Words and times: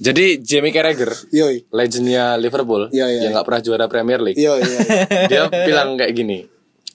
Jadi 0.00 0.40
Jamie 0.40 0.70
Carragher, 0.70 1.12
Yoi. 1.28 1.68
legendnya 1.68 2.34
Liverpool, 2.34 2.88
Iya, 2.88 3.06
iya, 3.06 3.20
yang 3.22 3.32
nggak 3.32 3.44
pernah 3.44 3.60
juara 3.60 3.84
Premier 3.84 4.16
League, 4.18 4.34
Iya, 4.34 4.56
iya. 4.60 4.80
dia 5.28 5.42
bilang 5.46 5.94
kayak 5.94 6.12
gini. 6.12 6.48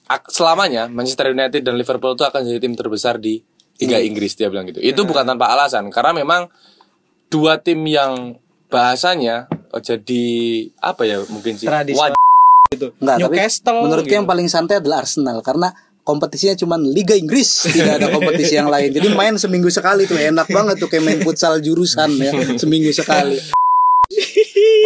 "Ak- 0.04 0.26
Selamanya 0.28 0.86
Manchester 0.86 1.30
United 1.30 1.62
dan 1.62 1.74
Liverpool 1.74 2.12
itu 2.12 2.22
akan 2.22 2.42
jadi 2.42 2.58
tim 2.58 2.74
terbesar 2.74 3.16
di 3.16 3.38
Liga 3.76 3.98
Inggris 3.98 4.34
dia 4.34 4.48
bilang 4.48 4.64
gitu. 4.64 4.78
Itu 4.78 5.04
bukan 5.04 5.22
tanpa 5.24 5.46
alasan 5.48 5.86
karena 5.88 6.16
memang 6.16 6.50
dua 7.26 7.56
tim 7.56 7.78
yang 7.82 8.34
bahasanya 8.66 9.46
oh, 9.68 9.78
jadi 9.78 10.24
apa 10.76 11.02
ya 11.02 11.22
mungkin 11.26 11.54
sih 11.54 11.64
Tradisional. 11.64 12.10
waj- 12.10 12.24
Enggak, 12.66 12.98
tapi 12.98 13.22
Newcastle 13.22 13.78
menurutku 13.78 14.08
gitu. 14.08 14.16
yang 14.16 14.26
paling 14.26 14.48
santai 14.48 14.80
adalah 14.80 15.00
Arsenal 15.00 15.38
karena 15.40 15.70
kompetisinya 16.06 16.54
cuma 16.54 16.78
Liga 16.78 17.12
Inggris, 17.12 17.66
tidak 17.66 17.98
ada 17.98 18.08
kompetisi 18.08 18.54
yang 18.54 18.70
lain. 18.70 18.94
Jadi 18.94 19.10
main 19.10 19.34
seminggu 19.34 19.66
sekali 19.68 20.06
tuh 20.06 20.14
enak 20.14 20.46
banget 20.46 20.78
tuh 20.78 20.86
kayak 20.86 21.02
main 21.02 21.18
futsal 21.18 21.58
jurusan 21.58 22.14
ya, 22.16 22.30
seminggu 22.54 22.94
sekali. 22.94 23.42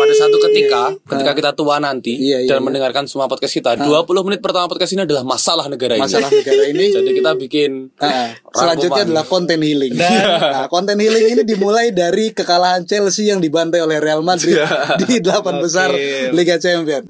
pada 0.00 0.16
satu 0.16 0.40
ketika 0.40 0.96
ketika 1.04 1.32
kita 1.36 1.50
tua 1.52 1.76
nanti 1.76 2.16
Iya, 2.16 2.40
iya, 2.40 2.48
dan 2.48 2.64
iya. 2.64 2.64
mendengarkan 2.64 3.04
semua 3.04 3.28
podcast 3.28 3.52
kita 3.52 3.76
20 3.76 4.08
menit 4.24 4.40
pertama 4.40 4.64
podcast 4.64 4.96
ini 4.96 5.04
adalah 5.04 5.20
masalah 5.22 5.68
negara 5.68 5.92
ini. 5.92 6.02
Masalah 6.02 6.32
negara 6.32 6.64
ini 6.64 6.88
Jadi 6.96 7.10
kita 7.12 7.36
bikin 7.36 7.92
Ah, 8.00 8.32
selanjutnya 8.48 9.04
rangkuman. 9.04 9.12
adalah 9.12 9.24
konten 9.28 9.60
healing. 9.60 9.92
Nah, 10.00 10.66
konten 10.66 10.96
healing 10.96 11.36
ini 11.36 11.42
dimulai 11.44 11.92
dari 11.92 12.32
kekalahan 12.32 12.88
Chelsea 12.88 13.28
yang 13.28 13.44
dibantai 13.44 13.84
oleh 13.84 14.00
Real 14.00 14.24
Madrid 14.24 14.56
di 15.04 15.20
delapan 15.20 15.60
besar 15.60 15.92
Liga 16.32 16.56
Champions. 16.56 17.04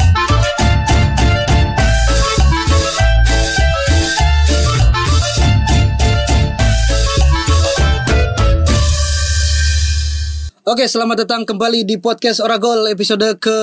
Oke, 10.70 10.87
selamat 10.87 11.27
datang 11.27 11.42
kembali 11.42 11.83
di 11.83 11.98
podcast 11.98 12.38
Oragol 12.38 12.87
episode 12.95 13.27
ke 13.42 13.59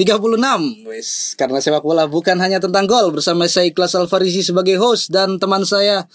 36. 0.00 0.88
Wes, 0.88 1.36
karena 1.36 1.60
sepak 1.60 1.84
bola 1.84 2.08
bukan 2.08 2.40
hanya 2.40 2.56
tentang 2.56 2.88
gol 2.88 3.12
bersama 3.12 3.44
saya 3.44 3.68
Ikhlas 3.68 3.92
Alfarisi 3.92 4.40
sebagai 4.40 4.80
host 4.80 5.12
dan 5.12 5.36
teman 5.36 5.68
saya 5.68 6.08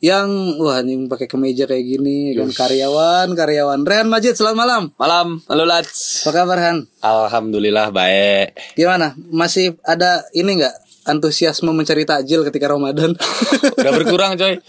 yang 0.00 0.56
wah 0.56 0.80
ini 0.80 1.04
pakai 1.12 1.28
kemeja 1.28 1.68
kayak 1.68 1.84
gini 1.84 2.32
kan 2.40 2.48
karyawan, 2.56 3.36
karyawan 3.36 3.84
Rehan 3.84 4.08
Majid, 4.08 4.32
selamat 4.32 4.56
malam. 4.56 4.82
malam. 4.96 5.28
Halo 5.44 5.68
Lats. 5.68 6.24
Apa 6.24 6.32
kabar 6.32 6.56
Han? 6.64 6.88
Alhamdulillah 7.04 7.92
baik. 7.92 8.56
Gimana? 8.80 9.12
Masih 9.28 9.76
ada 9.84 10.24
ini 10.32 10.64
nggak 10.64 10.87
antusiasme 11.08 11.68
mencari 11.68 12.04
takjil 12.04 12.44
ketika 12.44 12.68
Ramadan? 12.68 13.16
Udah 13.78 13.92
berkurang 13.92 14.36
coy. 14.36 14.60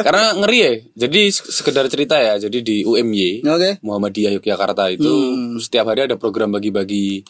Karena 0.00 0.32
ngeri 0.34 0.58
ya. 0.58 0.72
Jadi 0.98 1.28
se- 1.28 1.52
sekedar 1.52 1.84
cerita 1.86 2.16
ya. 2.16 2.36
Jadi 2.38 2.58
di 2.60 2.76
UMY 2.80 3.44
Oke. 3.44 3.70
Muhammadiyah 3.78 4.32
Yogyakarta 4.34 4.88
itu 4.88 5.04
Hmm. 5.04 5.56
setiap 5.56 5.86
hari 5.86 6.04
ada 6.04 6.16
program 6.16 6.50
bagi-bagi 6.50 7.20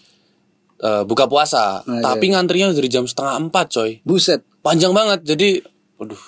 eh, 0.76 1.02
buka 1.02 1.24
puasa. 1.24 1.82
Nah, 1.82 2.02
Tapi 2.04 2.30
ngantrinya 2.30 2.70
dari 2.70 2.86
jam 2.86 3.04
setengah 3.04 3.40
empat 3.40 3.66
coy. 3.72 3.90
Buset. 4.00 4.42
Panjang 4.60 4.90
banget. 4.90 5.22
Jadi, 5.24 5.58
aduh. 5.96 6.22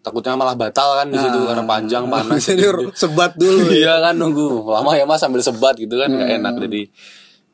Takutnya 0.00 0.34
malah 0.34 0.52
batal 0.52 1.00
kan 1.00 1.08
di 1.08 1.16
situ 1.16 1.38
karena 1.42 1.64
panjang 1.64 2.04
panas. 2.06 2.36
Ah. 2.44 2.52
Jadi 2.52 2.92
sebat 2.92 3.32
dulu. 3.34 3.72
iya 3.72 3.96
kan 3.98 4.12
nunggu 4.12 4.68
lama 4.68 4.92
ya 4.92 5.08
mas 5.08 5.16
sambil 5.16 5.40
sebat 5.40 5.76
gitu 5.76 5.96
kan 5.96 6.12
nggak 6.12 6.30
enak 6.38 6.54
jadi 6.60 6.80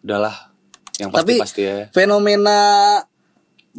udahlah 0.03 0.35
yang 0.99 1.09
pasti 1.09 1.21
Tapi 1.23 1.33
pasti 1.39 1.63
ya 1.63 1.77
fenomena 1.95 2.59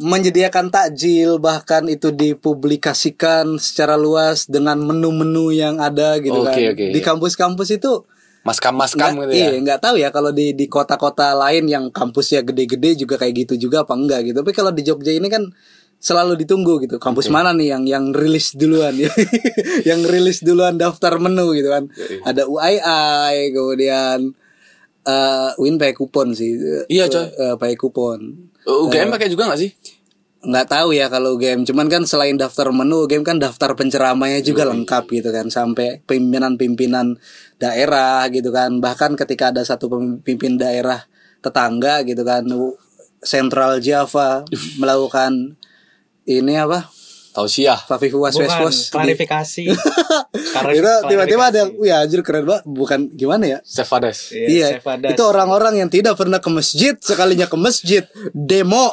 menyediakan 0.00 0.72
takjil 0.72 1.36
bahkan 1.36 1.84
itu 1.84 2.08
dipublikasikan 2.08 3.60
secara 3.60 4.00
luas 4.00 4.48
dengan 4.48 4.80
menu-menu 4.80 5.52
yang 5.52 5.76
ada 5.76 6.16
gitu 6.16 6.40
Oke, 6.40 6.48
kan. 6.48 6.72
oke, 6.72 6.86
di 6.96 7.00
iya. 7.00 7.04
kampus-kampus 7.04 7.68
itu 7.76 8.08
maskam 8.42 8.74
maskam 8.74 9.20
gitu 9.20 9.32
ya 9.36 9.52
Iya, 9.52 9.60
nggak 9.60 9.80
tahu 9.84 9.96
ya 10.00 10.08
kalau 10.08 10.32
di 10.32 10.56
di 10.56 10.66
kota-kota 10.66 11.36
lain 11.36 11.68
yang 11.68 11.84
kampusnya 11.92 12.40
gede-gede 12.42 13.04
juga 13.04 13.20
kayak 13.20 13.46
gitu 13.46 13.68
juga 13.68 13.84
apa 13.84 13.94
enggak 13.94 14.32
gitu. 14.32 14.36
Tapi 14.42 14.52
kalau 14.56 14.72
di 14.74 14.82
Jogja 14.82 15.12
ini 15.14 15.28
kan 15.30 15.46
selalu 16.02 16.34
ditunggu 16.42 16.82
gitu. 16.82 16.98
Kampus 16.98 17.30
mana 17.30 17.54
nih 17.54 17.78
yang 17.78 17.84
yang 17.86 18.04
rilis 18.10 18.58
duluan 18.58 18.98
ya. 18.98 19.12
yang 19.88 20.02
rilis 20.02 20.42
duluan 20.42 20.74
daftar 20.74 21.22
menu 21.22 21.54
gitu 21.54 21.70
kan. 21.70 21.86
Ada 22.26 22.50
UII, 22.50 23.54
kemudian 23.54 24.34
eh 25.02 25.50
Win 25.58 25.78
pakai 25.80 25.94
kupon 25.96 26.34
sih. 26.34 26.54
Iya, 26.86 27.10
coy. 27.10 27.26
Eh, 27.26 27.54
pakai 27.58 27.76
kupon. 27.78 28.18
UGM 28.62 29.10
pakai 29.10 29.26
juga 29.26 29.50
gak 29.50 29.60
sih? 29.60 29.72
nggak 30.42 30.74
tahu 30.74 30.90
ya 30.90 31.06
kalau 31.06 31.38
game 31.38 31.62
cuman 31.62 31.86
kan 31.86 32.02
selain 32.02 32.34
daftar 32.34 32.74
menu 32.74 33.06
game 33.06 33.22
kan 33.22 33.38
daftar 33.38 33.78
penceramahnya 33.78 34.42
juga 34.42 34.66
lengkap 34.66 35.06
gitu 35.06 35.30
kan. 35.30 35.46
Sampai 35.46 36.02
pimpinan-pimpinan 36.02 37.14
daerah 37.62 38.26
gitu 38.26 38.50
kan. 38.50 38.82
Bahkan 38.82 39.14
ketika 39.14 39.54
ada 39.54 39.62
satu 39.62 39.86
pemimpin 39.86 40.58
daerah 40.58 41.06
tetangga 41.38 42.02
gitu 42.02 42.26
kan. 42.26 42.42
Central 43.22 43.78
Java 43.78 44.42
melakukan 44.82 45.54
ini 46.26 46.58
apa 46.58 46.90
tausiah 47.32 47.80
Fafifu 47.80 48.20
was 48.20 48.32
Bukan, 48.32 48.44
Wespos 48.44 48.76
klarifikasi. 48.88 49.64
Karena 50.54 50.72
itu 50.72 50.92
tiba-tiba 51.08 51.42
ada 51.48 51.62
klarifikasi. 51.64 51.80
wih 51.80 51.92
anjir 51.92 52.20
keren 52.20 52.44
banget 52.44 52.64
bukan 52.64 53.00
gimana 53.10 53.44
ya 53.46 53.58
Sefades 53.62 54.30
Iya, 54.30 54.76
Chef 54.76 54.86
Adas. 54.86 55.10
itu 55.10 55.22
orang-orang 55.22 55.74
yang 55.76 55.88
tidak 55.88 56.14
pernah 56.14 56.38
ke 56.38 56.48
masjid 56.48 56.92
sekalinya 56.94 57.48
ke 57.48 57.56
masjid 57.56 58.04
demo. 58.30 58.92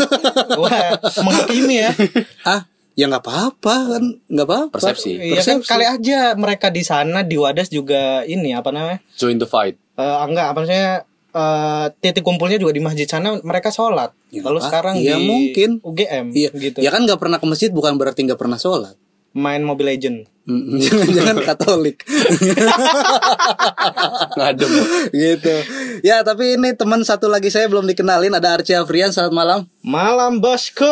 Wah, 0.60 0.96
menghakimi 1.20 1.76
ya. 1.82 1.90
ah, 2.50 2.64
ya 2.94 3.06
nggak 3.06 3.22
apa-apa 3.22 3.74
kan, 3.90 4.04
nggak 4.26 4.46
apa-apa. 4.46 4.72
Persepsi. 4.72 5.10
Iya 5.18 5.42
kan 5.42 5.58
kali 5.60 5.84
aja 5.84 6.18
mereka 6.34 6.70
di 6.70 6.82
sana 6.82 7.22
di 7.22 7.34
Wadas 7.34 7.68
juga 7.68 8.22
ini 8.22 8.54
apa 8.54 8.70
namanya? 8.70 9.02
join 9.16 9.36
the 9.36 9.46
fight 9.46 9.74
Eh 9.94 10.16
enggak, 10.24 10.54
apa 10.54 10.58
maksudnya 10.58 11.04
eh, 11.30 11.86
titik 11.98 12.20
kumpulnya 12.20 12.56
juga 12.56 12.70
di 12.70 12.78
masjid 12.78 13.04
sana 13.04 13.36
mereka 13.40 13.68
sholat. 13.68 14.10
Ya, 14.28 14.42
Lalu 14.42 14.58
sekarang 14.60 14.94
Iya, 14.96 15.16
di 15.16 15.24
mungkin. 15.24 15.68
UGM 15.80 16.24
Iya, 16.30 16.48
gitu. 16.52 16.76
ya 16.78 16.88
kan 16.90 17.02
nggak 17.02 17.18
pernah 17.18 17.38
ke 17.38 17.46
masjid 17.46 17.70
bukan 17.70 17.94
berarti 17.94 18.26
nggak 18.26 18.36
pernah 18.36 18.56
sholat. 18.56 18.94
Main 19.30 19.62
Mobile 19.62 19.94
Legend. 19.94 20.26
Mm, 20.42 20.78
Jangan-jangan 20.82 21.36
Katolik, 21.46 22.02
ngadem 24.34 24.70
gitu. 25.12 25.54
Ya 26.02 26.22
tapi 26.22 26.58
ini 26.58 26.74
teman 26.74 27.02
satu 27.02 27.30
lagi 27.30 27.46
saya 27.46 27.70
belum 27.70 27.86
dikenalin 27.86 28.34
ada 28.34 28.58
Arci 28.58 28.74
Afrian. 28.74 29.14
Selamat 29.14 29.34
malam. 29.34 29.58
Malam 29.82 30.42
bosku. 30.42 30.88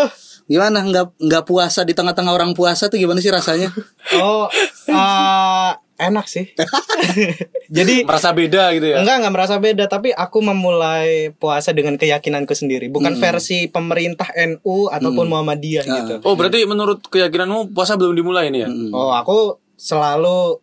Gimana 0.46 0.80
nggak 0.80 1.18
nggak 1.20 1.44
puasa 1.44 1.82
di 1.82 1.92
tengah-tengah 1.92 2.32
orang 2.32 2.54
puasa 2.54 2.88
tuh 2.88 2.96
gimana 2.96 3.18
sih 3.18 3.28
rasanya? 3.28 3.68
Oh, 4.16 4.48
eh, 4.88 5.70
enak 5.98 6.26
sih. 6.26 6.54
Jadi 7.68 8.02
merasa 8.02 8.30
beda 8.30 8.70
gitu 8.72 8.86
ya 8.86 9.02
Enggak, 9.02 9.16
enggak 9.20 9.34
merasa 9.34 9.54
beda, 9.58 9.84
tapi 9.86 10.10
aku 10.10 10.38
memulai 10.40 11.30
puasa 11.32 11.70
dengan 11.70 11.94
keyakinanku 11.94 12.52
sendiri, 12.52 12.88
bukan 12.88 13.18
versi 13.18 13.66
pemerintah 13.66 14.30
NU 14.34 14.88
ataupun 14.88 15.26
Muhammadiyah 15.26 15.84
gitu. 15.84 16.14
oh 16.22 16.34
berarti 16.34 16.64
menurut 16.64 17.04
keyakinanmu 17.04 17.70
puasa 17.70 17.94
belum 17.94 18.14
dimulai 18.14 18.48
ini 18.48 18.58
ya 18.62 18.68
Oh, 18.90 19.12
aku 19.12 19.58
selalu 19.74 20.58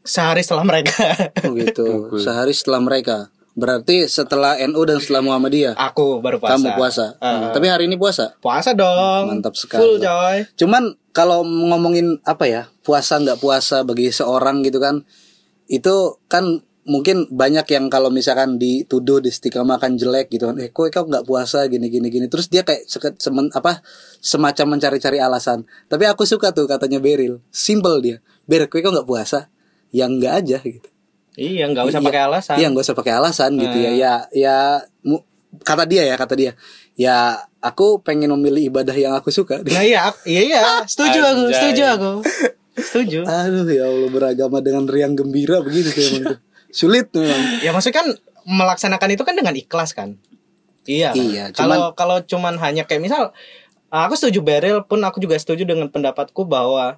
sehari 0.00 0.40
setelah 0.40 0.64
mereka. 0.64 0.96
Oh 1.44 1.52
gitu. 1.52 2.12
Sehari 2.16 2.52
setelah 2.52 2.80
mereka. 2.80 3.28
Berarti 3.50 4.06
setelah 4.06 4.56
NU 4.62 4.80
dan 4.86 5.02
setelah 5.02 5.20
Muhammadiyah. 5.20 5.74
aku 5.74 6.22
baru 6.22 6.38
puasa. 6.38 6.54
Kamu 6.56 6.68
puasa. 6.78 7.06
Hmm, 7.18 7.50
Tapi 7.50 7.66
hari 7.66 7.84
ini 7.90 7.98
puasa. 7.98 8.32
Puasa 8.38 8.72
dong. 8.72 9.28
Mantap 9.28 9.58
sekali. 9.58 9.82
Full 9.82 9.96
coy. 10.00 10.36
Cuman 10.56 10.94
kalau 11.10 11.42
ngomongin 11.42 12.18
apa 12.22 12.44
ya 12.46 12.62
puasa 12.86 13.18
nggak 13.18 13.38
puasa 13.42 13.82
bagi 13.82 14.10
seorang 14.14 14.62
gitu 14.62 14.78
kan, 14.78 15.02
itu 15.66 16.18
kan 16.30 16.62
mungkin 16.88 17.28
banyak 17.30 17.66
yang 17.70 17.86
kalau 17.92 18.08
misalkan 18.08 18.56
dituduh 18.56 19.20
di 19.22 19.30
makan 19.62 19.94
jelek 20.00 20.32
gitu 20.32 20.50
kan, 20.50 20.56
eh 20.58 20.72
kok 20.72 20.90
kau 20.90 21.04
nggak 21.06 21.26
puasa 21.26 21.66
gini 21.70 21.86
gini 21.92 22.08
gini, 22.10 22.26
terus 22.26 22.48
dia 22.50 22.64
kayak 22.66 22.88
seket, 22.88 23.20
semen, 23.20 23.52
apa 23.52 23.84
semacam 24.18 24.78
mencari-cari 24.78 25.20
alasan. 25.20 25.68
Tapi 25.86 26.08
aku 26.08 26.26
suka 26.26 26.50
tuh 26.50 26.66
katanya 26.66 26.98
Beril, 26.98 27.44
simple 27.52 28.00
dia, 28.02 28.16
Ber, 28.48 28.66
kok 28.66 28.80
kau 28.80 28.90
nggak 28.90 29.06
puasa, 29.06 29.52
yang 29.94 30.18
nggak 30.18 30.34
aja 30.42 30.58
gitu. 30.62 30.88
Iya, 31.38 31.70
nggak 31.70 31.84
usah 31.86 32.00
pakai 32.02 32.22
alasan. 32.26 32.54
Iya 32.58 32.66
nggak 32.74 32.84
usah 32.84 32.96
pakai 32.98 33.12
alasan 33.14 33.50
gitu 33.56 33.76
ya. 33.78 33.90
Ya 33.94 34.14
ya 34.34 34.56
mu- 35.06 35.24
kata 35.62 35.84
dia 35.86 36.02
ya 36.06 36.14
kata 36.14 36.34
dia. 36.38 36.52
Ya 36.94 37.46
aku 37.60 38.00
pengen 38.00 38.32
memilih 38.36 38.70
ibadah 38.72 38.94
yang 38.94 39.14
aku 39.16 39.32
suka. 39.32 39.60
Nah 39.66 39.84
iya, 39.84 40.10
iya 40.24 40.42
iya, 40.46 40.60
setuju 40.86 41.20
aku, 41.20 41.44
setuju 41.52 41.82
aku. 41.96 42.12
Setuju. 42.80 43.18
Aduh 43.28 43.68
ya 43.68 43.84
Allah 43.90 44.10
beragama 44.10 44.58
dengan 44.64 44.88
riang 44.88 45.18
gembira 45.18 45.60
begitu 45.60 45.92
tuh 45.92 46.02
emang. 46.02 46.38
Sulit 46.70 47.10
memang. 47.12 47.60
Ya 47.60 47.70
maksudnya 47.74 48.02
kan 48.02 48.08
melaksanakan 48.46 49.10
itu 49.14 49.22
kan 49.26 49.34
dengan 49.36 49.54
ikhlas 49.58 49.92
kan. 49.92 50.16
Iya. 50.88 51.12
Iya, 51.12 51.44
Kalau 51.52 51.92
kalau 51.92 52.24
cuman 52.24 52.56
hanya 52.56 52.88
kayak 52.88 53.04
misal 53.04 53.36
aku 53.92 54.14
setuju 54.16 54.40
Beril 54.40 54.86
pun 54.86 55.02
aku 55.04 55.20
juga 55.20 55.36
setuju 55.36 55.68
dengan 55.68 55.92
pendapatku 55.92 56.46
bahwa 56.48 56.96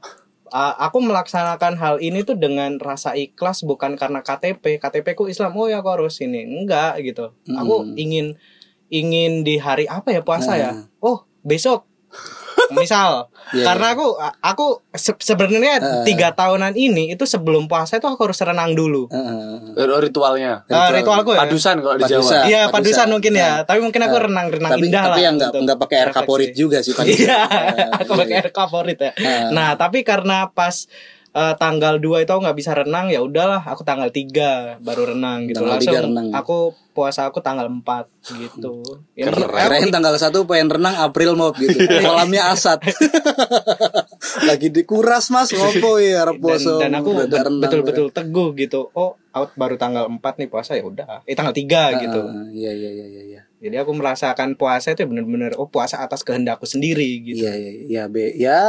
uh, 0.53 0.75
aku 0.79 1.01
melaksanakan 1.01 1.81
hal 1.81 1.97
ini 1.99 2.23
tuh 2.23 2.37
dengan 2.37 2.77
rasa 2.79 3.17
ikhlas 3.17 3.65
bukan 3.65 3.97
karena 3.97 4.21
KTP. 4.21 4.79
KTP 4.79 5.17
ku 5.17 5.27
Islam. 5.27 5.57
Oh 5.57 5.67
ya 5.67 5.81
aku 5.81 5.91
harus 5.91 6.21
ini. 6.21 6.45
Enggak 6.45 7.01
gitu. 7.03 7.33
Aku 7.57 7.89
ingin 7.97 8.37
ingin 8.93 9.43
di 9.43 9.57
hari 9.57 9.89
apa 9.89 10.13
ya 10.13 10.21
puasa 10.21 10.61
ya? 10.61 10.85
Oh, 11.01 11.25
besok 11.41 11.89
misal 12.71 13.27
Iya, 13.51 13.67
karena 13.67 13.93
aku 13.93 14.07
aku 14.39 14.67
se- 14.91 15.19
sebenarnya 15.19 15.77
tiga 16.03 16.31
tahunan 16.31 16.73
ini 16.73 17.11
itu 17.11 17.23
sebelum 17.23 17.67
puasa 17.67 17.97
itu 17.97 18.07
aku 18.07 18.23
harus 18.23 18.39
renang 18.39 18.73
dulu 18.73 19.11
Heeh. 19.11 19.77
Eh, 19.77 20.01
ritualnya. 20.01 20.65
Ritualku 20.65 21.33
ya 21.33 21.43
Padusan 21.43 21.77
kalau 21.79 21.97
di 21.97 22.03
Padusan. 22.03 22.33
Jawa. 22.33 22.47
Iya 22.47 22.61
padusan. 22.65 22.73
padusan 22.73 23.09
mungkin 23.11 23.33
ya, 23.35 23.43
Nah. 23.43 23.57
tapi 23.63 23.81
mungkin 23.81 24.01
aku 24.01 24.17
renang-renang 24.17 24.73
tapi 24.73 24.87
indah 24.87 25.03
tapi 25.03 25.13
lah. 25.13 25.19
yang 25.21 25.35
nggak 25.37 25.51
untuk 25.51 25.63
nggak 25.65 25.79
pakai 25.81 25.97
air 25.99 26.11
kaporit 26.11 26.51
juga 26.53 26.79
sih. 26.81 26.93
Iya, 26.95 27.39
aku 28.01 28.11
pakai 28.15 28.35
air 28.39 28.51
kaporit 28.51 28.99
ya. 28.99 29.13
Ah. 29.13 29.51
Nah, 29.51 29.71
tapi 29.75 30.01
karena 30.01 30.49
pas 30.49 30.87
eh, 31.33 31.55
tanggal 31.57 31.97
2 31.97 32.23
itu 32.23 32.31
aku 32.31 32.41
nggak 32.41 32.59
bisa 32.59 32.73
renang 32.73 33.09
ya 33.09 33.21
udahlah, 33.21 33.65
aku 33.65 33.83
tanggal 33.83 34.09
3 34.09 34.79
baru 34.79 35.17
renang 35.17 35.49
gitu. 35.49 35.61
Tanggal 35.61 35.73
Langsung 35.77 35.95
3 35.97 36.07
renang. 36.07 36.27
aku 36.31 36.57
puasa 36.93 37.25
aku 37.25 37.41
tanggal 37.41 37.67
4 37.67 37.83
gitu. 38.37 38.85
Ya, 39.19 39.29
Keren. 39.29 39.49
Kirain 39.49 39.89
tanggal 39.89 40.17
satu 40.17 40.45
pengen 40.45 40.69
renang 40.69 40.93
April 40.99 41.33
mau 41.35 41.53
gitu. 41.53 41.73
Kolamnya 42.05 42.53
asat. 42.53 42.85
Lagi 44.49 44.69
dikuras 44.69 45.29
Mas 45.29 45.51
ngopo 45.51 45.99
ya 45.99 46.25
arep 46.25 46.39
dan, 46.39 46.61
dan 46.89 46.93
aku 47.01 47.11
betul-betul 47.61 48.07
teguh 48.11 48.53
gitu. 48.55 48.89
Oh, 48.93 49.17
out 49.33 49.51
baru 49.57 49.77
tanggal 49.77 50.09
4 50.09 50.21
nih 50.21 50.49
puasa 50.49 50.77
ya 50.77 50.85
udah. 50.85 51.25
Eh 51.25 51.33
tanggal 51.33 51.53
3 51.53 51.65
udah. 51.65 51.87
gitu. 52.01 52.21
Ah, 52.23 52.47
Iya 52.53 52.71
iya 52.73 52.91
iya 52.93 53.07
iya 53.09 53.23
iya. 53.25 53.41
Jadi 53.63 53.77
aku 53.79 53.95
merasakan 53.95 54.59
puasa 54.59 54.91
itu 54.91 55.07
bener-bener 55.07 55.55
oh 55.55 55.71
puasa 55.71 56.03
atas 56.03 56.21
kehendakku 56.23 56.67
sendiri 56.67 57.23
gitu. 57.23 57.47
Iya 57.47 57.53
iya 57.55 57.73
iya 57.89 58.03
be 58.07 58.35
ya 58.35 58.63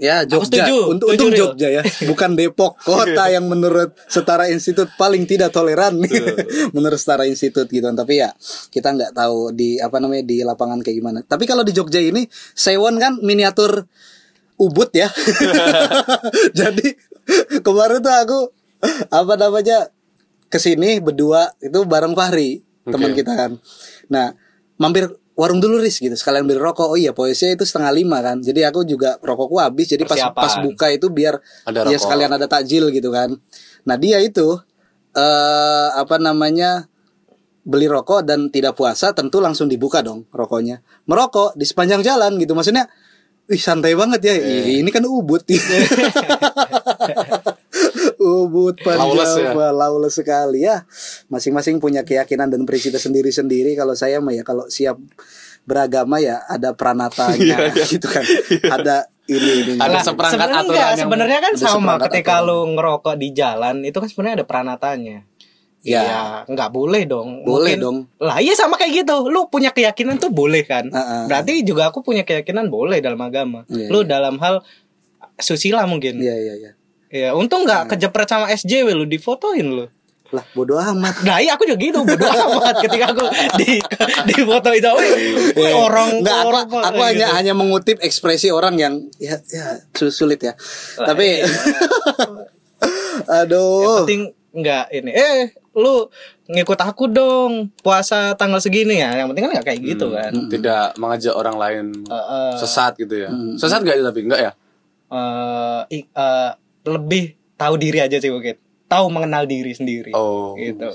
ya 0.00 0.24
Aku 0.24 0.40
Jogja. 0.40 0.64
setuju, 0.64 0.76
untuk 0.88 1.08
setuju. 1.12 1.42
Jogja 1.52 1.68
ya. 1.68 1.82
Bukan 2.08 2.32
Depok 2.32 2.80
kota 2.88 3.28
yang 3.28 3.44
menurut 3.44 3.92
setara 4.08 4.48
institut 4.48 4.88
paling 4.96 5.28
tidak 5.28 5.52
toleran. 5.52 6.00
Menurut 6.74 6.96
setara 6.96 7.28
institut 7.28 7.68
gitu. 7.68 7.84
Tapi 7.84 8.24
ya 8.24 8.32
kita 8.72 8.96
nggak 8.96 9.12
tahu 9.12 9.52
di 9.52 9.76
apa 9.76 10.00
namanya 10.00 10.24
di 10.24 10.40
lapangan 10.40 10.80
kayak 10.80 10.96
gimana. 10.96 11.18
Tapi 11.20 11.44
kalau 11.44 11.60
di 11.60 11.76
Jogja 11.76 12.00
ini 12.00 12.24
Sewon 12.56 12.96
kan 12.96 13.20
miniatur 13.20 13.84
Ubud 14.56 14.88
ya. 14.96 15.12
Jadi 16.58 16.96
kemarin 17.60 18.00
tuh 18.00 18.14
aku 18.16 18.38
apa 19.12 19.34
namanya 19.36 19.92
ke 20.48 20.56
sini 20.56 20.98
berdua 21.04 21.52
itu 21.60 21.84
bareng 21.84 22.16
Fahri 22.16 22.64
teman 22.88 23.12
Oke. 23.12 23.20
kita 23.20 23.32
kan. 23.36 23.52
Nah 24.08 24.32
mampir 24.80 25.12
warung 25.40 25.56
dulu 25.56 25.80
ris 25.80 25.96
gitu. 25.96 26.12
Sekalian 26.12 26.44
beli 26.44 26.60
rokok. 26.60 26.92
Oh 26.92 26.98
iya 27.00 27.16
poesnya 27.16 27.56
itu 27.56 27.64
setengah 27.64 27.88
lima 27.96 28.20
kan. 28.20 28.44
Jadi 28.44 28.60
aku 28.68 28.84
juga 28.84 29.16
rokokku 29.24 29.56
habis. 29.56 29.88
Jadi 29.88 30.04
pas 30.04 30.20
Persiapan. 30.20 30.36
pas 30.36 30.54
buka 30.60 30.86
itu 30.92 31.08
biar 31.08 31.40
Ada 31.64 31.88
ya 31.88 31.96
rokok. 31.96 32.00
sekalian 32.04 32.30
ada 32.36 32.44
takjil 32.44 32.92
gitu 32.92 33.08
kan. 33.08 33.32
Nah 33.88 33.96
dia 33.96 34.20
itu 34.20 34.60
eh 35.16 35.88
apa 35.96 36.20
namanya 36.20 36.84
beli 37.64 37.88
rokok 37.88 38.20
dan 38.28 38.52
tidak 38.52 38.76
puasa 38.76 39.16
tentu 39.16 39.40
langsung 39.40 39.64
dibuka 39.72 40.04
dong 40.04 40.28
rokoknya. 40.28 40.84
Merokok 41.08 41.56
di 41.56 41.64
sepanjang 41.64 42.04
jalan 42.04 42.36
gitu. 42.36 42.52
Maksudnya 42.52 42.84
Wih 43.50 43.58
santai 43.58 43.98
banget 43.98 44.22
ya. 44.22 44.34
Iya. 44.38 44.78
Ini 44.78 44.90
kan 44.94 45.02
ubud 45.02 45.42
Ubud 48.20 48.76
Lawless 48.84 49.40
ya. 49.40 50.20
Sekali 50.20 50.68
ya 50.68 50.84
Masing-masing 51.32 51.80
punya 51.80 52.04
keyakinan 52.04 52.52
dan 52.52 52.68
prinsip 52.68 52.92
sendiri-sendiri 52.92 53.72
Kalau 53.72 53.96
saya 53.96 54.20
mah 54.20 54.36
ya 54.36 54.44
Kalau 54.44 54.68
siap 54.68 55.00
beragama 55.64 56.20
ya 56.20 56.44
Ada 56.44 56.76
pranatanya 56.76 57.72
gitu 57.88 58.04
kan 58.04 58.20
Ada 58.60 59.08
ini 59.24 59.50
ini 59.64 59.72
Ada 59.80 59.98
Nah, 59.98 60.04
seperangkat 60.04 60.36
sebenarnya 60.36 60.60
aturan 60.68 60.96
sebenarnya 61.00 61.38
kan 61.40 61.52
sama 61.56 61.92
ketika 62.04 62.44
aturan. 62.44 62.48
lu 62.52 62.58
ngerokok 62.76 63.14
di 63.16 63.28
jalan 63.32 63.76
itu 63.86 63.96
kan 63.96 64.08
sebenarnya 64.10 64.34
ada 64.42 64.46
peranatanya. 64.46 65.18
Ya. 65.80 66.02
Iya, 66.04 66.20
nggak 66.44 66.70
boleh 66.76 67.08
dong. 67.08 67.46
Boleh 67.46 67.78
dong. 67.80 68.10
Lah 68.20 68.42
iya 68.42 68.52
sama 68.52 68.76
kayak 68.76 69.06
gitu. 69.06 69.30
Lu 69.32 69.48
punya 69.48 69.72
keyakinan 69.72 70.20
tuh 70.20 70.28
boleh 70.28 70.66
kan? 70.66 70.90
Heeh. 70.90 71.24
Berarti 71.24 71.64
juga 71.64 71.88
aku 71.88 72.04
punya 72.04 72.26
keyakinan 72.26 72.68
boleh 72.68 73.00
dalam 73.00 73.22
agama. 73.22 73.64
Iya, 73.70 73.88
lu 73.88 74.04
iya. 74.04 74.18
dalam 74.18 74.36
hal 74.42 74.60
susila 75.40 75.88
mungkin. 75.88 76.20
Iya 76.20 76.36
iya 76.36 76.54
iya 76.58 76.70
Ya, 77.10 77.34
untung 77.34 77.62
nggak 77.62 77.90
kejepret 77.90 78.24
sama 78.24 78.46
SJW 78.48 78.94
lu 78.94 79.04
difotoin 79.04 79.66
lu. 79.66 79.86
Lah 80.30 80.46
bodo 80.52 80.78
amat 80.78 81.26
Nah 81.26 81.36
iya 81.36 81.52
aku 81.52 81.66
juga 81.66 81.82
gitu 81.82 81.98
bodo 82.00 82.22
amat 82.22 82.78
ketika 82.78 83.10
aku 83.10 83.26
di 83.58 83.82
di 84.24 84.36
foto 84.40 84.70
itu 84.70 84.86
wih, 84.86 85.74
orang 85.76 86.22
Nggak, 86.22 86.38
aku, 86.38 86.48
orang 86.48 86.66
aku 86.86 86.94
gitu. 86.94 87.08
hanya 87.10 87.26
hanya 87.34 87.50
mengutip 87.52 87.98
ekspresi 87.98 88.46
orang 88.48 88.78
yang 88.78 88.94
ya 89.16 89.42
ya 89.44 89.82
sul- 89.90 90.14
sulit 90.14 90.38
ya. 90.40 90.54
Tapi 90.96 91.26
Yang 93.20 93.26
aduh. 93.28 94.06
penting 94.06 94.22
nggak 94.50 94.84
ini 94.92 95.10
eh 95.10 95.40
lu 95.72 96.10
ngikut 96.46 96.78
aku 96.80 97.06
dong 97.06 97.70
puasa 97.76 98.34
tanggal 98.34 98.58
segini 98.58 98.98
ya 98.98 99.14
yang 99.14 99.30
penting 99.30 99.46
kan 99.46 99.52
nggak 99.52 99.66
kayak 99.68 99.80
gitu 99.84 100.10
kan 100.10 100.32
Tidak 100.46 100.94
mengajak 100.96 101.30
orang 101.32 101.56
lain 101.56 101.86
Heeh. 102.02 102.54
sesat 102.56 102.94
gitu 102.96 103.14
ya. 103.16 103.30
Sesat 103.54 103.78
gak 103.80 103.94
itu 103.94 104.04
tapi 104.04 104.20
enggak 104.22 104.40
ya? 104.40 104.52
Eh, 105.08 105.80
i- 105.92 106.06
eh, 106.08 106.50
lebih 106.82 107.24
tahu 107.54 107.74
diri 107.76 107.98
aja 107.98 108.16
sih 108.16 108.28
mungkin 108.28 108.56
tahu 108.86 109.06
mengenal 109.08 109.44
diri 109.44 109.70
sendiri 109.70 110.10
Oh. 110.10 110.54
gitu 110.54 110.88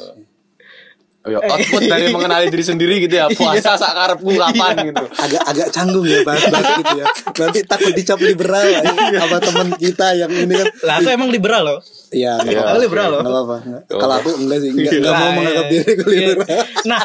Oh, 1.25 1.33
ya, 1.33 1.41
output 1.41 1.81
dari 1.81 2.13
mengenali 2.13 2.53
diri 2.53 2.61
sendiri 2.61 3.01
gitu 3.01 3.17
ya. 3.17 3.25
Puasa 3.33 3.73
sak 3.73 3.97
karepku 3.97 4.29
kapan 4.29 4.93
gitu. 4.93 5.05
agak 5.09 5.41
agak 5.41 5.67
canggung 5.73 6.05
ya 6.05 6.21
bahas 6.21 6.45
bahas 6.53 6.77
gitu 6.77 7.01
ya. 7.01 7.05
Nanti 7.41 7.59
takut 7.65 7.97
dicap 7.97 8.21
liberal 8.21 8.61
ya, 8.61 8.85
sama 9.17 9.41
teman 9.41 9.73
kita 9.73 10.13
yang 10.13 10.29
ini 10.29 10.53
kan. 10.53 10.69
lah 10.85 11.01
aku 11.01 11.09
emang 11.09 11.33
liberal 11.33 11.65
loh 11.65 11.79
Iya, 12.13 12.37
nggak 12.37 12.53
Iya, 12.53 12.61
apa-apa. 12.61 12.77
liberal 12.77 13.07
loh. 13.09 13.21
Nggak 13.25 13.33
apa-apa. 13.33 13.55
Nggak. 13.57 13.81
Kalau 13.89 14.15
aku 14.21 14.29
enggak 14.37 14.57
sih, 14.61 14.69
enggak, 14.69 14.91
enggak 14.93 15.13
mau 15.17 15.29
menganggap 15.33 15.65
iya. 15.65 15.71
diri 15.73 15.89
aku 15.89 16.05
liberal. 16.13 16.47
nah 16.85 17.01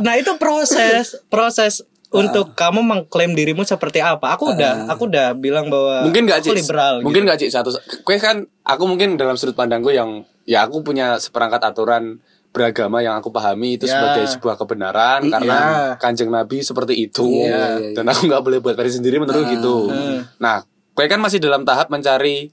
nah 0.00 0.14
itu 0.16 0.32
proses 0.40 1.04
proses 1.28 1.72
untuk 2.10 2.58
kamu 2.58 2.82
mengklaim 2.82 3.32
dirimu 3.32 3.62
seperti 3.62 4.02
apa? 4.02 4.34
Aku 4.34 4.50
udah 4.50 4.90
aku 4.90 5.06
udah 5.06 5.30
bilang 5.38 5.70
bahwa 5.70 6.02
mungkin 6.02 6.26
gak 6.26 6.42
aku 6.42 6.50
cik? 6.50 6.58
liberal 6.58 6.94
mungkin 7.00 7.22
gitu. 7.22 7.30
gak 7.30 7.38
cik? 7.38 7.50
Satu 7.54 7.70
kue 8.02 8.18
kan 8.18 8.44
aku 8.66 8.82
mungkin 8.84 9.14
dalam 9.14 9.38
sudut 9.38 9.54
pandangku 9.54 9.94
yang 9.94 10.26
ya 10.42 10.66
aku 10.66 10.82
punya 10.82 11.16
seperangkat 11.16 11.62
aturan 11.62 12.18
beragama 12.50 12.98
yang 12.98 13.14
aku 13.14 13.30
pahami 13.30 13.78
itu 13.78 13.86
Ya. 13.86 13.94
sebagai 13.94 14.26
sebuah 14.26 14.58
kebenaran 14.58 15.22
karena 15.30 15.58
kanjeng 15.96 16.34
nabi 16.34 16.66
seperti 16.66 17.06
itu. 17.06 17.46
Iya, 17.46 17.78
iya, 17.78 17.94
dan 17.94 18.10
aku 18.10 18.26
nggak 18.26 18.42
boleh 18.42 18.58
buat 18.58 18.74
versi 18.74 18.98
sendiri 18.98 19.22
menurut 19.22 19.46
gitu. 19.46 19.94
nah 20.42 20.66
kue 20.90 21.06
kan 21.06 21.22
masih 21.22 21.38
dalam 21.38 21.62
tahap 21.62 21.94
mencari 21.94 22.50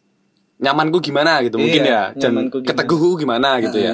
nyamanku 0.57 1.01
gimana 1.01 1.41
gitu 1.41 1.57
mungkin 1.57 1.81
Iya, 1.81 2.13
ya. 2.13 2.29
Dan 2.29 2.49
keteguhku 2.53 3.17
gimana 3.17 3.57
gitu 3.57 3.77
ya 3.77 3.93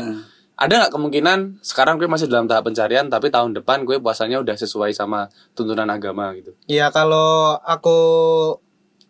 ada 0.53 0.85
nggak 0.85 0.93
kemungkinan 0.93 1.39
sekarang 1.59 1.97
gue 1.97 2.05
masih 2.05 2.29
dalam 2.29 2.45
tahap 2.45 2.69
pencarian 2.69 3.09
tapi 3.09 3.27
tahun 3.27 3.57
depan 3.57 3.83
gue 3.83 3.97
puasanya 3.97 4.37
udah 4.37 4.53
sesuai 4.53 4.93
sama 4.93 5.27
tuntunan 5.53 5.89
agama 5.89 6.29
gitu 6.37 6.53
Ya 6.69 6.93
kalau 6.93 7.57
aku 7.59 7.97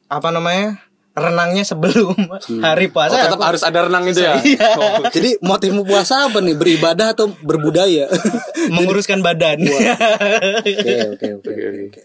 apa 0.07 0.29
namanya 0.31 0.79
renangnya 1.13 1.61
sebelum 1.61 2.15
hari 2.65 2.89
oh, 2.89 2.91
puasa 2.95 3.15
tetap 3.19 3.37
aku- 3.37 3.45
harus 3.45 3.61
ada 3.61 3.85
renang 3.85 4.07
itu 4.07 4.23
ya 4.23 4.33
Iya. 4.55 4.67
Oh. 4.79 5.03
Jadi 5.11 5.37
motifmu 5.43 5.83
puasa 5.85 6.25
apa 6.25 6.41
nih? 6.41 6.57
Beribadah 6.57 7.13
atau 7.13 7.29
berbudaya? 7.43 8.09
menguruskan 8.75 9.21
badan. 9.21 9.61
Oke, 9.61 9.85
oke, 11.13 11.27
oke, 11.37 11.51
oke, 11.53 11.79
oke. 11.91 12.01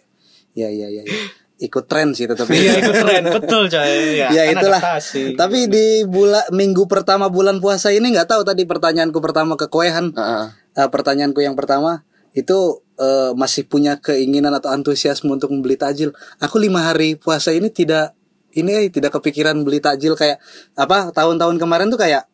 Ya, 0.52 0.68
ya, 0.68 0.90
ya, 0.90 1.02
ya. 1.07 1.18
Ikut 1.59 1.91
tren 1.91 2.15
sih 2.15 2.31
tetap. 2.31 2.47
Iya 2.47 2.79
itu 2.79 2.93
keren 2.95 3.25
betul 3.35 3.67
coy. 3.67 4.15
Ya, 4.15 4.31
ya 4.31 4.43
kan 4.55 4.62
itulah. 4.62 4.81
adaptasi. 4.81 5.35
Tapi 5.35 5.67
di 5.67 6.07
bulan 6.07 6.47
minggu 6.55 6.87
pertama 6.87 7.27
bulan 7.27 7.59
puasa 7.59 7.91
ini 7.91 8.15
nggak 8.15 8.31
tahu 8.31 8.47
tadi 8.47 8.62
pertanyaanku 8.62 9.19
pertama 9.19 9.59
ke 9.59 9.67
Koehan. 9.67 10.15
Heeh. 10.15 10.47
Eh, 10.79 10.88
pertanyaanku 10.88 11.43
yang 11.43 11.59
pertama 11.59 12.07
itu 12.31 12.87
eh, 12.95 13.35
masih 13.35 13.67
punya 13.67 13.99
keinginan 13.99 14.55
atau 14.55 14.71
antusiasme 14.71 15.27
untuk 15.35 15.50
membeli 15.50 15.75
takjil. 15.75 16.15
Aku 16.38 16.62
lima 16.62 16.87
hari 16.87 17.19
puasa 17.19 17.50
ini 17.50 17.75
tidak 17.75 18.15
ini 18.55 18.87
eh, 18.87 18.91
tidak 18.95 19.19
kepikiran 19.19 19.59
beli 19.67 19.83
takjil 19.83 20.15
kayak 20.15 20.38
apa 20.79 21.11
tahun-tahun 21.11 21.59
kemarin 21.59 21.91
tuh 21.91 21.99
kayak 21.99 22.31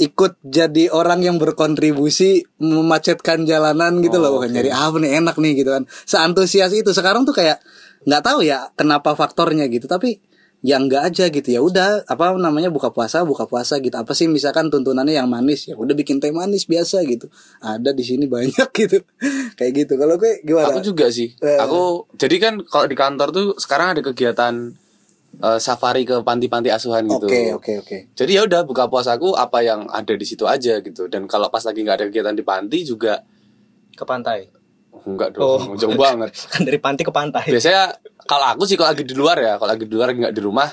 ikut 0.00 0.40
jadi 0.40 0.88
orang 0.88 1.20
yang 1.20 1.36
berkontribusi 1.36 2.48
memacetkan 2.56 3.44
jalanan 3.44 4.00
gitu 4.00 4.16
loh 4.16 4.40
Wah, 4.40 4.48
nyari 4.48 4.72
apa 4.72 4.96
nih 4.96 5.20
enak 5.20 5.36
nih 5.36 5.60
gitu 5.60 5.76
kan 5.76 5.84
seantusias 6.08 6.72
itu 6.72 6.88
sekarang 6.96 7.28
tuh 7.28 7.36
kayak 7.36 7.60
nggak 8.08 8.22
tahu 8.24 8.40
ya 8.46 8.72
kenapa 8.76 9.12
faktornya 9.12 9.68
gitu 9.68 9.84
tapi 9.84 10.20
ya 10.60 10.76
enggak 10.76 11.08
aja 11.08 11.24
gitu 11.32 11.48
ya 11.48 11.60
udah 11.64 12.04
apa 12.04 12.36
namanya 12.36 12.68
buka 12.68 12.92
puasa 12.92 13.24
buka 13.24 13.48
puasa 13.48 13.80
gitu 13.80 13.96
apa 13.96 14.12
sih 14.12 14.28
misalkan 14.28 14.68
tuntunannya 14.68 15.16
yang 15.16 15.24
manis 15.24 15.64
ya 15.64 15.74
udah 15.76 15.96
bikin 15.96 16.20
teh 16.20 16.28
manis 16.36 16.68
biasa 16.68 17.00
gitu 17.08 17.32
ada 17.64 17.96
di 17.96 18.04
sini 18.04 18.28
banyak 18.28 18.68
gitu 18.84 19.00
kayak 19.56 19.72
gitu 19.72 19.96
kalau 19.96 20.20
gue 20.20 20.44
gimana 20.44 20.68
Aku 20.68 20.84
juga 20.84 21.08
sih. 21.08 21.32
Eh. 21.40 21.56
Aku 21.56 22.04
jadi 22.20 22.36
kan 22.36 22.54
kalau 22.68 22.84
di 22.84 22.96
kantor 22.96 23.28
tuh 23.32 23.46
sekarang 23.56 23.96
ada 23.96 24.02
kegiatan 24.04 24.76
eh, 25.40 25.58
safari 25.60 26.04
ke 26.04 26.20
panti-panti 26.20 26.68
asuhan 26.68 27.08
gitu. 27.08 27.24
oke 27.24 27.40
oke 27.56 27.72
oke 27.80 27.96
Jadi 28.12 28.30
ya 28.36 28.44
udah 28.44 28.60
buka 28.68 28.84
puasaku 28.92 29.32
apa 29.40 29.64
yang 29.64 29.88
ada 29.88 30.12
di 30.12 30.28
situ 30.28 30.44
aja 30.44 30.76
gitu. 30.84 31.08
Dan 31.08 31.24
kalau 31.24 31.48
pas 31.48 31.64
lagi 31.64 31.80
nggak 31.80 31.96
ada 31.96 32.06
kegiatan 32.12 32.36
di 32.36 32.44
panti 32.44 32.84
juga 32.84 33.24
ke 33.96 34.04
pantai. 34.04 34.59
Enggak 35.02 35.36
Oh. 35.36 35.56
dong, 35.56 35.76
jauh 35.76 35.94
banget. 35.94 36.30
Kan 36.52 36.62
dari 36.62 36.78
pantai 36.78 37.02
ke 37.02 37.12
pantai. 37.12 37.44
Biasanya 37.46 37.94
kalau 38.24 38.46
aku 38.52 38.62
sih 38.64 38.76
kalau 38.76 38.92
lagi 38.92 39.02
di 39.02 39.14
luar 39.14 39.36
ya, 39.36 39.56
kalau 39.56 39.72
lagi 39.72 39.84
di 39.84 39.94
luar 39.94 40.10
nggak 40.10 40.34
di 40.34 40.42
rumah, 40.42 40.68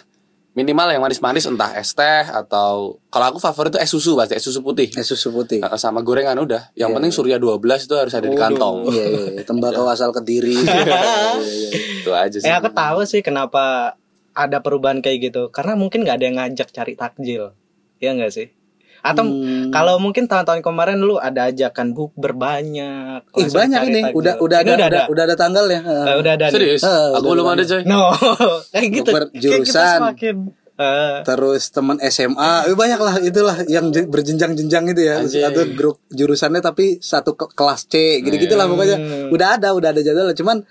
minimal 0.52 0.90
yang 0.90 1.00
manis-manis 1.00 1.46
entah 1.46 1.70
es 1.74 1.94
teh 1.94 2.26
atau 2.26 2.98
kalau 3.08 3.26
aku 3.30 3.38
favorit 3.38 3.72
itu 3.72 3.80
es 3.80 3.90
susu 3.90 4.18
pasti 4.18 4.34
es 4.34 4.42
susu 4.42 4.60
putih 4.60 4.90
Es 4.92 5.06
susu 5.06 5.30
putih. 5.30 5.62
Sama 5.76 6.02
gorengan 6.02 6.34
udah 6.36 6.74
yang 6.74 6.92
penting 6.92 7.14
surya 7.14 7.38
12 7.38 7.62
itu 7.86 7.94
harus 7.94 8.12
ada 8.12 8.26
di 8.26 8.34
kantong 8.34 8.90
Iya, 8.90 9.06
iya, 9.06 9.26
iya. 9.38 9.44
tembakau 9.46 9.86
asal 9.86 10.10
kediri. 10.10 10.58
Iya, 10.66 10.82
iya, 11.38 11.70
iya. 11.70 11.70
itu 12.02 12.12
aja 12.12 12.38
sih 12.42 12.46
Eh 12.46 12.54
aku 12.54 12.74
tahu 12.74 13.06
sih 13.06 13.22
kenapa 13.22 13.94
ada 14.34 14.58
perubahan 14.62 15.00
kayak 15.00 15.30
gitu. 15.30 15.50
Karena 15.50 15.74
mungkin 15.74 16.02
nggak 16.02 16.18
ada 16.18 16.26
yang 16.26 16.38
ngajak 16.38 16.70
cari 16.70 16.94
takjil. 16.94 17.54
Iya 17.98 18.14
nggak 18.14 18.34
sih? 18.34 18.48
Atau 19.00 19.24
Hmm. 19.24 19.70
kalau 19.70 19.98
mungkin 19.98 20.26
tahun-tahun 20.26 20.60
kemarin 20.60 20.98
lu 20.98 21.16
ada 21.16 21.48
ajakan 21.48 21.92
buk 21.92 22.12
berbanyak. 22.14 23.22
Ih, 23.34 23.48
banyak 23.48 23.82
ini. 23.86 24.02
takjil. 24.04 24.16
Udah 24.16 24.34
udah 24.38 24.58
Ini 24.60 24.72
ada, 24.72 24.86
udah, 24.86 25.04
udah 25.08 25.24
ada 25.24 25.36
tanggalnya. 25.36 25.80
Eh, 25.82 26.16
udah 26.18 26.32
ada. 26.34 26.46
serius 26.48 26.82
Eh, 26.82 26.90
aku 27.12 27.20
udah 27.20 27.32
belum 27.32 27.48
ada. 27.48 27.56
ada 27.56 27.64
coy 27.68 27.82
No, 27.84 28.02
kayak 28.74 28.88
gitu. 28.92 29.10
Kayak 29.10 29.30
kita 29.30 29.40
jurusan. 29.40 29.98
semakin 30.02 30.36
eh, 30.78 31.16
Terus 31.24 31.64
teman 31.68 31.98
SMA, 32.04 32.52
eh, 32.64 32.76
banyak 32.76 33.00
lah 33.00 33.16
itulah 33.20 33.58
yang 33.66 33.90
je- 33.90 34.06
berjenjang-jenjang 34.06 34.86
itu 34.88 35.02
ya. 35.04 35.16
Satu 35.24 35.66
grup 35.72 35.98
jurusannya 36.08 36.62
tapi 36.62 36.98
satu 37.00 37.34
ke- 37.34 37.50
kelas 37.50 37.86
C, 37.86 38.22
gitu-gitulah 38.22 38.66
pokoknya. 38.66 38.98
Udah 39.28 39.58
ada, 39.58 39.72
udah 39.72 39.90
ada 39.90 40.00
jadwal. 40.00 40.30
Cuman 40.32 40.62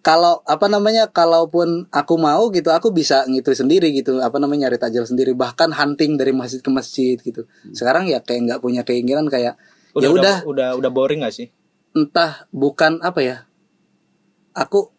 kalau 0.00 0.40
apa 0.46 0.70
namanya, 0.70 1.10
kalaupun 1.10 1.90
aku 1.90 2.14
mau 2.16 2.48
gitu, 2.54 2.70
aku 2.70 2.94
bisa 2.94 3.26
ngitu 3.26 3.52
sendiri 3.52 3.90
gitu. 3.92 4.22
Apa 4.22 4.38
namanya 4.38 4.68
nyari 4.70 4.78
takjil 4.78 5.04
sendiri, 5.04 5.34
bahkan 5.34 5.74
hunting 5.74 6.16
dari 6.16 6.30
masjid 6.32 6.62
ke 6.62 6.70
masjid 6.70 7.16
gitu. 7.18 7.44
Sekarang 7.74 8.06
ya 8.08 8.22
kayak 8.22 8.46
nggak 8.48 8.60
punya 8.62 8.86
keinginan 8.86 9.26
kayak 9.26 9.58
udah, 9.92 10.04
ya 10.04 10.08
udah 10.14 10.36
udah 10.46 10.68
udah 10.78 10.90
boring 10.92 11.26
gak 11.26 11.34
sih? 11.34 11.48
entah 11.96 12.46
bukan 12.52 13.00
apa 13.00 13.20
ya 13.24 13.36
aku 14.52 14.92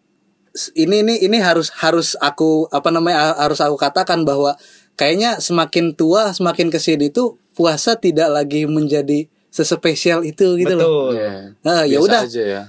ini 0.74 1.06
ini 1.06 1.16
ini 1.22 1.38
harus 1.40 1.70
harus 1.78 2.18
aku 2.18 2.66
apa 2.74 2.90
namanya 2.90 3.38
harus 3.38 3.62
aku 3.62 3.78
katakan 3.78 4.26
bahwa 4.26 4.58
kayaknya 4.98 5.38
semakin 5.38 5.94
tua 5.94 6.34
semakin 6.34 6.74
ke 6.74 6.82
sini 6.82 7.14
tuh 7.14 7.38
puasa 7.54 7.96
tidak 7.96 8.34
lagi 8.34 8.66
menjadi 8.66 9.30
sespesial 9.54 10.26
itu 10.26 10.58
gitu 10.58 10.74
loh 10.76 10.86
Betul. 10.86 11.10
Iya. 11.18 11.32
Nah, 11.66 11.80
ya 11.86 11.98
udah 12.02 12.22
aja 12.26 12.44
ya 12.44 12.64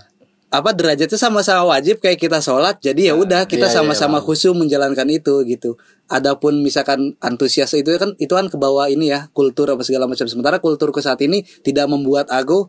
apa 0.50 0.74
derajatnya 0.74 1.14
sama-sama 1.14 1.62
wajib 1.70 2.02
kayak 2.02 2.18
kita 2.18 2.42
sholat 2.42 2.82
jadi 2.82 3.10
ya 3.10 3.14
udah 3.14 3.46
kita 3.46 3.66
iya, 3.66 3.70
iya, 3.70 3.76
sama-sama 3.78 4.18
bang. 4.18 4.26
khusyuk 4.26 4.54
menjalankan 4.58 5.06
itu 5.06 5.46
gitu 5.46 5.78
adapun 6.10 6.58
misalkan 6.66 7.14
antusias 7.22 7.70
itu 7.78 7.94
kan 7.94 8.18
itu 8.18 8.34
kan 8.34 8.50
ke 8.50 8.58
bawah 8.58 8.90
ini 8.90 9.14
ya 9.14 9.30
kultur 9.30 9.70
apa 9.70 9.86
segala 9.86 10.10
macam 10.10 10.26
sementara 10.26 10.58
kulturku 10.58 10.98
saat 10.98 11.22
ini 11.22 11.46
tidak 11.62 11.86
membuat 11.86 12.26
aku 12.34 12.66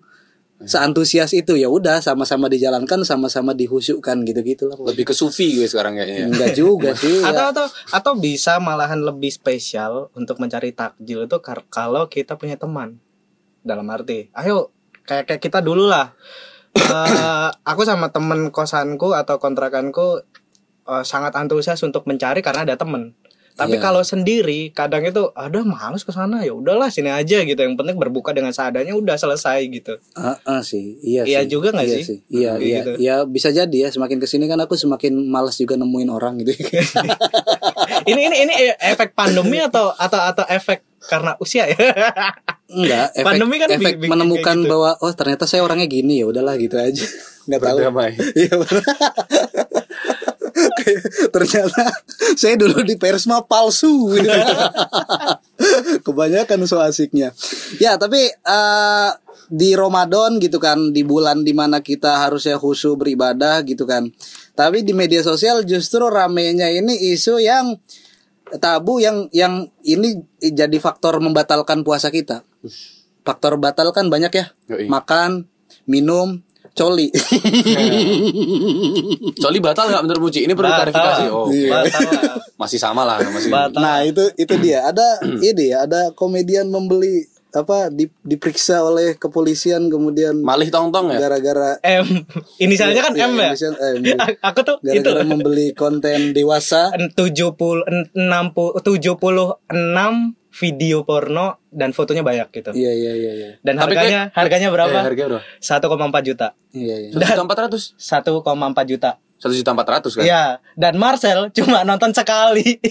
seantusias 0.61 1.33
itu 1.33 1.57
ya 1.57 1.73
udah 1.73 2.05
sama-sama 2.05 2.45
dijalankan 2.45 3.01
sama-sama 3.01 3.57
dihusyukkan 3.57 4.21
gitu-gitu 4.29 4.69
lah 4.69 4.77
lebih 4.93 5.09
ke 5.09 5.13
sufi 5.17 5.57
gue 5.57 5.65
sekarang 5.65 5.97
kayaknya 5.97 6.29
enggak 6.29 6.53
juga 6.53 6.93
sih 7.01 7.25
Atau 7.25 7.33
ya. 7.33 7.49
atau 7.49 7.65
atau 7.97 8.13
bisa 8.13 8.61
malahan 8.61 9.01
lebih 9.01 9.33
spesial 9.33 10.13
untuk 10.13 10.37
mencari 10.37 10.69
takjil 10.69 11.25
itu 11.25 11.37
kalau 11.41 12.05
kita 12.05 12.37
punya 12.37 12.57
teman. 12.57 13.01
Dalam 13.61 13.85
arti, 13.93 14.25
ayo 14.33 14.73
kayak 15.05 15.29
kayak 15.29 15.41
kita 15.41 15.61
dulu 15.61 15.85
lah. 15.85 16.17
Eh, 16.71 17.49
aku 17.67 17.81
sama 17.83 18.11
temen 18.15 18.47
kosanku 18.51 19.11
atau 19.11 19.39
kontrakanku 19.39 20.23
eh, 20.87 21.03
sangat 21.03 21.35
antusias 21.35 21.79
untuk 21.83 22.07
mencari 22.07 22.39
karena 22.39 22.63
ada 22.67 22.75
temen. 22.79 23.15
Tapi 23.61 23.71
Iya. 23.71 23.83
kalau 23.83 24.01
sendiri 24.01 24.59
kadang 24.71 25.03
itu 25.03 25.29
ada 25.31 25.61
males 25.61 26.01
ke 26.01 26.09
sana 26.09 26.41
ya 26.41 26.51
udahlah 26.51 26.87
sini 26.87 27.07
aja 27.07 27.39
gitu. 27.39 27.55
Yang 27.55 27.75
penting 27.75 27.95
berbuka 27.95 28.31
dengan 28.31 28.49
seadanya 28.49 28.91
udah 28.91 29.13
selesai 29.15 29.61
gitu. 29.67 30.01
Ah, 30.13 30.33
ah, 30.43 30.61
sih 30.61 30.97
iya 30.99 31.21
Iya 31.23 31.39
sih. 31.41 31.49
juga 31.51 31.69
nggak 31.69 31.85
iya 31.85 31.97
sih? 31.99 32.17
iya 32.27 32.51
Kayak 32.51 32.63
iya 32.63 32.79
gitu. 32.79 32.91
ya 32.99 33.15
bisa 33.23 33.49
jadi 33.49 33.77
ya 33.79 33.89
semakin 33.89 34.17
ke 34.17 34.25
sini 34.25 34.45
kan 34.45 34.57
aku 34.57 34.73
semakin 34.73 35.13
malas 35.23 35.55
juga 35.55 35.75
nemuin 35.75 36.09
orang 36.09 36.39
gitu 36.39 36.57
ini 38.09 38.21
ini 38.23 38.37
ini 38.41 38.53
efek 38.75 39.13
pandemi 39.13 39.59
atau 39.59 39.91
atau 39.91 40.17
atau 40.19 40.45
efek 40.47 40.81
karena 40.99 41.33
usia 41.37 41.65
ya? 41.65 41.77
Enggak, 42.67 43.11
efek, 43.11 43.25
Pandemi 43.25 43.55
kan 43.57 43.67
efek 43.69 43.93
bi- 43.95 44.01
bikin 44.01 44.11
menemukan 44.11 44.55
gitu. 44.55 44.69
bahwa 44.69 44.89
oh 44.97 45.11
ternyata 45.11 45.43
saya 45.43 45.59
orangnya 45.59 45.85
gini 45.85 46.17
ya 46.17 46.25
udahlah 46.25 46.55
gitu 46.55 46.73
aja. 46.73 47.03
Enggak 47.45 47.61
tahu. 47.63 47.77
Berdamai. 47.79 48.13
Iya 48.31 48.53
ternyata 51.35 51.83
saya 52.35 52.55
dulu 52.57 52.81
di 52.85 52.95
Persma 52.97 53.43
palsu. 53.45 54.15
Kebanyakan 56.05 56.65
so 56.65 56.81
asiknya. 56.81 57.35
Ya, 57.77 57.95
tapi 57.95 58.31
eh, 58.31 59.09
di 59.51 59.75
Ramadan 59.75 60.39
gitu 60.39 60.57
kan, 60.57 60.95
di 60.95 61.03
bulan 61.03 61.43
di 61.43 61.51
mana 61.51 61.83
kita 61.83 62.23
harusnya 62.27 62.55
khusyuk 62.55 63.03
beribadah 63.03 63.61
gitu 63.67 63.83
kan. 63.83 64.07
Tapi 64.55 64.83
di 64.83 64.95
media 64.95 65.21
sosial 65.21 65.67
justru 65.67 66.07
ramenya 66.07 66.71
ini 66.71 67.11
isu 67.11 67.39
yang 67.39 67.75
tabu 68.59 68.99
yang 68.99 69.31
yang 69.31 69.69
ini 69.83 70.23
jadi 70.39 70.77
faktor 70.79 71.19
membatalkan 71.23 71.83
puasa 71.87 72.11
kita. 72.11 72.43
Faktor 73.21 73.61
batal 73.61 73.93
kan 73.93 74.09
banyak 74.09 74.33
ya. 74.33 74.45
Yoi. 74.71 74.89
Makan, 74.89 75.45
minum, 75.85 76.41
coli. 76.71 77.11
Coli 79.41 79.59
batal 79.59 79.85
nggak 79.91 80.03
menurut 80.07 80.21
Muji? 80.29 80.39
Ini 80.47 80.53
perlu 80.55 80.71
klarifikasi. 80.71 81.23
Oh. 81.31 81.47
Batal 81.49 82.01
lah. 82.07 82.23
masih 82.61 82.79
sama 82.79 83.01
lah, 83.03 83.17
masih. 83.21 83.51
Batal. 83.51 83.81
Nah 83.81 83.97
itu 84.05 84.23
itu 84.37 84.53
dia 84.61 84.85
ada 84.87 85.19
ini 85.49 85.73
ya 85.73 85.83
ada 85.85 86.11
komedian 86.15 86.69
membeli 86.69 87.27
apa 87.51 87.91
di, 87.91 88.07
diperiksa 88.23 88.79
oleh 88.79 89.19
kepolisian 89.19 89.91
kemudian 89.91 90.39
Malih 90.39 90.71
tong-tong 90.71 91.11
ya. 91.11 91.19
gara-gara 91.19 91.75
M 91.83 92.23
inisialnya 92.63 93.03
kan 93.03 93.11
Iya, 93.11 93.27
M 93.27 93.35
ya. 93.35 93.51
inisial 93.51 93.75
M. 93.75 93.99
Aku 94.47 94.63
tuh 94.63 94.79
itu 94.87 95.03
gara-gara 95.03 95.27
membeli 95.27 95.75
konten 95.75 96.31
dewasa 96.31 96.95
70 96.95 97.19
60 98.15 98.15
76 98.15 99.67
video 100.51 101.07
porno 101.07 101.63
dan 101.71 101.95
fotonya 101.95 102.21
banyak 102.21 102.51
gitu. 102.51 102.71
iya 102.75 102.91
iya 102.91 103.13
iya 103.15 103.31
iya 103.31 103.49
Dan 103.63 103.79
Tapi 103.79 103.95
harganya 103.95 104.21
harganya 104.35 104.67
berapa? 104.67 104.91
Eh, 104.91 105.05
harga 105.07 105.23
berapa? 105.31 105.43
1,4 105.57 106.27
juta. 106.27 106.47
iya 106.75 106.95
iya 106.99 107.09
Satu 107.11 107.23
juta 107.23 107.43
empat 107.47 107.59
ratus. 107.67 107.83
1,4 107.95 108.91
juta. 108.91 109.11
Satu 109.41 109.53
juta 109.55 109.71
empat 109.73 109.87
ratus 109.89 110.11
kan? 110.19 110.23
Iya, 110.27 110.45
dan 110.77 110.99
Marcel 110.99 111.49
cuma 111.55 111.81
nonton 111.81 112.11
sekali. 112.13 112.77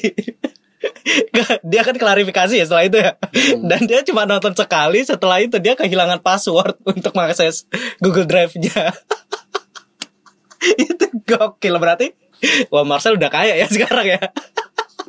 Dia 1.60 1.84
kan 1.84 1.92
klarifikasi 1.92 2.56
ya 2.56 2.64
setelah 2.64 2.84
itu 2.88 2.96
ya. 2.96 3.12
Dan 3.60 3.84
dia 3.84 4.00
cuma 4.00 4.24
nonton 4.24 4.56
sekali, 4.56 5.04
setelah 5.04 5.36
itu 5.44 5.60
dia 5.60 5.76
kehilangan 5.76 6.24
password 6.24 6.80
untuk 6.96 7.12
mengakses 7.12 7.68
Google 8.00 8.24
Drive-nya. 8.24 8.88
itu 10.88 11.04
gokil 11.28 11.76
berarti. 11.76 12.16
Wah, 12.72 12.88
Marcel 12.88 13.20
udah 13.20 13.28
kaya 13.28 13.60
ya 13.60 13.68
sekarang 13.68 14.08
ya. 14.08 14.20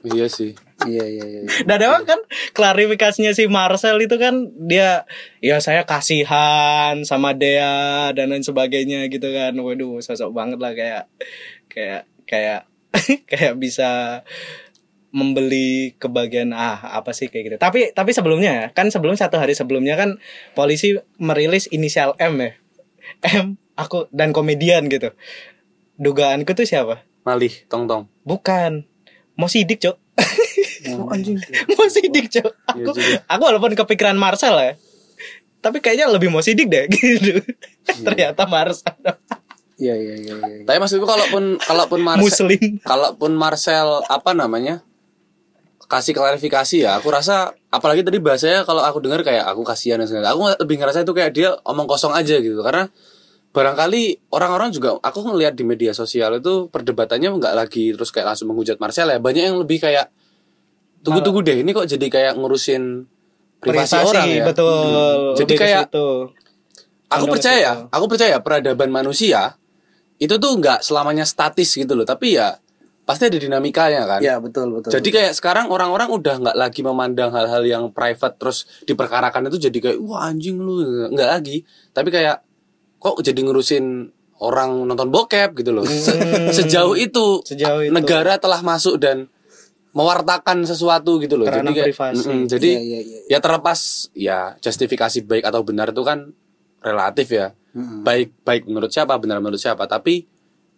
Iya 0.03 0.27
sih. 0.27 0.59
Iya 0.87 1.05
iya 1.05 1.25
iya 1.25 1.39
iya. 1.45 1.51
Dan 1.65 1.79
emang 1.83 2.03
kan 2.07 2.19
klarifikasinya 2.55 3.33
si 3.33 3.49
Marcel 3.49 3.97
itu 4.01 4.15
kan 4.15 4.49
dia 4.55 5.05
ya 5.43 5.57
saya 5.59 5.85
kasihan 5.85 7.01
sama 7.03 7.33
Dea 7.33 8.13
dan 8.15 8.31
lain 8.31 8.45
sebagainya 8.45 9.05
gitu 9.09 9.29
kan. 9.33 9.53
Waduh, 9.57 9.99
sosok 9.99 10.31
banget 10.31 10.59
lah 10.61 10.73
kayak 10.73 11.03
kayak 11.67 12.01
kayak 12.25 12.61
kayak 13.31 13.55
bisa 13.57 14.21
membeli 15.11 15.99
kebagian 15.99 16.55
ah 16.55 16.95
apa 16.95 17.11
sih 17.11 17.27
kayak 17.27 17.43
gitu. 17.51 17.57
Tapi 17.59 17.91
tapi 17.91 18.15
sebelumnya 18.15 18.51
ya, 18.51 18.65
kan 18.71 18.87
sebelum 18.87 19.19
satu 19.19 19.37
hari 19.37 19.51
sebelumnya 19.51 19.99
kan 19.99 20.17
polisi 20.55 20.95
merilis 21.19 21.67
inisial 21.67 22.15
M 22.17 22.39
ya. 22.39 22.51
M 23.41 23.59
aku 23.75 24.07
dan 24.15 24.31
komedian 24.31 24.87
gitu. 24.87 25.11
Dugaanku 25.99 26.55
tuh 26.55 26.65
siapa? 26.65 27.05
Malih 27.21 27.53
tong-tong. 27.69 28.09
Bukan. 28.25 28.89
Mau 29.37 29.45
sidik, 29.45 29.81
Cok. 29.81 29.97
Oh, 30.89 31.13
anjing. 31.13 31.37
mau 31.77 31.85
sidik 31.85 32.31
cok. 32.31 32.51
Aku 32.73 32.91
aku 33.29 33.41
walaupun 33.41 33.77
kepikiran 33.77 34.17
Marcel 34.17 34.57
ya 34.57 34.73
tapi 35.61 35.77
kayaknya 35.77 36.09
lebih 36.09 36.33
mau 36.33 36.41
sidik 36.41 36.67
deh 36.67 36.89
gitu. 36.93 37.39
Ternyata 38.01 38.49
Marcel. 38.49 38.97
Iya 39.77 39.93
iya 39.97 40.15
iya 40.17 40.35
iya. 40.41 40.55
Tapi 40.65 40.77
maksudku 40.81 41.05
kalaupun 41.05 41.61
kalaupun 41.61 42.01
Marcel 42.01 42.49
muslim. 42.49 42.81
kalaupun 42.81 43.31
Marcel 43.37 44.01
apa 44.09 44.33
namanya 44.33 44.81
kasih 45.85 46.15
klarifikasi 46.15 46.87
ya 46.87 46.95
aku 46.97 47.11
rasa 47.11 47.51
apalagi 47.67 47.99
tadi 48.01 48.15
bahasanya 48.23 48.63
kalau 48.63 48.79
aku 48.79 49.03
dengar 49.03 49.21
kayak 49.21 49.45
aku 49.45 49.61
kasihan 49.61 50.01
dan 50.01 50.09
segala. 50.09 50.33
Aku 50.33 50.49
lebih 50.49 50.81
ngerasa 50.81 51.05
itu 51.05 51.13
kayak 51.13 51.31
dia 51.33 51.49
omong 51.65 51.85
kosong 51.85 52.13
aja 52.13 52.41
gitu 52.41 52.61
karena 52.65 52.89
barangkali 53.51 54.31
orang-orang 54.31 54.71
juga 54.71 54.95
aku 55.03 55.27
ngelihat 55.27 55.53
di 55.59 55.67
media 55.67 55.91
sosial 55.91 56.39
itu 56.39 56.71
perdebatannya 56.71 57.35
nggak 57.35 57.53
lagi 57.53 57.91
terus 57.91 58.09
kayak 58.09 58.33
langsung 58.33 58.47
menghujat 58.49 58.79
Marcel 58.79 59.11
ya 59.11 59.19
banyak 59.19 59.43
yang 59.51 59.59
lebih 59.59 59.83
kayak 59.83 60.07
tunggu-tunggu 61.01 61.41
deh 61.41 61.57
ini 61.59 61.69
kok 61.69 61.85
jadi 61.85 62.05
kayak 62.07 62.33
ngurusin 62.35 63.05
privasi, 63.57 63.93
orang 63.95 64.25
ya 64.27 64.43
betul 64.43 65.33
Jadi 65.35 65.45
Lebih 65.47 65.55
ke 65.55 65.63
kayak- 65.63 65.85
situ. 65.87 66.07
aku 67.07 67.25
percaya 67.27 67.69
situ. 67.75 67.87
aku 67.89 68.05
percaya 68.07 68.35
peradaban 68.37 68.89
manusia 68.89 69.57
itu 70.17 70.35
tuh 70.35 70.51
nggak 70.55 70.79
selamanya 70.79 71.23
statis 71.23 71.69
gitu 71.71 71.91
loh 71.91 72.03
tapi 72.03 72.35
ya 72.35 72.57
pasti 73.01 73.25
ada 73.25 73.35
dinamikanya 73.35 74.05
kan 74.07 74.19
iya 74.19 74.37
betul 74.37 74.71
betul 74.71 74.89
jadi 74.91 75.09
kayak 75.09 75.31
sekarang 75.33 75.67
orang-orang 75.67 76.07
udah 76.07 76.35
nggak 76.39 76.55
lagi 76.55 76.81
memandang 76.81 77.29
hal-hal 77.29 77.61
yang 77.63 77.83
private 77.89 78.37
terus 78.37 78.57
diperkarakan 78.83 79.45
itu 79.47 79.57
jadi 79.59 79.77
kayak 79.79 79.97
wah 79.99 80.25
anjing 80.25 80.55
lu 80.55 80.79
nggak 81.09 81.29
lagi 81.31 81.65
tapi 81.89 82.09
kayak 82.09 82.45
kok 82.95 83.17
jadi 83.19 83.41
ngurusin 83.41 84.09
orang 84.37 84.85
nonton 84.85 85.09
bokep 85.09 85.53
gitu 85.55 85.69
loh 85.71 85.83
Se- 85.83 86.13
sejauh 86.57 86.93
itu 86.93 87.41
Hmm. 87.41 87.45
Sejauh 87.47 87.81
itu. 87.83 87.91
negara 87.91 88.37
telah 88.37 88.61
masuk 88.61 88.97
dan 88.97 89.25
mewartakan 89.91 90.63
sesuatu 90.63 91.19
gitu 91.19 91.35
loh. 91.35 91.47
Kerana 91.47 91.71
jadi 91.71 91.77
kayak, 91.83 91.87
privasi. 91.91 92.23
Mm-mm, 92.23 92.41
jadi 92.47 92.69
Iya, 92.71 92.81
iya, 92.81 92.99
iya. 93.03 93.19
ya 93.27 93.39
terlepas 93.43 93.79
ya 94.15 94.39
justifikasi 94.63 95.23
baik 95.27 95.43
atau 95.43 95.61
benar 95.67 95.91
itu 95.91 96.03
kan 96.03 96.31
relatif 96.79 97.27
ya. 97.31 97.51
Baik 98.03 98.35
baik 98.43 98.67
menurut 98.67 98.91
siapa, 98.91 99.15
benar 99.19 99.39
menurut 99.39 99.59
siapa. 99.59 99.87
Tapi 99.87 100.27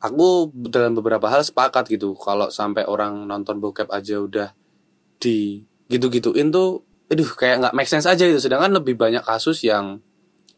aku 0.01 0.51
dalam 0.70 0.93
beberapa 0.98 1.29
hal 1.29 1.41
sepakat 1.41 1.89
gitu. 1.89 2.13
Kalau 2.17 2.50
sampai 2.50 2.86
orang 2.86 3.25
nonton 3.25 3.58
bokep 3.58 3.89
aja 3.89 4.22
udah 4.22 4.50
di 5.17 5.63
gitu-gituin 5.89 6.50
tuh, 6.50 6.84
aduh 7.10 7.29
kayak 7.38 7.65
nggak 7.65 7.74
make 7.77 7.89
sense 7.89 8.05
aja 8.05 8.25
gitu. 8.25 8.38
Sedangkan 8.41 8.74
lebih 8.74 8.98
banyak 8.98 9.22
kasus 9.25 9.62
yang 9.65 10.01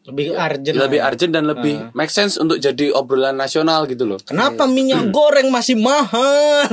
lebih 0.06 0.32
urgent 0.32 0.76
lebih 0.78 0.98
lah 0.98 1.04
ya. 1.04 1.10
urgent 1.10 1.32
dan 1.34 1.44
lebih 1.44 1.74
make 1.92 2.10
sense 2.10 2.38
untuk 2.38 2.56
jadi 2.56 2.94
obrolan 2.94 3.34
nasional 3.34 3.84
gitu 3.84 4.06
loh. 4.06 4.18
Kenapa 4.22 4.64
minyak 4.64 5.10
goreng 5.10 5.50
masih 5.50 5.74
mahal? 5.74 6.66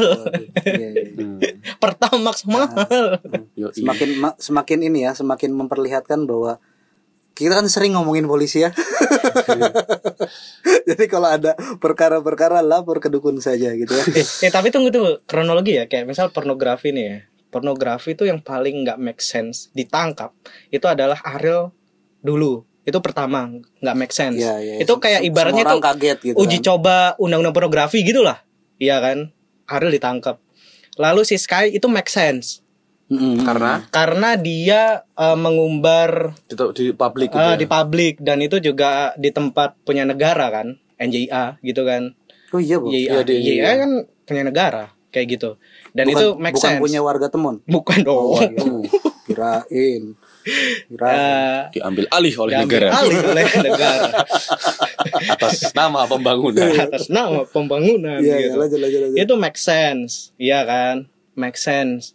Iya, 0.61 0.89
iya. 0.93 1.03
Hmm. 1.17 1.39
Pertamax 1.83 2.45
mahal. 2.45 3.17
Yoi. 3.59 3.73
Semakin 3.73 4.09
ma- 4.21 4.37
semakin 4.37 4.79
ini 4.85 4.99
ya, 5.03 5.17
semakin 5.17 5.49
memperlihatkan 5.51 6.29
bahwa 6.29 6.61
kita 7.33 7.57
kan 7.57 7.65
sering 7.65 7.97
ngomongin 7.97 8.29
polisi 8.29 8.61
ya. 8.61 8.69
Jadi 10.89 11.05
kalau 11.09 11.33
ada 11.33 11.57
perkara-perkara 11.81 12.61
lapor 12.61 13.01
ke 13.01 13.09
dukun 13.09 13.41
saja 13.41 13.73
gitu 13.73 13.89
ya. 13.89 14.05
eh, 14.13 14.25
eh, 14.45 14.51
tapi 14.53 14.69
tunggu 14.69 14.93
tuh 14.93 15.25
kronologi 15.25 15.73
ya 15.73 15.89
kayak 15.89 16.05
misal 16.05 16.29
pornografi 16.29 16.93
nih 16.93 17.05
ya. 17.09 17.17
Pornografi 17.49 18.13
itu 18.13 18.25
yang 18.25 18.41
paling 18.41 18.85
nggak 18.85 18.97
make 19.01 19.21
sense 19.21 19.69
ditangkap 19.73 20.33
itu 20.69 20.85
adalah 20.85 21.17
Ariel 21.25 21.73
dulu. 22.21 22.65
Itu 22.83 22.99
pertama 22.99 23.47
nggak 23.79 23.95
make 23.95 24.11
sense. 24.11 24.39
Iya, 24.39 24.59
iya. 24.59 24.73
Itu 24.83 24.99
kayak 24.99 25.23
ibaratnya 25.23 25.63
itu 25.63 25.77
kaget 25.79 26.17
gitu 26.23 26.35
uji 26.35 26.57
kan. 26.59 26.65
coba 26.67 26.95
undang-undang 27.17 27.55
pornografi 27.55 28.03
gitulah. 28.03 28.43
Iya 28.77 28.99
kan? 28.99 29.31
Ariel 29.67 29.95
ditangkap. 29.95 30.39
Lalu 30.99 31.23
si 31.23 31.39
Sky 31.39 31.73
itu 31.73 31.87
make 31.89 32.11
sense 32.11 32.63
Mm-mm. 33.11 33.43
Karena 33.43 33.83
karena 33.91 34.29
dia 34.39 35.03
eh, 35.13 35.37
mengumbar 35.37 36.33
di, 36.47 36.55
di 36.55 36.85
publik 36.95 37.29
gitu 37.29 37.37
eh, 37.37 37.53
ya. 37.53 37.59
di 37.59 37.65
publik 37.67 38.15
dan 38.23 38.39
itu 38.39 38.57
juga 38.57 39.11
di 39.19 39.29
tempat 39.29 39.75
punya 39.83 40.07
negara 40.07 40.47
kan, 40.49 40.79
NJIA 40.97 41.59
gitu 41.61 41.83
kan. 41.83 42.15
Oh 42.55 42.61
iya, 42.63 42.79
Bu. 42.79 42.89
YIA, 42.89 43.11
Iya, 43.11 43.19
di- 43.21 43.41
iya. 43.59 43.75
kan 43.75 43.89
punya 44.23 44.43
negara 44.47 44.83
kayak 45.11 45.27
gitu. 45.29 45.59
Dan 45.91 46.09
bukan, 46.09 46.15
itu 46.15 46.27
make 46.39 46.55
bukan 46.57 46.69
sense. 46.73 46.81
punya 46.81 46.99
warga 47.03 47.27
temon. 47.29 47.61
Bukan 47.67 47.99
dong. 48.01 48.17
Oh, 48.33 48.39
kirain. 48.39 48.81
Kirain. 49.27 50.03
Eh, 50.43 51.59
diambil 51.71 52.05
alih 52.11 52.33
oleh 52.35 52.53
diambil 52.53 52.79
negara 52.83 52.99
alih 52.99 53.17
oleh 53.23 53.45
negara 53.63 54.07
atas 55.33 55.71
nama 55.71 56.03
pembangunan. 56.03 56.67
atas 56.85 57.07
nama 57.07 57.47
pembangunan 57.47 58.19
Iya, 58.19 58.51
gitu. 58.51 58.55
lanjut, 58.59 58.79
lanjut, 58.79 58.99
lanjut. 59.01 59.17
Itu 59.19 59.33
make 59.35 59.55
sense, 59.55 60.35
iya 60.35 60.63
kan? 60.63 61.07
Make 61.33 61.55
sense. 61.55 62.11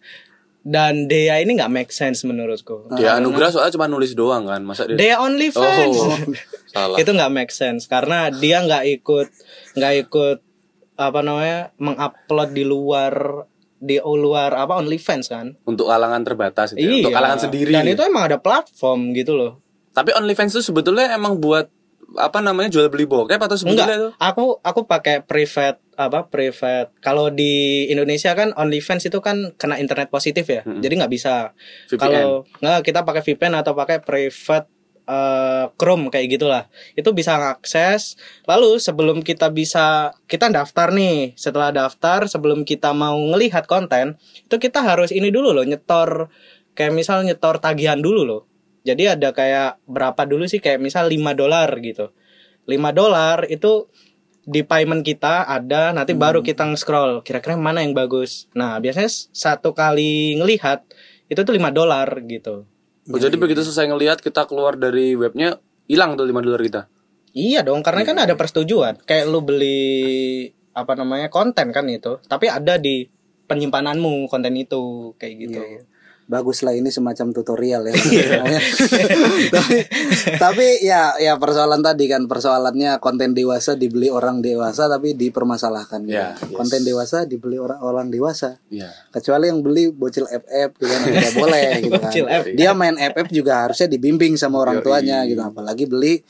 Dan 0.61 1.09
Dea 1.09 1.41
ini 1.41 1.57
nggak 1.57 1.73
make 1.73 1.89
sense 1.89 2.23
menurutku. 2.23 2.93
Dia 2.93 3.17
anugerah 3.17 3.49
soalnya 3.49 3.73
cuma 3.73 3.89
nulis 3.89 4.13
doang 4.13 4.45
kan, 4.45 4.61
masa 4.61 4.85
dia 4.85 4.99
Dea 4.99 5.17
only 5.19 5.49
fans. 5.49 5.97
Oh, 5.97 6.13
salah. 6.75 6.97
itu 7.01 7.09
nggak 7.09 7.33
make 7.33 7.53
sense 7.55 7.89
karena 7.89 8.29
dia 8.29 8.61
nggak 8.61 8.85
ikut 9.01 9.29
nggak 9.73 9.95
ikut 10.05 10.39
apa 10.99 11.21
namanya 11.23 11.73
mengupload 11.79 12.51
di 12.53 12.65
luar 12.67 13.47
di 13.79 14.03
luar 14.03 14.55
apa 14.55 14.79
OnlyFans 14.83 15.27
kan? 15.31 15.47
Untuk 15.65 15.87
kalangan 15.87 16.23
terbatas 16.27 16.75
gitu 16.75 16.83
ya, 16.83 17.03
untuk 17.03 17.15
kalangan 17.15 17.39
sendiri. 17.39 17.71
dan 17.71 17.87
itu 17.87 18.03
emang 18.03 18.31
ada 18.31 18.39
platform 18.39 19.15
gitu 19.15 19.39
loh. 19.39 19.63
Tapi 19.95 20.15
OnlyFans 20.15 20.55
itu 20.59 20.63
sebetulnya 20.63 21.15
emang 21.15 21.39
buat 21.39 21.71
apa 22.17 22.41
namanya 22.41 22.73
jual 22.73 22.89
beli 22.89 23.05
bokep 23.05 23.37
atau 23.37 23.57
sebetulnya 23.59 23.85
enggak. 23.85 24.01
itu? 24.01 24.09
aku 24.17 24.45
aku 24.65 24.81
pakai 24.89 25.21
private 25.21 25.79
apa 25.99 26.31
private. 26.31 26.95
Kalau 27.03 27.29
di 27.29 27.85
Indonesia 27.91 28.33
kan 28.33 28.55
OnlyFans 28.55 29.11
itu 29.11 29.19
kan 29.21 29.53
kena 29.59 29.77
internet 29.83 30.09
positif 30.09 30.47
ya. 30.47 30.63
Jadi 30.65 30.95
nggak 31.05 31.13
bisa. 31.13 31.53
Kalau 31.99 32.47
nggak 32.63 32.81
kita 32.87 33.03
pakai 33.03 33.23
VPN 33.27 33.61
atau 33.61 33.75
pakai 33.75 33.99
private 34.01 34.78
eh, 35.09 35.65
Chrome 35.81 36.13
kayak 36.13 36.39
gitulah. 36.39 36.63
Itu 36.95 37.17
bisa 37.17 37.41
ngakses. 37.41 38.21
Lalu 38.45 38.77
sebelum 38.79 39.25
kita 39.25 39.49
bisa 39.49 40.13
kita 40.29 40.53
daftar 40.53 40.93
nih. 40.93 41.33
Setelah 41.35 41.73
daftar 41.73 42.29
sebelum 42.29 42.63
kita 42.69 42.93
mau 42.93 43.17
ngelihat 43.17 43.65
konten 43.65 44.21
itu 44.45 44.57
kita 44.61 44.85
harus 44.85 45.11
ini 45.11 45.33
dulu 45.33 45.57
loh 45.57 45.65
nyetor 45.65 46.29
kayak 46.77 46.93
misal 46.95 47.25
nyetor 47.25 47.59
tagihan 47.59 47.99
dulu 47.99 48.23
loh. 48.29 48.43
Jadi 48.87 49.05
ada 49.11 49.35
kayak 49.35 49.81
berapa 49.89 50.23
dulu 50.29 50.47
sih? 50.47 50.61
Kayak 50.63 50.81
misal 50.85 51.11
5 51.11 51.35
dolar 51.35 51.69
gitu. 51.83 52.15
5 52.69 52.93
dolar 52.93 53.49
itu 53.49 53.89
di 54.49 54.65
payment 54.65 55.05
kita 55.05 55.45
ada 55.45 55.93
nanti 55.93 56.17
baru 56.17 56.41
kita 56.41 56.65
scroll 56.81 57.21
kira-kira 57.21 57.57
mana 57.61 57.85
yang 57.85 57.93
bagus? 57.93 58.49
Nah 58.57 58.81
biasanya 58.81 59.11
satu 59.33 59.77
kali 59.77 60.41
ngelihat 60.41 60.89
itu 61.29 61.41
tuh 61.45 61.53
5 61.53 61.69
dolar 61.69 62.09
gitu 62.25 62.65
Oh, 63.09 63.17
jadi 63.17 63.37
begitu 63.41 63.65
selesai 63.65 63.89
ngelihat 63.89 64.19
kita 64.21 64.45
keluar 64.45 64.77
dari 64.77 65.17
webnya 65.17 65.57
hilang 65.89 66.15
tuh 66.21 66.29
5 66.29 66.45
dolar 66.45 66.61
kita. 66.61 66.83
Iya 67.33 67.65
dong, 67.65 67.81
karena 67.81 68.05
kan 68.05 68.17
ada 68.21 68.35
persetujuan. 68.37 69.05
Kayak 69.05 69.25
lu 69.33 69.41
beli 69.41 70.49
apa 70.77 70.93
namanya 70.95 71.33
konten 71.33 71.73
kan 71.73 71.89
itu, 71.89 72.21
tapi 72.29 72.53
ada 72.53 72.77
di 72.77 73.09
penyimpananmu 73.49 74.29
konten 74.29 74.53
itu 74.55 75.13
kayak 75.17 75.35
gitu. 75.41 75.61
Iya, 75.61 75.83
Bagus 75.85 75.98
lah 76.29 76.75
ini 76.77 76.93
semacam 76.93 77.33
tutorial 77.33 77.89
ya. 77.89 77.97
tapi, 79.57 79.77
tapi 80.37 80.67
ya 80.85 81.17
ya 81.17 81.41
persoalan 81.41 81.81
tadi 81.81 82.05
kan 82.05 82.29
persoalannya 82.29 83.01
konten 83.01 83.33
dewasa 83.33 83.81
dibeli 83.81 84.13
orang 84.13 84.45
dewasa 84.45 84.93
tapi 84.93 85.17
dipermasalahkan. 85.17 86.05
gitu. 86.05 86.21
Ya, 86.21 86.37
yes. 86.37 86.53
Konten 86.53 86.85
dewasa 86.85 87.25
dibeli 87.25 87.57
orang 87.57 87.81
orang 87.81 88.07
dewasa. 88.13 88.61
Iya. 88.69 88.93
Kecuali 89.09 89.49
yang 89.49 89.65
beli 89.65 89.89
bocil 89.89 90.29
FF 90.29 90.69
gitu 90.77 90.87
kan 90.93 91.01
tidak 91.09 91.33
boleh 91.33 91.69
gitu 91.81 91.97
kan. 91.97 92.13
Dia 92.53 92.71
main 92.77 92.97
FF 93.01 93.29
juga 93.33 93.65
harusnya 93.65 93.89
dibimbing 93.89 94.37
sama 94.37 94.61
orang 94.61 94.85
tuanya 94.85 95.25
gitu. 95.25 95.41
Apalagi 95.41 95.89
beli 95.89 96.21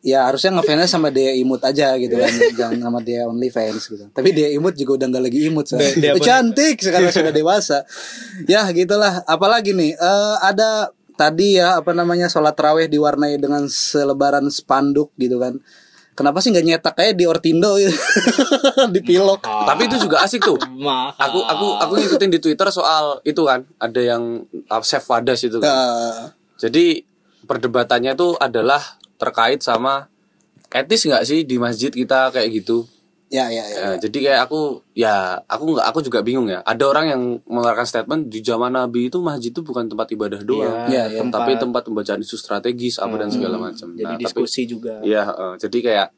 ya 0.00 0.24
harusnya 0.24 0.56
ngefansnya 0.56 0.88
sama 0.88 1.08
dia 1.08 1.32
imut 1.32 1.60
aja 1.60 1.92
gitu 1.94 2.14
kan. 2.14 2.30
Jangan 2.58 2.78
sama 2.80 2.98
dia 3.00 3.24
only 3.24 3.48
fans 3.48 3.84
gitu. 3.84 4.04
Tapi 4.08 4.30
dia 4.30 4.48
imut 4.50 4.72
juga 4.72 5.00
udah 5.00 5.06
nggak 5.08 5.24
lagi 5.24 5.40
imut 5.46 5.66
Dia- 5.68 5.94
dia 5.94 6.10
so. 6.12 6.18
pun- 6.18 6.26
cantik 6.26 6.76
sekarang 6.80 7.10
sudah 7.10 7.32
dewasa. 7.32 7.78
Ya 8.44 8.64
gitulah. 8.70 9.20
Apalagi 9.24 9.72
nih 9.72 9.92
eh, 9.92 10.36
ada 10.40 10.88
tadi 11.14 11.60
ya 11.60 11.76
apa 11.76 11.92
namanya 11.92 12.26
sholat 12.26 12.56
raweh 12.56 12.88
diwarnai 12.88 13.36
dengan 13.36 13.68
selebaran 13.68 14.48
spanduk 14.48 15.12
gitu 15.14 15.36
kan. 15.36 15.60
Kenapa 16.10 16.40
sih 16.40 16.52
nggak 16.52 16.66
nyetak 16.66 16.94
kayak 16.94 17.16
di 17.16 17.24
Ortindo 17.24 17.80
gitu? 17.80 17.96
Di 18.92 19.00
pilok. 19.00 19.40
Tapi 19.40 19.88
itu 19.88 19.96
juga 19.96 20.20
asik 20.20 20.44
tuh. 20.44 20.60
Mahal. 20.76 21.16
Aku 21.16 21.40
aku 21.40 21.66
aku 21.78 21.92
ngikutin 21.96 22.28
di 22.28 22.36
Twitter 22.36 22.68
soal 22.68 23.24
itu 23.24 23.40
kan, 23.40 23.64
ada 23.76 24.00
yang 24.00 24.44
uh, 24.68 24.82
Chef 24.84 25.00
Wadas 25.02 25.40
itu 25.40 25.56
kan. 25.56 25.70
Eh, 25.70 26.20
Jadi 26.58 27.00
perdebatannya 27.42 28.12
tuh 28.14 28.36
adalah 28.36 28.99
terkait 29.20 29.60
sama 29.60 30.08
etis 30.70 31.04
nggak 31.04 31.22
sih 31.22 31.42
di 31.42 31.56
masjid 31.56 31.90
kita 31.90 32.30
kayak 32.30 32.48
gitu. 32.56 32.88
ya 33.28 33.46
ya 33.46 33.62
ya 33.62 33.76
Ya, 33.76 33.90
jadi 34.00 34.18
kayak 34.24 34.40
aku 34.44 34.60
ya 34.92 35.14
aku 35.44 35.62
nggak 35.70 35.86
aku 35.86 35.98
juga 36.00 36.18
bingung 36.20 36.46
ya. 36.46 36.64
Ada 36.64 36.82
orang 36.84 37.04
yang 37.06 37.22
mengeluarkan 37.44 37.84
statement 37.84 38.22
di 38.26 38.40
zaman 38.40 38.72
Nabi 38.72 39.06
itu 39.06 39.20
masjid 39.20 39.50
itu 39.50 39.60
bukan 39.60 39.86
tempat 39.86 40.10
ibadah 40.10 40.40
doang, 40.40 40.90
Iya, 40.90 41.06
iya. 41.08 41.22
tapi 41.24 41.54
tempat 41.54 41.84
pembacaan 41.84 42.18
isu 42.18 42.34
strategis 42.34 42.96
apa 42.96 43.14
dan 43.16 43.28
segala 43.28 43.54
macam. 43.56 43.92
Jadi 43.92 44.02
Nah, 44.04 44.16
tapi 44.16 44.24
diskusi 44.26 44.62
juga. 44.64 44.98
ya 45.04 45.22
heeh. 45.24 45.52
jadi 45.58 45.78
kayak 45.80 46.08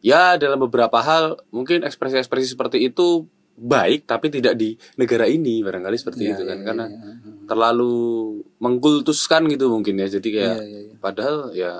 ya 0.00 0.34
dalam 0.36 0.58
beberapa 0.60 0.98
hal 0.98 1.24
mungkin 1.50 1.82
ekspresi-ekspresi 1.82 2.52
seperti 2.52 2.82
itu 2.84 3.26
baik 3.56 4.04
tapi 4.04 4.28
tidak 4.28 4.54
di 4.54 4.74
negara 4.94 5.24
ini 5.24 5.62
barangkali 5.62 5.96
seperti 5.96 6.22
Iya, 6.24 6.34
itu 6.34 6.42
kan 6.44 6.58
karena 6.62 6.86
terlalu 7.46 7.94
mengkultuskan 8.58 9.46
gitu 9.46 9.68
mungkin 9.68 9.96
ya. 9.96 10.08
Jadi 10.08 10.28
kayak 10.30 10.56
Iya, 10.56 10.64
iya, 10.64 10.80
iya. 10.84 10.94
padahal 10.98 11.36
ya 11.52 11.72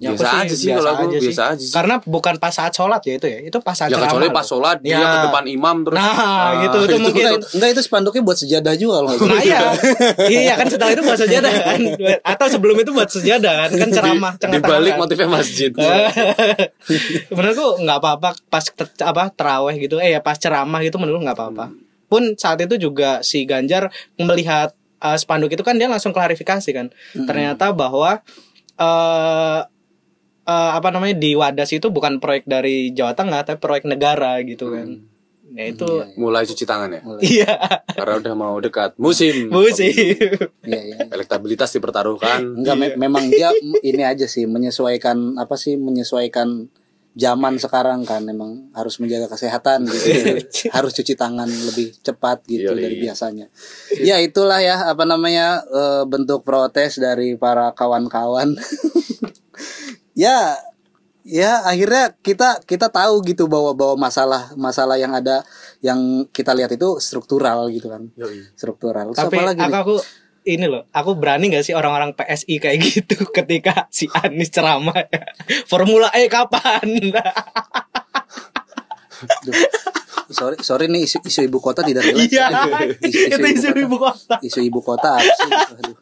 Ya, 0.00 0.10
biasa 0.10 0.32
aja 0.40 0.54
sih 0.54 0.68
kalau 0.70 0.90
aku 0.90 1.02
aja 1.04 1.12
sih. 1.14 1.28
biasa 1.28 1.42
aja 1.46 1.60
sih. 1.60 1.70
Karena 1.70 1.94
bukan 2.00 2.34
pas 2.36 2.48
saat 2.50 2.72
sholat 2.72 2.98
ya 3.02 3.14
itu 3.14 3.26
ya, 3.26 3.38
itu 3.42 3.58
pas 3.60 3.72
saat 3.72 3.86
Ya 3.86 3.94
ceramah 3.94 4.08
kecuali 4.08 4.26
loh. 4.26 4.32
pas 4.32 4.46
sholat 4.46 4.76
dia 4.80 4.96
Ya. 4.96 5.04
ke 5.04 5.18
depan 5.22 5.44
imam 5.46 5.76
terus 5.82 5.94
Nah, 5.94 6.08
Ah, 6.10 6.48
gitu 6.58 6.78
itu 6.82 6.96
mungkin. 6.98 7.24
enggak, 7.28 7.52
enggak 7.52 7.68
itu 7.70 7.80
spanduknya 7.82 8.22
buat 8.22 8.38
sejadah 8.38 8.74
juga 8.74 8.94
kalau 8.98 9.10
salah. 9.12 9.28
Nah, 9.28 9.42
iya. 9.42 9.60
iya 10.40 10.52
kan 10.54 10.66
setelah 10.66 10.90
itu 10.90 11.02
buat 11.02 11.18
sejadah 11.18 11.52
kan. 11.54 11.80
Atau 12.32 12.46
sebelum 12.48 12.76
itu 12.76 12.90
buat 12.90 13.08
sejadah 13.08 13.52
kan, 13.58 13.70
kan 13.70 13.88
ceramah 13.90 14.32
di 14.40 14.58
balik 14.58 14.94
motifnya 14.96 15.28
masjid. 15.28 15.68
menurutku 17.30 17.68
nggak 17.78 17.98
apa-apa 17.98 18.28
pas 18.46 18.64
te- 18.64 19.02
apa 19.02 19.28
teraweh 19.30 19.76
gitu 19.78 19.98
eh 19.98 20.10
ya 20.10 20.20
pas 20.20 20.34
ceramah 20.34 20.80
gitu 20.80 20.96
menurut 20.96 21.20
nggak 21.20 21.36
apa-apa 21.36 21.66
pun 22.06 22.34
saat 22.34 22.58
itu 22.58 22.80
juga 22.80 23.20
si 23.20 23.44
Ganjar 23.44 23.86
melihat 24.16 24.72
uh, 24.98 25.14
spanduk 25.14 25.48
itu 25.48 25.60
kan 25.60 25.76
dia 25.76 25.86
langsung 25.86 26.10
klarifikasi 26.10 26.70
kan 26.70 26.90
ternyata 27.20 27.70
bahwa 27.70 28.18
eh 28.76 29.60
eh, 30.50 30.70
apa 30.74 30.90
namanya 30.90 31.14
di 31.14 31.38
Wadas 31.38 31.70
itu 31.70 31.86
bukan 31.88 32.18
proyek 32.18 32.42
dari 32.44 32.90
Jawa 32.90 33.14
Tengah 33.14 33.46
tapi 33.46 33.62
proyek 33.62 33.86
negara 33.86 34.42
gitu 34.42 34.74
kan. 34.74 35.06
Ya 35.50 35.66
itu 35.66 35.82
Mulai 36.14 36.46
cuci 36.46 36.62
tangan 36.62 36.94
ya. 36.94 37.00
iya. 37.26 37.54
Karena 37.90 38.22
udah 38.22 38.34
mau 38.34 38.54
dekat. 38.58 38.94
Musim. 39.02 39.50
musim. 39.50 39.90
Iya, 40.62 40.80
iya. 40.86 40.98
Elektabilitas 41.10 41.74
dipertaruhkan. 41.74 42.62
Enggak 42.62 42.76
me- 42.78 42.94
memang 42.94 43.26
dia 43.26 43.50
ini 43.82 44.06
aja 44.06 44.30
sih 44.30 44.46
menyesuaikan 44.46 45.34
apa 45.34 45.58
sih 45.58 45.74
menyesuaikan 45.74 46.70
zaman 47.18 47.58
sekarang 47.58 48.06
kan. 48.06 48.22
Memang 48.22 48.70
harus 48.78 49.02
menjaga 49.02 49.26
kesehatan 49.26 49.90
gitu 49.90 50.38
harus 50.70 50.94
cuci 50.94 51.18
tangan 51.18 51.50
lebih 51.50 51.98
cepat 51.98 52.46
gitu 52.46 52.70
Yoi. 52.70 52.82
dari 52.86 52.96
biasanya. 53.02 53.50
Ya 53.98 54.22
itulah 54.22 54.62
ya 54.62 54.86
apa 54.86 55.02
namanya 55.02 55.66
eh, 55.66 56.06
bentuk 56.06 56.46
protes 56.46 57.02
dari 57.02 57.34
para 57.34 57.74
kawan-kawan 57.74 58.54
ya 60.20 60.60
ya 61.22 61.64
akhirnya 61.64 62.16
kita 62.18 62.60
kita 62.62 62.88
tahu 62.88 63.20
gitu 63.22 63.44
bahwa 63.46 63.72
bahwa 63.72 63.96
masalah 63.98 64.52
masalah 64.54 64.96
yang 64.96 65.12
ada 65.12 65.44
yang 65.80 65.96
kita 66.28 66.52
lihat 66.52 66.68
itu 66.70 66.96
struktural 66.98 67.68
gitu 67.68 67.88
kan 67.88 68.08
struktural 68.54 69.08
Terus 69.08 69.20
Tapi 69.22 69.34
apa 69.34 69.42
lagi 69.46 69.62
aku, 69.62 69.72
aku 69.74 69.96
ini 70.42 70.64
loh, 70.64 70.88
aku 70.90 71.10
berani 71.14 71.48
gak 71.48 71.62
sih 71.62 71.72
orang-orang 71.72 72.12
PSI 72.12 72.56
kayak 72.56 72.80
gitu 72.86 73.28
ketika 73.28 73.84
si 73.88 74.08
Anies 74.10 74.48
ceramah. 74.48 74.96
Formula 75.70 76.08
E 76.10 76.26
kapan? 76.26 76.88
Duh. 79.42 79.52
sorry 80.30 80.56
sorry 80.60 80.86
nih 80.86 81.04
isu, 81.04 81.20
isu 81.20 81.40
ibu 81.44 81.58
kota 81.58 81.82
tidak 81.82 82.06
relate 82.08 82.30
Iya, 82.30 82.48
Isu- 83.02 83.28
itu 83.28 83.46
isu 83.52 83.68
ibu 83.76 83.96
kota. 83.98 84.40
isu 84.40 84.60
ibu 84.62 84.80
kota 84.80 85.12
apa 85.12 85.28
sih 85.28 85.50
Aduh. 85.76 85.96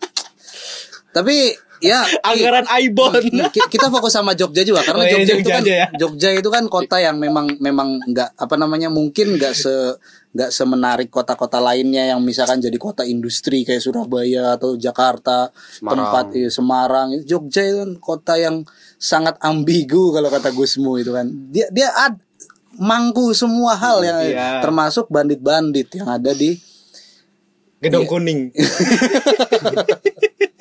tapi 1.10 1.50
ya 1.80 2.04
Anggaran 2.20 2.64
Aibon. 2.68 3.12
ki- 3.48 3.68
kita 3.68 3.88
fokus 3.88 4.10
sama 4.10 4.32
Jogja 4.32 4.60
juga 4.60 4.80
karena 4.80 5.00
Oh, 5.00 5.04
iya, 5.04 5.12
Jogja, 5.14 5.24
itu 5.24 5.32
Jogja 5.38 5.50
kan 5.50 5.60
aja 5.60 5.72
ya. 5.74 5.86
Jogja 5.94 6.28
itu 6.32 6.48
kan 6.48 6.62
kota 6.66 6.96
yang 6.96 7.16
memang 7.16 7.44
memang 7.56 7.98
nggak 8.04 8.28
apa 8.34 8.54
namanya 8.54 8.86
mungkin 8.88 9.34
nggak 9.34 9.52
se 9.52 9.72
nggak 10.28 10.50
semenarik 10.50 11.08
kota-kota 11.08 11.56
lainnya 11.58 12.04
yang 12.06 12.18
misalkan 12.20 12.58
jadi 12.58 12.74
kota 12.76 13.02
industri 13.02 13.62
kayak 13.62 13.80
Surabaya 13.80 14.54
atau 14.54 14.74
Jakarta 14.74 15.48
Semarang. 15.72 15.96
tempat 15.98 16.24
iya, 16.32 16.48
Semarang 16.48 17.06
Jogja 17.22 17.60
itu 17.62 17.74
kan 17.78 17.90
kota 17.96 18.32
yang 18.34 18.62
sangat 18.94 19.34
ambigu 19.38 20.10
kalau 20.10 20.26
kata 20.26 20.48
Gusmu 20.50 20.96
itu 20.96 21.10
kan 21.10 21.26
dia 21.48 21.66
dia 21.70 21.88
ad, 21.92 22.16
mangku 22.74 23.30
semua 23.32 23.72
hal 23.74 24.00
yang 24.00 24.16
Iya. 24.20 24.60
termasuk 24.60 25.06
bandit-bandit 25.08 25.86
yang 25.92 26.06
ada 26.10 26.30
di 26.30 26.54
Gedung 27.78 28.02
Iya. 28.02 28.10
kuning. 28.10 28.40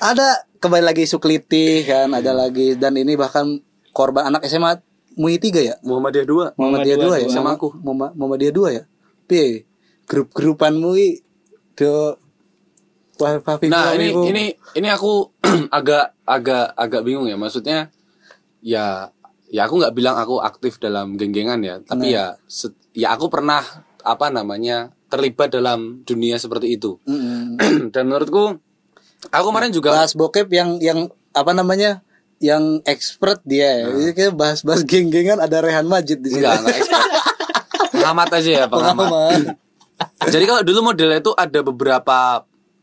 ada 0.00 0.28
kembali 0.56 0.84
lagi 0.84 1.02
isu 1.02 1.18
kelitih 1.18 1.82
kan 1.82 2.08
ada 2.10 2.32
lagi 2.32 2.74
dan 2.74 2.94
ini 2.94 3.14
bahkan 3.14 3.58
korban 3.90 4.26
anak 4.26 4.44
SMA 4.44 4.78
MUI 5.14 5.36
3 5.36 5.58
ya? 5.60 5.74
Muhammadiyah 5.82 6.26
2 6.54 6.54
Muhammadiyah 6.54 6.96
2 6.96 7.02
ya 7.02 7.06
Muhammadiyah 7.18 7.30
sama 7.32 7.50
aku. 7.54 7.68
Muhammad- 7.76 8.14
Muhammadiyah 8.14 8.54
2 8.54 8.70
ya? 8.72 8.82
Pi 9.26 9.66
grup-grupan 10.04 10.74
MUI 10.74 11.20
do 11.74 12.14
Wah, 13.18 13.34
Papi, 13.42 13.66
Nah 13.66 13.98
ini 13.98 14.14
ini 14.14 14.44
ini 14.78 14.86
aku 14.86 15.26
agak 15.74 16.14
agak 16.22 16.70
agak 16.72 17.02
bingung 17.02 17.26
ya. 17.26 17.34
Maksudnya 17.34 17.90
ya 18.62 19.10
ya 19.50 19.66
aku 19.66 19.82
nggak 19.82 19.90
bilang 19.90 20.14
aku 20.14 20.38
aktif 20.38 20.78
dalam 20.78 21.18
geng-gengan 21.18 21.58
ya. 21.58 21.82
Tapi 21.82 22.14
ya 22.14 22.38
se- 22.46 22.78
ya 22.94 23.10
aku 23.10 23.26
pernah 23.26 23.58
apa 24.06 24.30
namanya 24.30 24.94
terlibat 25.10 25.50
dalam 25.50 26.06
dunia 26.06 26.38
seperti 26.38 26.78
itu. 26.78 27.02
Mm-mm. 27.02 27.58
dan 27.90 28.06
menurutku 28.06 28.62
aku 29.24 29.44
kemarin 29.44 29.70
juga 29.70 29.88
bahas 29.92 30.12
bokep 30.12 30.48
yang 30.48 30.78
yang 30.78 30.98
apa 31.30 31.50
namanya 31.50 32.00
yang 32.38 32.78
expert 32.84 33.42
dia 33.42 33.82
ya. 33.82 33.86
Ini 33.90 34.12
kayak 34.12 34.32
bahas-bahas 34.32 34.82
geng-gengan 34.82 35.38
ada 35.38 35.58
Rehan 35.58 35.84
Majid 35.84 36.18
di 36.18 36.30
sini. 36.30 36.40
enggak 36.40 36.54
enggak 36.60 36.76
expert. 36.76 37.10
pengamat 37.98 38.28
aja 38.32 38.50
ya 38.52 38.64
pengamat 38.64 39.06
Pengamat. 39.10 39.42
jadi 40.28 40.44
kalau 40.46 40.62
dulu 40.62 40.78
modelnya 40.84 41.18
itu 41.18 41.32
ada 41.32 41.60
beberapa 41.60 42.18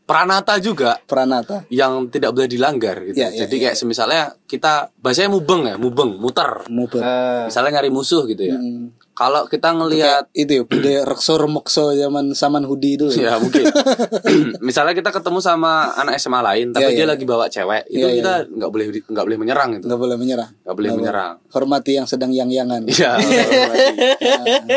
pranata 0.04 0.54
juga 0.58 1.00
Pranata. 1.00 1.64
yang 1.66 2.06
tidak 2.06 2.30
boleh 2.30 2.46
dilanggar 2.46 3.00
gitu 3.02 3.16
Ya, 3.16 3.26
ya, 3.28 3.42
jadi 3.42 3.54
kayak 3.64 3.76
semisalnya 3.76 4.22
kita 4.44 4.92
bahasanya 4.94 5.32
mubeng 5.32 5.64
ya 5.64 5.74
mubeng 5.74 6.14
muter 6.14 6.62
Muber. 6.68 7.00
Eh, 7.00 7.42
misalnya 7.48 7.80
nyari 7.80 7.88
musuh 7.88 8.22
gitu 8.24 8.44
ya 8.44 8.54
Mm. 8.54 8.92
Kalau 9.16 9.48
kita 9.48 9.72
ngelihat 9.72 10.28
itu 10.30 10.60
ya 10.60 10.62
budaya 10.62 11.00
rekso 11.10 11.40
remokso 11.40 11.90
zaman 11.90 12.36
saman 12.36 12.68
hudi 12.68 12.94
itu 12.94 13.08
ya. 13.16 13.40
Mungkin. 13.40 13.64
Misalnya 14.68 14.92
kita 14.92 15.08
ketemu 15.08 15.40
sama 15.40 15.96
anak 15.96 16.20
SMA 16.20 16.44
lain 16.44 16.66
tapi 16.70 16.84
Iya, 16.84 16.88
dia 16.92 16.98
iya. 17.00 17.06
lagi 17.08 17.24
bawa 17.24 17.48
cewek 17.48 17.88
itu 17.88 17.96
Iya, 17.96 18.06
iya, 18.06 18.16
kita 18.20 18.32
nggak 18.52 18.70
boleh 18.70 18.86
nggak 18.92 19.24
boleh 19.24 19.38
menyerang 19.40 19.70
itu. 19.80 19.84
Nggak 19.88 20.00
boleh 20.00 20.16
menyerang. 20.16 20.50
Nggak 20.60 20.76
boleh 20.76 20.90
menyerang. 20.92 21.34
hormati 21.48 21.92
yang 21.96 22.04
sedang 22.04 22.30
yang-yangan. 22.30 22.84
Iya. 22.92 23.12
hormati. 23.16 23.86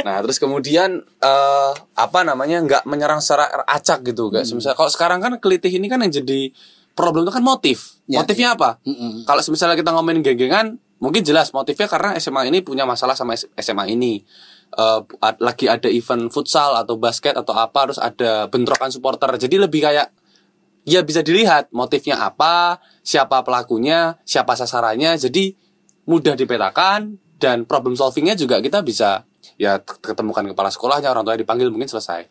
nah 0.08 0.18
terus 0.24 0.40
kemudian 0.40 0.90
eh, 1.04 1.72
apa 1.94 2.20
namanya 2.24 2.64
nggak 2.64 2.84
menyerang 2.88 3.20
secara 3.20 3.68
acak 3.68 4.08
gitu 4.08 4.32
Hmm. 4.32 4.40
guys 4.40 4.52
misalnya 4.56 4.78
kalau 4.78 4.88
sekarang 4.88 5.20
kan 5.20 5.36
kelitih 5.38 5.72
ini 5.74 5.92
kan 5.92 6.00
yang 6.00 6.16
jadi 6.16 6.52
problem 6.94 7.24
itu 7.24 7.32
kan 7.32 7.44
motif. 7.44 8.00
Ya, 8.10 8.20
motifnya 8.20 8.56
apa? 8.56 8.82
Mm-mm. 8.84 9.24
kalau 9.24 9.40
misalnya 9.46 9.76
kita 9.76 9.92
ngomongin 9.92 10.24
geng-gengan 10.24 10.80
mungkin 11.00 11.24
jelas 11.24 11.56
motifnya 11.56 11.88
karena 11.88 12.16
SMA 12.20 12.52
ini 12.52 12.60
punya 12.62 12.84
masalah 12.84 13.16
sama 13.16 13.36
SMA 13.36 13.86
ini. 13.96 14.24
Ad- 14.70 15.42
lagi 15.42 15.66
ada 15.66 15.90
event 15.90 16.30
futsal 16.30 16.78
atau 16.78 17.02
basket 17.02 17.34
atau 17.34 17.58
apa 17.58 17.90
terus 17.90 17.98
ada 17.98 18.46
bentrokan 18.52 18.94
supporter. 18.94 19.34
Jadi 19.40 19.58
lebih 19.58 19.82
kayak 19.82 20.14
ya 20.86 21.02
bisa 21.02 21.26
dilihat 21.26 21.74
motifnya 21.74 22.22
apa 22.22 22.78
siapa 23.02 23.42
pelakunya 23.42 24.20
siapa 24.28 24.54
sasarannya. 24.54 25.18
Jadi 25.18 25.58
mudah 26.06 26.38
dipetakan 26.38 27.18
dan 27.40 27.66
problem 27.66 27.96
solvingnya 27.98 28.38
juga 28.38 28.62
kita 28.62 28.86
bisa 28.86 29.26
ya 29.58 29.80
ketemukan 29.82 30.46
kepala 30.54 30.70
sekolahnya 30.70 31.10
orang 31.10 31.26
tuanya 31.26 31.42
dipanggil 31.42 31.72
mungkin 31.74 31.90
selesai. 31.90 32.30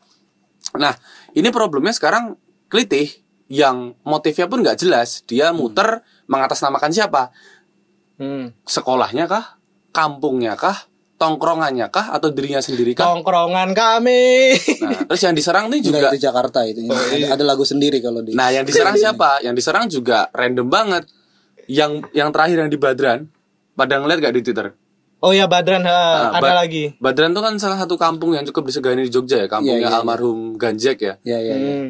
Nah 0.79 0.95
ini 1.35 1.49
problemnya 1.51 1.97
sekarang 1.97 2.39
kelitih. 2.71 3.25
Yang 3.49 3.97
motifnya 4.05 4.45
pun 4.45 4.61
nggak 4.61 4.77
jelas. 4.77 5.25
Dia 5.25 5.57
muter 5.57 6.05
mengatasnamakan 6.29 6.93
siapa 6.93 7.33
hmm. 8.19 8.67
sekolahnya 8.67 9.25
kah 9.25 9.57
kampungnya 9.91 10.55
kah 10.55 10.87
tongkrongannya 11.19 11.91
kah 11.91 12.15
atau 12.15 12.31
dirinya 12.31 12.63
sendiri 12.63 12.95
kah 12.95 13.11
Tongkrongan 13.11 13.75
kami. 13.75 14.55
nah 14.79 15.03
terus 15.03 15.23
yang 15.23 15.35
diserang 15.35 15.67
ini 15.67 15.83
Enggak 15.83 15.91
juga 15.91 16.09
itu 16.15 16.19
Jakarta 16.23 16.59
itu 16.63 16.87
ada, 16.87 17.35
ada 17.35 17.45
lagu 17.45 17.67
sendiri 17.67 17.99
kalau 17.99 18.23
di 18.23 18.39
Nah, 18.39 18.55
yang 18.55 18.63
diserang 18.63 18.95
siapa? 19.03 19.43
Yang 19.43 19.55
diserang 19.59 19.91
juga 19.91 20.31
random 20.31 20.71
banget. 20.71 21.11
Yang 21.67 22.07
yang 22.15 22.31
terakhir 22.31 22.63
yang 22.63 22.71
di 22.71 22.79
Badran, 22.79 23.27
pada 23.75 23.99
ngeliat 23.99 24.23
gak 24.23 24.31
di 24.33 24.43
Twitter? 24.43 24.73
Oh 25.19 25.35
ya 25.35 25.51
Badran 25.51 25.83
ha, 25.83 25.99
Nah, 26.31 26.39
ada 26.39 26.55
Ba- 26.55 26.59
lagi. 26.63 26.95
Badran 27.03 27.35
tuh 27.35 27.43
kan 27.43 27.59
salah 27.59 27.75
satu 27.75 27.99
kampung 27.99 28.39
yang 28.39 28.47
cukup 28.47 28.71
disegani 28.71 29.03
di 29.03 29.11
Jogja 29.11 29.43
ya, 29.43 29.47
kampungnya 29.51 29.83
Iya, 29.83 29.91
iya, 29.91 29.99
almarhum 29.99 30.55
Ganjek 30.55 31.03
ya. 31.03 31.15
ya 31.27 31.39
ya, 31.43 31.55
ya. 31.59 31.73
Hmm. 31.83 31.89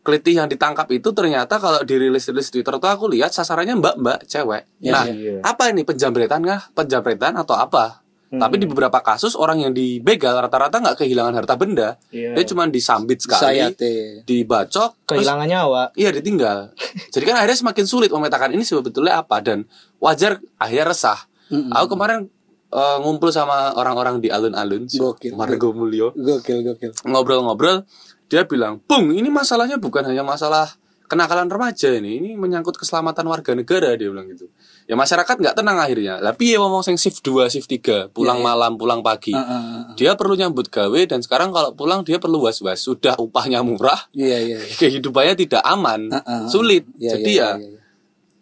Kelitih 0.00 0.40
yang 0.40 0.48
ditangkap 0.48 0.88
itu 0.88 1.12
ternyata 1.12 1.60
kalau 1.60 1.84
dirilis-rilis 1.84 2.48
Twitter 2.48 2.72
tuh 2.80 2.88
aku 2.88 3.04
lihat 3.12 3.36
sasarannya 3.36 3.76
mbak-mbak 3.76 4.24
cewek. 4.24 4.64
Iya, 4.80 4.92
nah, 4.96 5.04
iya. 5.04 5.36
apa 5.44 5.68
ini 5.68 5.84
penjambretan 5.84 6.40
kah? 6.40 6.72
Penjambretan 6.72 7.36
atau 7.36 7.52
apa? 7.52 8.00
Hmm. 8.30 8.38
Tapi 8.38 8.62
di 8.62 8.66
beberapa 8.70 9.02
kasus 9.02 9.34
orang 9.34 9.58
yang 9.58 9.72
dibegal 9.74 10.38
rata-rata 10.38 10.78
nggak 10.78 11.02
kehilangan 11.02 11.34
harta 11.34 11.58
benda, 11.58 11.98
Iya. 12.14 12.38
dia 12.38 12.44
cuma 12.46 12.64
disambit 12.70 13.18
sekali, 13.18 13.58
Sayate. 13.58 14.22
dibacok, 14.22 15.02
terus 15.02 15.26
Kehilangan 15.26 15.46
nyawa. 15.50 15.82
Iya 15.98 16.14
ditinggal. 16.14 16.70
Jadi 17.12 17.24
kan 17.26 17.36
akhirnya 17.42 17.58
semakin 17.58 17.84
sulit 17.90 18.08
memetakan 18.14 18.54
ini 18.54 18.62
sebetulnya 18.62 19.20
apa 19.20 19.42
dan 19.42 19.66
wajar 19.98 20.38
akhirnya 20.56 20.94
resah. 20.94 21.18
Mm-mm. 21.50 21.74
Aku 21.74 21.98
kemarin 21.98 22.30
eh, 22.70 22.96
ngumpul 23.02 23.34
sama 23.34 23.74
orang-orang 23.74 24.22
di 24.22 24.30
alun-alun, 24.30 24.86
Gokil. 24.86 25.34
Margo 25.34 25.74
Mulyo, 25.74 26.14
Gokil 26.14 26.62
gokil. 26.62 26.94
ngobrol-ngobrol. 27.02 27.82
Dia 28.30 28.46
bilang, 28.46 28.78
"Bung, 28.86 29.10
ini 29.10 29.26
masalahnya 29.26 29.76
bukan 29.76 30.06
hanya 30.06 30.22
masalah 30.22 30.78
kenakalan 31.04 31.50
remaja 31.50 31.90
ini, 31.90 32.22
ini 32.22 32.30
menyangkut 32.38 32.78
keselamatan 32.78 33.26
warga 33.26 33.58
negara." 33.58 33.98
Dia 33.98 34.06
bilang 34.06 34.30
gitu. 34.30 34.46
Ya 34.86 34.94
masyarakat 34.94 35.34
nggak 35.34 35.54
tenang 35.58 35.82
akhirnya. 35.82 36.22
Tapi 36.22 36.54
ya 36.54 36.62
ngomong 36.62 36.86
sing 36.86 36.94
shift 36.94 37.22
2, 37.22 37.50
shift 37.50 37.66
3, 37.66 38.06
pulang 38.08 38.38
Iya, 38.38 38.46
iya. 38.46 38.50
malam, 38.54 38.72
pulang 38.78 39.00
pagi. 39.02 39.34
Ah, 39.34 39.42
ah, 39.42 39.50
ah. 39.50 39.82
Dia 39.98 40.14
perlu 40.14 40.38
nyambut 40.38 40.70
gawe 40.70 41.00
dan 41.10 41.18
sekarang 41.22 41.50
kalau 41.50 41.74
pulang 41.74 42.06
dia 42.06 42.22
perlu 42.22 42.38
was-was. 42.42 42.78
Sudah 42.78 43.18
upahnya 43.18 43.66
murah, 43.66 44.06
Iya 44.14 44.38
iya. 44.38 44.58
iya. 44.62 44.74
kehidupannya 44.78 45.34
tidak 45.34 45.62
aman, 45.66 46.10
Ah, 46.10 46.22
ah, 46.22 46.30
ah. 46.42 46.46
sulit. 46.46 46.86
Iya, 46.98 47.18
Jadi 47.18 47.32
iya, 47.34 47.48
ya 47.54 47.58
iya, 47.58 47.66
iya. 47.66 47.78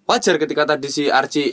wajar 0.05 0.35
ketika 0.37 0.69
tadi 0.69 0.89
si 0.89 1.09
Arci 1.09 1.53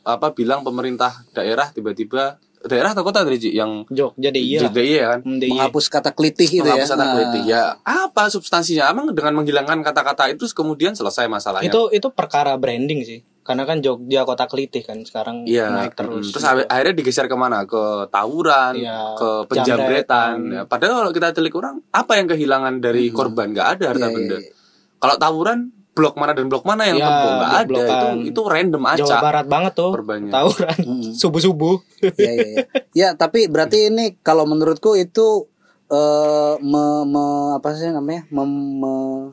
apa 0.00 0.32
bilang 0.32 0.64
pemerintah 0.64 1.12
daerah 1.32 1.68
tiba-tiba 1.68 2.40
daerah 2.62 2.90
atau 2.90 3.00
kota 3.00 3.20
tadi 3.20 3.38
Ci, 3.38 3.50
yang 3.50 3.82
Jok, 3.86 4.14
jadi 4.14 4.36
iya. 4.36 4.60
jadi 4.62 4.82
iya 4.82 5.04
kan 5.08 5.20
Hmm, 5.22 5.38
DIY. 5.38 5.50
menghapus 5.50 5.84
kata 5.86 6.10
kelitih 6.10 6.44
itu 6.46 6.56
ya. 6.58 6.64
menghapus 6.70 6.90
kata 6.90 7.00
Ah. 7.00 7.10
politik. 7.10 7.42
ya 7.44 7.62
apa 7.80 8.22
substansinya 8.26 8.84
emang 8.86 9.10
dengan 9.10 9.32
menghilangkan 9.34 9.80
kata-kata 9.82 10.28
itu 10.28 10.44
kemudian 10.50 10.92
selesai 10.92 11.24
masalahnya 11.26 11.66
Itu 11.66 11.88
itu 11.88 12.08
perkara 12.10 12.54
branding 12.54 13.00
sih. 13.00 13.20
Karena 13.40 13.64
kan 13.64 13.80
Jogja 13.80 14.22
kota 14.22 14.44
kelitih 14.44 14.80
kan 14.80 15.00
sekarang 15.00 15.42
Iya, 15.42 15.72
naik 15.72 15.96
terus. 15.96 16.28
mm. 16.28 16.30
terus 16.30 16.44
akhir- 16.44 16.68
akhirnya 16.68 16.94
digeser 16.94 17.24
ke 17.24 17.34
mana? 17.34 17.64
Ke 17.64 17.82
tawuran, 18.06 18.76
Iya, 18.76 19.16
ke 19.16 19.28
penjambretan. 19.48 20.36
jambretan. 20.36 20.36
Ya, 20.52 20.62
padahal 20.64 20.94
kalau 21.00 21.10
kita 21.10 21.28
telik 21.32 21.54
orang, 21.54 21.80
apa 21.88 22.12
yang 22.14 22.28
kehilangan 22.28 22.78
dari 22.78 23.08
korban? 23.08 23.50
Nggak 23.50 23.68
ada 23.74 23.84
harta 23.88 23.98
Iya, 23.98 24.06
iya, 24.06 24.14
benda. 24.14 24.36
iya. 24.38 24.50
Kalau 24.98 25.16
tawuran, 25.16 25.58
blok 26.00 26.16
mana 26.16 26.32
dan 26.32 26.48
blok 26.48 26.64
mana 26.64 26.82
yang 26.84 26.96
Iya, 26.96 27.04
tempuh? 27.04 27.30
Nggak 27.30 27.52
ada. 27.52 27.82
Itu 27.84 28.06
itu 28.26 28.40
random 28.42 28.82
Jawa 28.82 28.96
aja. 28.96 29.16
Barat 29.20 29.46
banget 29.46 29.72
tuh. 29.76 29.90
korbannya. 29.92 30.32
Tawuran 30.32 30.76
Mm. 30.80 31.12
subuh-subuh. 31.20 31.76
ya, 32.16 32.32
ya, 32.32 32.46
ya. 32.48 32.58
ya 32.96 33.08
tapi 33.12 33.44
berarti 33.46 33.86
ini 33.86 34.16
kalau 34.18 34.48
menurutku 34.48 34.96
itu 34.96 35.44
eh 35.86 36.54
me, 36.62 36.84
me- 37.04 37.52
apa 37.54 37.74
sih 37.74 37.90
namanya 37.90 38.24
mem, 38.30 38.48
me- 38.78 39.28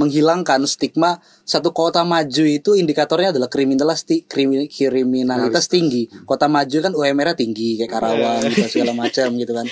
menghilangkan 0.00 0.64
stigma 0.64 1.20
satu 1.44 1.76
kota 1.76 2.00
maju 2.08 2.44
itu 2.48 2.72
indikatornya 2.72 3.36
adalah 3.36 3.52
kriminalitas 3.52 4.08
kriminalitas 4.24 5.68
tinggi. 5.68 6.08
Kota 6.24 6.48
maju 6.48 6.76
kan 6.80 6.92
UMR-nya 6.96 7.36
tinggi 7.36 7.76
kayak 7.76 7.92
Karawang 7.92 8.40
gitu 8.48 8.80
segala 8.80 8.96
macam 8.96 9.28
gitu 9.36 9.52
kan. 9.52 9.68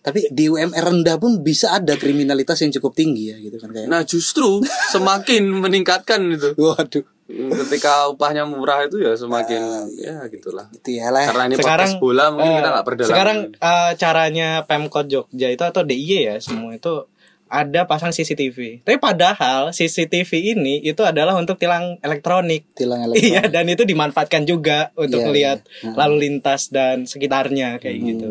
Tapi 0.00 0.32
di 0.32 0.48
UMR 0.48 0.80
rendah 0.80 1.20
pun 1.20 1.42
bisa 1.44 1.76
ada 1.76 1.98
kriminalitas 2.00 2.62
yang 2.64 2.72
cukup 2.80 2.96
tinggi 2.96 3.34
ya 3.34 3.36
gitu 3.36 3.60
kan 3.60 3.68
kayak. 3.74 3.90
Nah 3.90 4.06
justru 4.08 4.64
semakin 4.94 5.44
meningkatkan 5.66 6.24
itu. 6.32 6.56
Waduh. 6.56 7.04
Ketika 7.26 8.06
upahnya 8.06 8.46
murah 8.46 8.86
itu 8.86 9.02
ya 9.02 9.18
semakin 9.18 9.90
ya 9.98 10.22
gitulah. 10.30 10.70
Itu 10.70 10.94
ya 10.94 11.10
lah. 11.10 11.26
Karena 11.26 11.50
ini 11.50 11.54
sekarang 11.58 11.90
podcast 11.90 11.98
bola 11.98 12.30
mungkin 12.30 12.54
eh, 12.54 12.56
kita 12.62 12.68
nggak 12.70 12.86
perdalam. 12.86 13.10
sekarang 13.10 13.38
eh, 13.58 13.92
caranya 13.98 14.48
Pemkot 14.62 15.06
Jogja 15.10 15.48
itu 15.50 15.64
atau 15.66 15.82
DIY 15.82 16.10
ya 16.22 16.36
semua 16.38 16.70
itu 16.78 17.10
ada 17.46 17.86
pasang 17.86 18.10
CCTV. 18.10 18.82
Tapi 18.82 18.98
padahal 18.98 19.70
CCTV 19.70 20.30
ini 20.52 20.82
itu 20.82 20.98
adalah 21.00 21.32
untuk 21.32 21.56
tilang 21.56 21.94
elektronik. 22.00 22.66
Tilang 22.74 23.06
Iya 23.06 23.46
elektronik. 23.46 23.50
dan 23.50 23.64
itu 23.66 23.82
dimanfaatkan 23.82 24.42
juga 24.42 24.90
untuk 24.94 25.22
Iya, 25.22 25.26
melihat 25.26 25.58
iya. 25.80 25.94
lalu 25.94 26.14
lintas 26.26 26.68
dan 26.68 27.06
sekitarnya 27.06 27.78
kayak 27.78 27.96
Hmm. 27.96 28.06
gitu. 28.10 28.30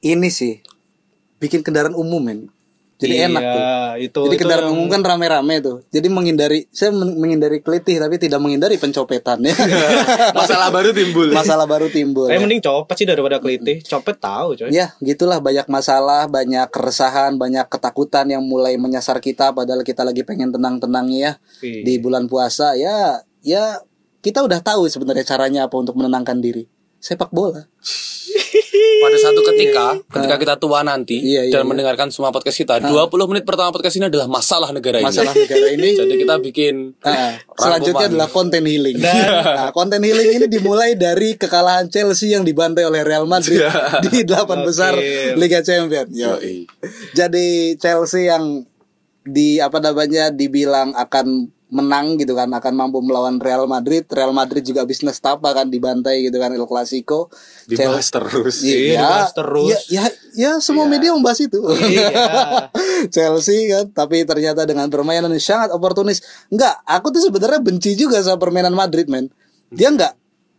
Ini 0.00 0.28
sih 0.28 0.62
bikin 1.38 1.62
kendaraan 1.62 1.94
umum 1.94 2.22
men. 2.22 2.40
Jadi 3.02 3.14
Iya, 3.14 3.26
enak 3.26 3.42
tuh. 3.42 3.60
Itu, 3.98 4.20
Jadi 4.22 4.34
itu 4.34 4.40
kendaraan 4.40 4.64
yang- 4.64 4.74
umum 4.74 4.86
kan 4.86 5.02
rame-rame 5.02 5.54
tuh. 5.58 5.76
Jadi 5.88 6.06
menghindari 6.06 6.70
saya 6.70 6.90
men- 6.90 7.14
menghindari 7.14 7.58
kelitih 7.58 7.98
tapi 7.98 8.16
tidak 8.16 8.38
menghindari 8.38 8.76
pencopetan 8.76 9.42
ya. 9.42 9.52
masalah 10.38 10.70
baru 10.70 10.90
timbul. 10.90 11.28
Masalah 11.28 11.66
baru 11.66 11.88
timbul. 11.88 12.26
Eh 12.26 12.36
ya. 12.36 12.40
mending 12.40 12.60
copet 12.60 12.94
sih 12.94 13.04
daripada 13.04 13.36
kelitih. 13.36 13.82
Copet 13.82 14.16
tahu 14.16 14.54
coy. 14.54 14.70
Ya, 14.70 14.94
gitulah 14.98 15.38
banyak 15.38 15.66
masalah, 15.66 16.26
banyak 16.26 16.68
keresahan, 16.68 17.34
banyak 17.34 17.66
ketakutan 17.66 18.26
yang 18.28 18.40
mulai 18.40 18.76
menyasar 18.76 19.18
kita 19.18 19.50
padahal 19.50 19.82
kita 19.82 20.02
lagi 20.02 20.22
pengen 20.22 20.48
tenang-tenangnya 20.50 21.18
ya 21.18 21.32
Iya. 21.60 21.82
di 21.82 21.94
bulan 21.98 22.24
puasa. 22.24 22.72
Ya, 22.74 23.20
ya 23.40 23.82
kita 24.18 24.38
udah 24.40 24.58
tahu 24.58 24.86
sebenarnya 24.86 25.26
caranya 25.26 25.60
apa 25.66 25.74
untuk 25.74 25.94
menenangkan 25.94 26.38
diri. 26.38 26.70
Sepak 27.02 27.34
bola. 27.34 27.66
Pada 29.02 29.18
satu 29.18 29.42
ketika, 29.42 29.98
ketika 30.06 30.36
kita 30.38 30.54
tua 30.54 30.86
nanti 30.86 31.18
Iya, 31.18 31.50
iya, 31.50 31.52
dan 31.52 31.66
iya. 31.66 31.68
mendengarkan 31.68 32.14
semua 32.14 32.30
podcast 32.30 32.54
kita, 32.54 32.78
20 32.78 33.10
menit 33.26 33.42
pertama 33.42 33.74
podcast 33.74 33.98
ini 33.98 34.06
adalah 34.06 34.30
masalah 34.30 34.70
negara 34.70 35.02
ini. 35.02 35.10
Masalah 35.10 35.34
negara 35.34 35.66
ini 35.74 35.88
Jadi 35.98 36.14
kita 36.14 36.34
bikin 36.38 36.74
Ah, 37.02 37.34
selanjutnya 37.58 38.06
Rangkuman. 38.06 38.10
adalah 38.14 38.28
konten 38.30 38.62
healing. 38.62 38.96
Nah, 39.02 39.74
konten 39.74 39.98
healing 40.00 40.30
ini 40.38 40.46
dimulai 40.46 40.94
dari 40.94 41.34
kekalahan 41.34 41.90
Chelsea 41.90 42.32
yang 42.38 42.46
dibantai 42.46 42.86
oleh 42.86 43.02
Real 43.02 43.26
Madrid 43.26 43.58
di 44.06 44.22
delapan 44.22 44.62
besar 44.62 44.94
Liga 45.34 45.58
Champions. 45.60 46.14
Yo. 46.14 46.38
Jadi 47.18 47.74
Chelsea 47.82 48.30
yang 48.30 48.62
di 49.26 49.58
apa 49.58 49.82
namanya 49.82 50.30
dibilang 50.30 50.94
akan 50.94 51.50
menang 51.72 52.20
gitu 52.20 52.36
kan 52.36 52.52
akan 52.52 52.72
mampu 52.76 53.00
melawan 53.00 53.40
Real 53.40 53.64
Madrid. 53.64 54.04
Real 54.12 54.30
Madrid 54.30 54.60
juga 54.60 54.84
bisnis 54.84 55.16
tapa 55.16 55.56
kan 55.56 55.72
dibantai 55.72 56.28
gitu 56.28 56.36
kan 56.36 56.52
El 56.52 56.68
Clasico. 56.68 57.32
dibahas 57.64 58.12
terus. 58.12 58.60
Iya, 58.60 59.00
dibahas 59.00 59.30
terus. 59.32 59.68
Ya, 59.72 59.78
ya, 59.88 60.04
ya 60.36 60.50
semua 60.60 60.84
media 60.84 61.16
membahas 61.16 61.40
itu. 61.40 61.56
Iya. 61.64 62.12
Chelsea 63.14 63.72
kan, 63.72 63.88
tapi 63.90 64.28
ternyata 64.28 64.68
dengan 64.68 64.92
permainan 64.92 65.32
yang 65.32 65.40
sangat 65.40 65.72
oportunis. 65.72 66.20
Enggak, 66.52 66.76
aku 66.84 67.08
tuh 67.08 67.24
sebenarnya 67.24 67.64
benci 67.64 67.96
juga 67.96 68.20
sama 68.20 68.36
permainan 68.36 68.76
Madrid, 68.76 69.08
men. 69.08 69.32
Dia 69.72 69.88
enggak 69.88 70.12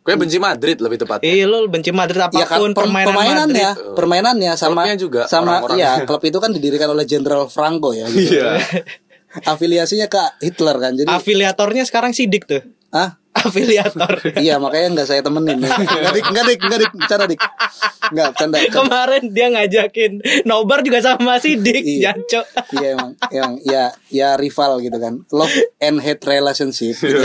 Gue 0.04 0.20
benci 0.20 0.36
Madrid 0.36 0.76
lebih 0.84 1.00
tepatnya. 1.00 1.32
Iya 1.32 1.48
lu 1.48 1.72
benci 1.72 1.96
Madrid 1.96 2.20
Ya 2.36 2.44
kan 2.44 2.60
apa 2.60 2.60
pun 2.60 2.72
per- 2.76 2.84
permainan 2.92 3.08
permainannya, 3.08 3.70
Madrid. 3.72 3.96
permainannya 3.96 4.52
sama 4.60 4.84
Klubnya 4.84 4.96
juga, 5.00 5.22
sama 5.32 5.64
orang-orangnya. 5.64 5.80
iya, 5.80 6.04
klub 6.04 6.24
itu 6.28 6.38
kan 6.44 6.52
didirikan 6.52 6.92
oleh 6.92 7.08
Jenderal 7.08 7.48
Franco 7.48 7.96
ya. 7.96 8.12
Gitu. 8.12 8.36
Iya. 8.36 8.60
Afiliasinya 9.42 10.06
ke 10.06 10.22
Hitler 10.46 10.78
kan. 10.78 10.94
Jadi 10.94 11.10
Afiliatornya 11.10 11.84
sekarang 11.90 12.14
sidik 12.14 12.46
tuh. 12.46 12.62
ah 12.94 13.18
Afiliator. 13.34 14.22
iya 14.38 14.62
makanya 14.62 15.02
nggak 15.02 15.08
saya 15.10 15.22
temenin. 15.22 15.58
ya. 15.66 15.74
Enggak 15.74 16.14
dik, 16.14 16.26
enggak 16.30 16.46
dik, 16.46 16.60
enggak 16.62 16.80
dik, 16.80 16.92
cara 17.10 17.24
dik. 17.26 17.42
Enggak, 18.14 18.30
canda. 18.38 18.58
canda. 18.62 18.72
Kemarin 18.72 19.24
dia 19.32 19.48
ngajakin 19.50 20.12
nobar 20.44 20.80
juga 20.82 21.00
sama 21.02 21.42
sidik, 21.42 21.82
Iya. 21.82 22.14
jancok. 22.14 22.46
Iya 22.78 22.88
emang, 22.94 23.12
emang 23.32 23.54
ya 23.66 23.84
ya 24.08 24.30
rival 24.38 24.80
gitu 24.80 24.98
kan. 24.98 25.24
Love 25.30 25.54
and 25.80 25.98
hate 25.98 26.22
relationship. 26.24 26.94
Gitu. 26.94 27.20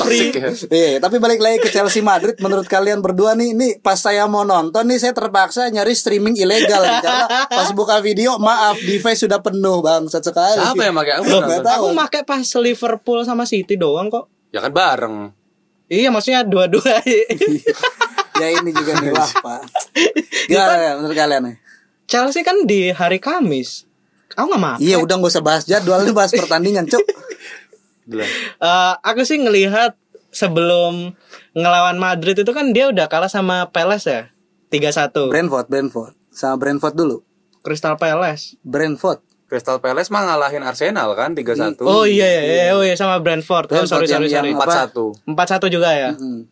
Free. 0.00 0.32
Iya, 0.68 0.98
tapi 0.98 1.20
balik 1.20 1.38
lagi 1.38 1.60
ke 1.60 1.68
Chelsea 1.68 2.00
Madrid 2.00 2.38
menurut 2.38 2.64
kalian 2.64 3.04
berdua 3.04 3.36
nih, 3.36 3.52
nih 3.52 3.72
pas 3.78 3.98
saya 3.98 4.24
mau 4.24 4.42
nonton 4.42 4.88
nih 4.88 4.98
saya 4.98 5.12
terpaksa 5.12 5.68
nyari 5.68 5.92
streaming 5.92 6.34
ilegal 6.34 6.80
nih, 6.80 6.98
karena 7.02 7.26
pas 7.46 7.68
buka 7.72 8.00
video 8.00 8.40
maaf 8.40 8.78
device 8.78 9.20
sudah 9.20 9.38
penuh 9.38 9.82
bangsat 9.82 10.22
sekali. 10.22 10.58
Siapa 10.58 10.82
yang 10.82 10.96
pakai 10.96 11.12
aku? 11.18 11.24
Loh, 11.28 11.30
nonton? 11.38 11.48
nggak 11.50 11.62
tahu. 11.62 11.84
Aku 11.84 11.88
make 11.92 12.20
pas 12.24 12.46
Liverpool 12.56 13.20
sama 13.22 13.44
City 13.44 13.74
doang 13.76 14.08
kok. 14.08 14.30
Ya 14.48 14.60
kan 14.60 14.72
bareng. 14.72 15.16
Iya 15.92 16.08
maksudnya 16.08 16.40
dua-dua. 16.48 17.04
ya 18.40 18.46
ini 18.48 18.70
juga 18.72 18.96
nih 18.96 19.12
wah 19.12 19.28
pak. 19.28 19.60
Gimana 20.48 20.74
ya, 20.80 20.92
menurut 20.96 21.12
kalian 21.12 21.42
nih? 21.52 21.56
Chelsea 22.08 22.40
kan 22.40 22.64
di 22.64 22.88
hari 22.88 23.20
Kamis. 23.20 23.84
Aku 24.32 24.48
nggak 24.48 24.62
make. 24.64 24.80
Iya 24.80 25.04
udah 25.04 25.20
gak 25.20 25.32
usah 25.36 25.44
bahas 25.44 25.68
jadwal, 25.68 26.00
ini 26.00 26.16
bahas 26.16 26.32
pertandingan 26.32 26.88
cuk. 26.88 27.04
Eh, 28.08 28.94
aku 29.04 29.22
sih 29.22 29.38
ngelihat 29.38 29.94
sebelum 30.32 31.12
ngelawan 31.52 32.00
Madrid 32.00 32.34
itu 32.34 32.52
kan 32.56 32.72
dia 32.72 32.88
udah 32.88 33.06
kalah 33.06 33.28
sama 33.28 33.68
Palace 33.68 34.08
ya. 34.08 34.22
3-1. 34.72 35.28
Brentford, 35.28 35.66
Brentford, 35.68 36.12
sama 36.32 36.56
Brentford 36.56 36.96
dulu. 36.96 37.16
Crystal 37.60 38.00
Palace. 38.00 38.56
Brentford. 38.64 39.20
Crystal 39.52 39.76
Palace 39.76 40.08
mah 40.08 40.24
ngalahin 40.24 40.64
Arsenal 40.64 41.12
kan 41.12 41.36
3-1. 41.36 41.76
Oh 41.84 42.08
iya 42.08 42.24
iya, 42.24 42.42
iya 42.42 42.64
oh 42.72 42.80
iya 42.80 42.96
sama 42.96 43.20
Brentford. 43.20 43.68
Oh, 43.68 43.76
Brentford 43.76 44.08
sorry 44.08 44.08
sorry 44.08 44.32
yang- 44.32 44.48
sorry. 44.48 44.56
apa? 44.56 44.88
4-1. 44.88 45.28
4-1 45.28 45.68
juga 45.68 45.92
ya. 45.92 46.16
Hmm. 46.16 46.48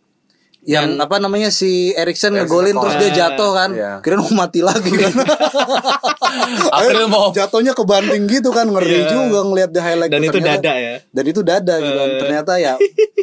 Yang 0.61 1.01
apa 1.01 1.17
namanya 1.17 1.49
si 1.49 1.91
Erikson 1.93 2.37
ngegolin 2.37 2.75
terus 2.75 2.95
dia 2.97 3.11
jatuh 3.17 3.51
kan. 3.51 3.71
Iya. 3.73 3.93
Kirain 4.01 4.21
mau 4.21 4.33
mati 4.37 4.61
lagi 4.61 4.93
kan. 4.93 5.13
April 6.71 7.07
mau 7.07 7.31
jatuhnya 7.31 7.73
kebanting 7.73 8.27
gitu 8.27 8.51
kan 8.51 8.67
ngeri 8.67 9.03
Iya. 9.03 9.09
juga 9.09 9.39
ngelihat 9.43 9.71
di 9.71 9.81
highlight 9.81 10.11
Dan 10.11 10.23
itu 10.23 10.37
Ternyata- 10.37 10.63
dada 10.63 10.75
ya. 10.77 10.95
dan 11.03 11.25
itu 11.27 11.41
dada 11.43 11.75
gitu 11.77 11.97
kan. 11.97 12.11
ternyata 12.21 12.53
ya 12.57 12.75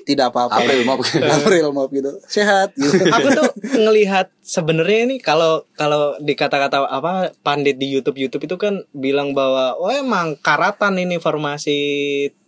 tidak 0.04 0.26
apa-apa 0.32 0.60
April 0.60 0.82
maaf. 0.84 1.00
April 1.38 1.66
maaf 1.72 1.90
gitu 1.90 2.12
sehat 2.26 2.72
gitu 2.74 3.04
aku 3.16 3.28
tuh 3.30 3.48
ngelihat 3.76 4.32
sebenarnya 4.40 5.00
ini 5.06 5.16
kalau 5.20 5.68
kalau 5.74 6.16
di 6.18 6.34
kata-kata 6.34 6.84
apa 6.84 7.32
pandit 7.42 7.76
di 7.76 7.88
YouTube 7.88 8.16
YouTube 8.18 8.44
itu 8.44 8.56
kan 8.56 8.88
bilang 8.92 9.32
bahwa 9.32 9.76
oh 9.76 9.92
emang 9.92 10.36
karatan 10.38 10.96
ini 10.98 11.20
formasi 11.20 11.78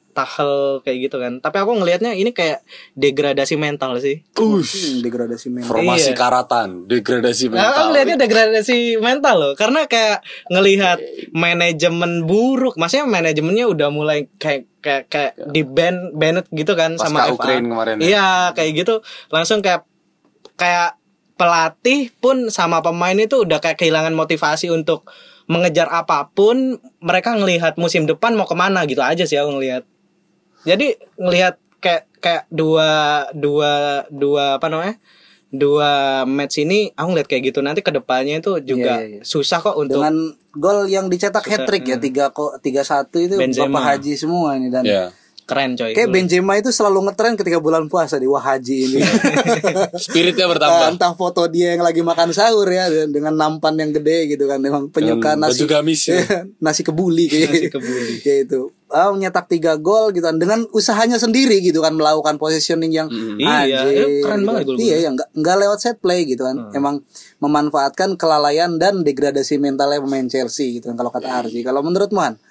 tahel 0.09 0.81
kayak 0.81 0.97
gitu 1.07 1.17
kan. 1.17 1.39
Tapi 1.39 1.57
aku 1.57 1.71
ngelihatnya 1.77 2.11
ini 2.13 2.33
kayak 2.33 2.65
degradasi 2.93 3.55
mental 3.55 3.95
sih. 3.97 4.25
Hmm, 4.33 4.61
degradasi 4.99 5.47
mental 5.47 5.69
Formasi 5.69 6.11
Iya. 6.11 6.17
karatan, 6.17 6.67
degradasi 6.85 7.45
Nah, 7.47 7.55
aku 7.55 7.59
mental. 7.61 7.83
ngelihatnya 7.87 8.17
degradasi 8.19 8.77
mental 8.97 9.35
loh, 9.37 9.53
karena 9.53 9.85
kayak 9.85 10.19
ngelihat 10.49 10.99
manajemen 11.31 12.25
buruk, 12.25 12.75
maksudnya 12.75 13.05
manajemennya 13.05 13.65
udah 13.65 13.89
mulai 13.89 14.27
kayak 14.35 14.67
kayak 14.79 15.03
kayak 15.07 15.33
di 15.51 15.61
ban 15.61 16.15
banned 16.15 16.47
gitu 16.49 16.71
kan 16.73 16.95
Pasca 16.95 17.07
sama 17.07 17.19
FA. 17.25 17.35
Ukraine 17.35 17.65
kemarin 17.67 17.95
ya. 17.99 18.05
Iya, 18.05 18.27
kayak 18.55 18.71
gitu. 18.75 18.95
Langsung 19.27 19.59
kayak 19.59 19.83
kayak 20.55 20.95
pelatih 21.35 22.11
pun 22.19 22.47
sama 22.49 22.79
pemain 22.79 23.15
itu 23.15 23.43
udah 23.43 23.59
kayak 23.59 23.79
kehilangan 23.79 24.11
motivasi 24.11 24.67
untuk 24.67 25.07
mengejar 25.47 25.87
apa 25.87 26.27
pun. 26.29 26.75
Mereka 26.99 27.39
ngelihat 27.39 27.75
musim 27.75 28.03
depan 28.03 28.35
mau 28.35 28.43
ke 28.43 28.55
mana 28.55 28.83
gitu 28.83 28.99
aja 28.99 29.23
sih 29.23 29.35
aku 29.35 29.55
ngelihat. 29.55 29.83
Jadi 30.63 30.87
ngelihat 31.15 31.55
kayak 31.79 32.03
kayak 32.19 32.43
dua 32.49 32.89
dua 33.31 33.71
dua 34.09 34.59
apa 34.59 34.67
namanya? 34.67 34.95
Dua 35.49 36.21
match 36.29 36.61
ini 36.61 36.93
aku 36.93 37.07
ngeliat 37.09 37.25
kayak 37.25 37.43
gitu 37.49 37.65
nanti 37.65 37.81
ke 37.81 37.89
depannya 37.89 38.37
itu 38.37 38.61
juga 38.61 39.01
Iya, 39.01 39.17
iya, 39.17 39.17
iya. 39.17 39.21
susah 39.25 39.57
kok 39.57 39.73
untuk 39.75 39.97
dengan 39.97 40.15
gol 40.53 40.85
yang 40.85 41.09
dicetak 41.09 41.41
hat 41.41 41.65
trick 41.65 41.89
ya 41.89 41.97
tiga 41.97 42.29
kok 42.29 42.61
tiga 42.61 42.85
satu 42.85 43.17
itu 43.17 43.33
Benzema. 43.33 43.81
bapak 43.81 43.97
haji 43.97 44.13
semua 44.13 44.53
ini 44.53 44.69
dan 44.69 44.85
Ya. 44.85 45.09
Keren 45.49 45.73
coy. 45.73 45.91
kayak 45.91 46.07
Benzema 46.07 46.53
itu 46.55 46.69
selalu 46.69 46.99
ngetren 47.03 47.33
ketika 47.33 47.57
bulan 47.57 47.85
puasa 47.85 48.15
di 48.15 48.23
wah 48.23 48.39
haji 48.39 48.77
ini 48.87 48.99
Spiritnya 49.99 50.45
Ah, 50.45 50.49
bertambah. 50.49 50.87
entah 50.91 51.13
foto 51.13 51.45
dia 51.45 51.73
yang 51.73 51.81
lagi 51.81 52.01
makan 52.01 52.29
sahur 52.29 52.65
ya 52.65 52.85
dan- 52.87 53.09
dengan 53.09 53.33
nampan 53.33 53.73
yang 53.75 53.89
gede 53.91 54.29
gitu 54.29 54.45
kan 54.45 54.57
memang 54.57 54.87
penyuka 54.87 55.33
Dengan 55.33 55.49
nasi 55.49 55.65
gamis 55.65 56.01
ya. 56.05 56.21
nasi 56.63 56.81
kebuli 56.81 57.25
kayak 57.25 57.49
Nasi 57.49 57.67
kebuli. 57.67 58.13
kayak 58.19 58.39
itu 58.47 58.61
ah 58.87 59.09
nyetak 59.11 59.45
tiga 59.47 59.77
gol 59.77 60.09
gitu 60.09 60.23
kan 60.23 60.35
dengan 60.35 60.65
usahanya 60.67 61.15
sendiri 61.15 61.57
gitu 61.59 61.77
kan 61.77 61.93
melakukan 61.93 62.35
positioning 62.35 62.89
yang 62.89 63.05
Iya, 63.37 63.85
anjir, 63.85 63.85
itu 64.09 64.23
keren 64.23 64.37
gitu 64.37 64.47
banget 64.47 64.63
kan. 64.65 64.77
iya 64.79 64.95
ya 64.99 65.09
nggak 65.13 65.55
lewat 65.59 65.77
set 65.79 65.97
play 65.99 66.25
gitu 66.25 66.41
kan 66.41 66.69
emang 66.71 67.05
memanfaatkan 67.39 68.13
kelalaian 68.15 68.75
dan 68.75 69.01
degradasi 69.01 69.57
mentalnya 69.57 69.97
pemain 69.99 70.25
Chelsea 70.25 70.73
gitu 70.73 70.89
kan 70.89 70.95
kalau 70.95 71.09
kata 71.09 71.29
Arji 71.29 71.61
kalau 71.61 71.79
menurut 71.79 72.09
Mohan 72.09 72.41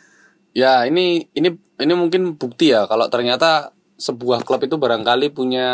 Ya, 0.56 0.84
ini 0.88 1.28
ini 1.36 1.54
ini 1.78 1.92
mungkin 1.94 2.34
bukti 2.34 2.74
ya 2.74 2.88
kalau 2.90 3.06
ternyata 3.08 3.72
sebuah 3.98 4.46
klub 4.46 4.62
itu 4.62 4.78
barangkali 4.78 5.34
punya 5.34 5.68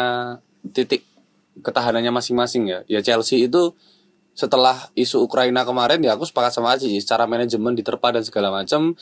titik 0.72 1.04
ketahanannya 1.60 2.10
masing-masing 2.10 2.68
ya. 2.68 2.78
Ya 2.88 3.00
Chelsea 3.04 3.46
itu 3.46 3.76
setelah 4.34 4.90
isu 4.98 5.22
Ukraina 5.22 5.62
kemarin 5.62 6.02
ya 6.02 6.18
aku 6.18 6.26
sepakat 6.26 6.50
sama 6.50 6.74
Aji 6.74 6.98
secara 6.98 7.22
manajemen 7.30 7.78
diterpa 7.78 8.10
dan 8.10 8.26
segala 8.26 8.50
macam 8.50 8.98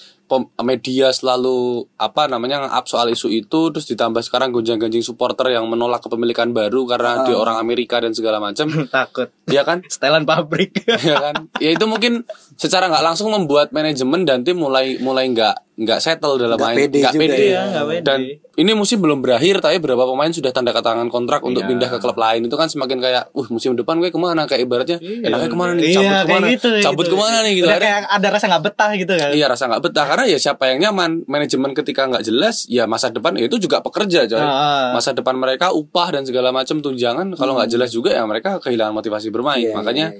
media 0.59 1.11
selalu 1.11 1.59
apa 1.97 2.27
namanya 2.27 2.63
nge-up 2.63 2.87
soal 2.87 3.07
isu 3.07 3.29
itu 3.29 3.71
terus 3.71 3.85
ditambah 3.85 4.21
sekarang 4.21 4.51
gonjang-ganjing 4.51 5.01
supporter 5.01 5.51
yang 5.51 5.67
menolak 5.67 6.01
kepemilikan 6.01 6.51
baru 6.51 6.85
karena 6.85 7.23
dia 7.23 7.35
orang 7.35 7.57
Amerika 7.57 7.99
dan 7.99 8.13
segala 8.13 8.39
macam. 8.39 8.69
Takut. 8.89 9.29
Ya 9.47 9.63
kan? 9.63 9.83
Setelan 9.85 10.23
pabrik. 10.23 10.73
Ya 11.03 11.19
kan? 11.21 11.35
Ya 11.59 11.75
itu 11.75 11.85
mungkin 11.85 12.23
secara 12.55 12.87
nggak 12.87 13.05
langsung 13.05 13.29
membuat 13.29 13.71
manajemen 13.71 14.23
dan 14.23 14.43
tim 14.43 14.55
mulai 14.55 14.97
mulai 14.97 15.27
nggak 15.27 15.57
nggak 15.73 15.99
settle 15.99 16.37
dalam 16.37 16.61
Nggak 16.61 16.69
main. 16.69 16.77
pede 16.79 16.99
nggak 17.01 17.15
pede. 17.17 17.45
ya, 17.49 17.63
nggak 17.67 17.87
pede. 17.89 18.05
dan 18.05 18.21
ini 18.53 18.73
musim 18.77 19.01
belum 19.01 19.25
berakhir 19.25 19.59
tapi 19.59 19.81
beberapa 19.81 20.05
pemain 20.05 20.29
sudah 20.29 20.53
tanda 20.53 20.69
tangan 20.71 21.09
kontrak 21.09 21.41
untuk 21.41 21.65
pindah 21.65 21.89
ke 21.89 21.99
klub 21.99 22.15
lain. 22.15 22.45
Itu 22.45 22.55
kan 22.55 22.69
semakin 22.69 23.01
kayak 23.01 23.23
uh 23.33 23.47
musim 23.49 23.73
depan 23.73 23.97
gue 23.99 24.13
ke 24.13 24.21
mana? 24.21 24.45
Kayak 24.45 24.69
ibaratnya 24.69 24.99
enaknya 25.01 25.49
ke 25.49 25.57
mana 25.57 25.73
nih? 25.73 25.83
Cabut 25.91 26.05
iya 26.05 26.13
ke 26.13 26.29
mana? 26.29 26.45
kayak 26.45 26.55
gitu 26.55 26.69
cabut 26.85 27.05
gitu. 27.05 27.13
ke 27.13 27.19
mana 27.19 27.37
nih? 27.41 27.53
Gitu 27.53 27.65
Udah 27.65 27.73
Akhirnya- 27.73 27.93
kayak 27.99 28.15
ada 28.15 28.29
rasa 28.29 28.45
nggak 28.47 28.63
betah 28.63 28.91
gitu 28.95 29.13
kan? 29.17 29.31
Iya 29.33 29.47
rasa 29.49 29.65
nggak 29.67 29.83
betah. 29.83 30.05
Karena 30.07 30.22
ya 30.27 30.39
siapa 30.39 30.71
yang 30.73 30.91
nyaman 30.91 31.27
manajemen 31.27 31.73
ketika 31.73 32.09
nggak 32.09 32.25
jelas 32.27 32.67
ya 32.67 32.85
masa 32.89 33.11
depan 33.11 33.35
ya 33.39 33.47
itu 33.47 33.59
juga 33.59 33.81
pekerja 33.83 34.27
coy. 34.27 34.41
Ah. 34.41 34.95
masa 34.97 35.13
depan 35.13 35.37
mereka 35.37 35.71
upah 35.71 36.15
dan 36.15 36.23
segala 36.27 36.51
macam 36.51 36.79
tunjangan 36.81 37.35
kalau 37.37 37.59
nggak 37.59 37.71
jelas 37.71 37.91
juga 37.91 38.15
ya 38.15 38.25
mereka 38.25 38.63
kehilangan 38.63 38.95
motivasi 38.95 39.29
bermain. 39.29 39.73
Makanya 39.75 40.15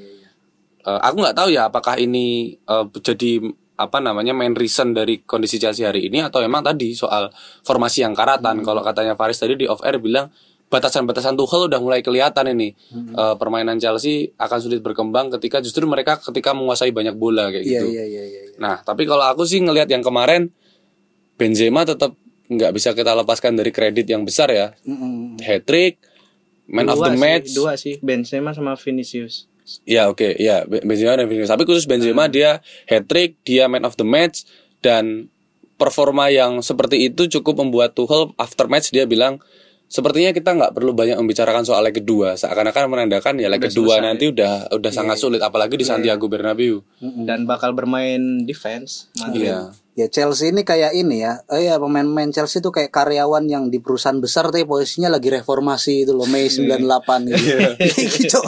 eh, 0.83 1.01
aku 1.03 1.17
nggak 1.23 1.37
tahu 1.37 1.49
ya 1.55 1.69
apakah 1.71 1.97
ini 1.99 2.57
eh, 2.57 2.85
jadi 3.01 3.43
apa 3.83 3.99
namanya 3.99 4.37
main 4.37 4.55
reason 4.55 4.95
dari 4.95 5.25
kondisi 5.27 5.59
Chelsea 5.59 5.83
hari 5.83 6.07
ini 6.07 6.23
atau 6.23 6.45
emang 6.45 6.63
tadi 6.63 6.95
soal 6.95 7.33
formasi 7.67 8.07
yang 8.07 8.15
karatan. 8.15 8.63
Kalau 8.63 8.85
katanya 8.85 9.19
Faris 9.19 9.43
tadi 9.43 9.59
di 9.59 9.67
off 9.67 9.83
air 9.83 9.99
bilang 9.99 10.31
batasan-batasan 10.73 11.37
Tuchel 11.37 11.69
udah 11.69 11.77
mulai 11.79 12.01
kelihatan 12.01 12.49
ini 12.51 12.73
Eh, 13.13 13.35
permainan 13.37 13.77
Chelsea 13.77 14.33
akan 14.35 14.59
sulit 14.59 14.81
berkembang 14.81 15.29
ketika 15.31 15.61
justru 15.61 15.85
mereka 15.85 16.17
ketika 16.19 16.51
menguasai 16.51 16.89
banyak 16.89 17.13
bola 17.13 17.47
kayak 17.47 17.61
Iya 17.61 17.71
gitu 17.79 17.87
iya 17.91 18.05
iya 18.07 18.23
iya. 18.25 18.41
Nah, 18.57 18.81
tapi 18.81 19.05
kalau 19.05 19.23
aku 19.23 19.45
sih 19.45 19.61
ngelihat 19.61 19.87
yang 19.87 20.01
kemarin 20.01 20.49
Benzema 21.35 21.83
tetap 21.83 22.17
nggak 22.47 22.73
bisa 22.73 22.93
kita 22.93 23.13
lepaskan 23.15 23.53
dari 23.53 23.69
kredit 23.69 24.05
yang 24.07 24.23
besar 24.23 24.49
ya. 24.49 24.73
Mm-mm. 24.83 25.37
Hat 25.39 25.65
trick, 25.65 26.01
man 26.67 26.87
of 26.87 26.97
Dua 26.97 27.07
the 27.07 27.13
sih, 27.13 27.21
match. 27.21 27.49
dua 27.53 27.73
sih 27.75 27.95
Benzema 27.99 28.53
sama 28.53 28.73
Vinicius 28.75 29.49
Ya 29.83 30.07
oke, 30.07 30.35
ya 30.37 30.65
Be- 30.65 30.83
Benzema 30.83 31.15
dan 31.15 31.27
Vinicius. 31.27 31.49
Tapi 31.49 31.63
khusus 31.63 31.85
Benzema 31.85 32.27
dia 32.27 32.59
hat 32.85 33.05
trick, 33.07 33.39
dia 33.43 33.67
man 33.67 33.83
of 33.83 33.95
the 33.95 34.05
match 34.05 34.43
dan 34.81 35.31
performa 35.75 36.29
yang 36.29 36.59
seperti 36.61 37.07
itu 37.07 37.27
cukup 37.31 37.59
membuat 37.59 37.93
Tuchel 37.93 38.31
after 38.37 38.67
match 38.67 38.91
dia 38.91 39.03
bilang 39.03 39.39
sepertinya 39.93 40.33
kita 40.33 40.57
nggak 40.57 40.73
perlu 40.73 40.97
banyak 40.97 41.21
membicarakan 41.21 41.69
soal 41.69 41.85
leg 41.85 41.93
kedua 41.93 42.33
seakan-akan 42.41 42.89
menandakan 42.89 43.37
ya 43.37 43.53
leg 43.53 43.61
kedua 43.61 44.01
nanti 44.01 44.33
udah 44.33 44.73
udah 44.73 44.89
sangat 44.89 45.21
sulit 45.21 45.45
apalagi 45.45 45.77
di 45.77 45.85
Santiago 45.85 46.33
Bernabeu. 46.33 46.81
dan 47.29 47.45
bakal 47.45 47.77
bermain 47.77 48.49
defense 48.49 49.13
Madrid. 49.21 49.53
Iya. 49.53 49.77
Ya 49.93 50.09
Chelsea 50.09 50.49
ini 50.49 50.65
kayak 50.65 50.97
ini 50.97 51.21
ya. 51.21 51.45
Oh 51.53 51.61
ya 51.61 51.77
pemain-pemain 51.77 52.33
Chelsea 52.33 52.65
itu 52.65 52.73
kayak 52.73 52.89
karyawan 52.89 53.45
yang 53.45 53.69
di 53.69 53.77
perusahaan 53.77 54.17
besar 54.17 54.49
tapi 54.49 54.65
posisinya 54.65 55.13
lagi 55.13 55.29
reformasi 55.29 56.09
itu 56.09 56.17
loh 56.17 56.25
Mei 56.25 56.49
98 56.49 57.29
gitu. 57.29 57.45
gitu. 58.17 58.41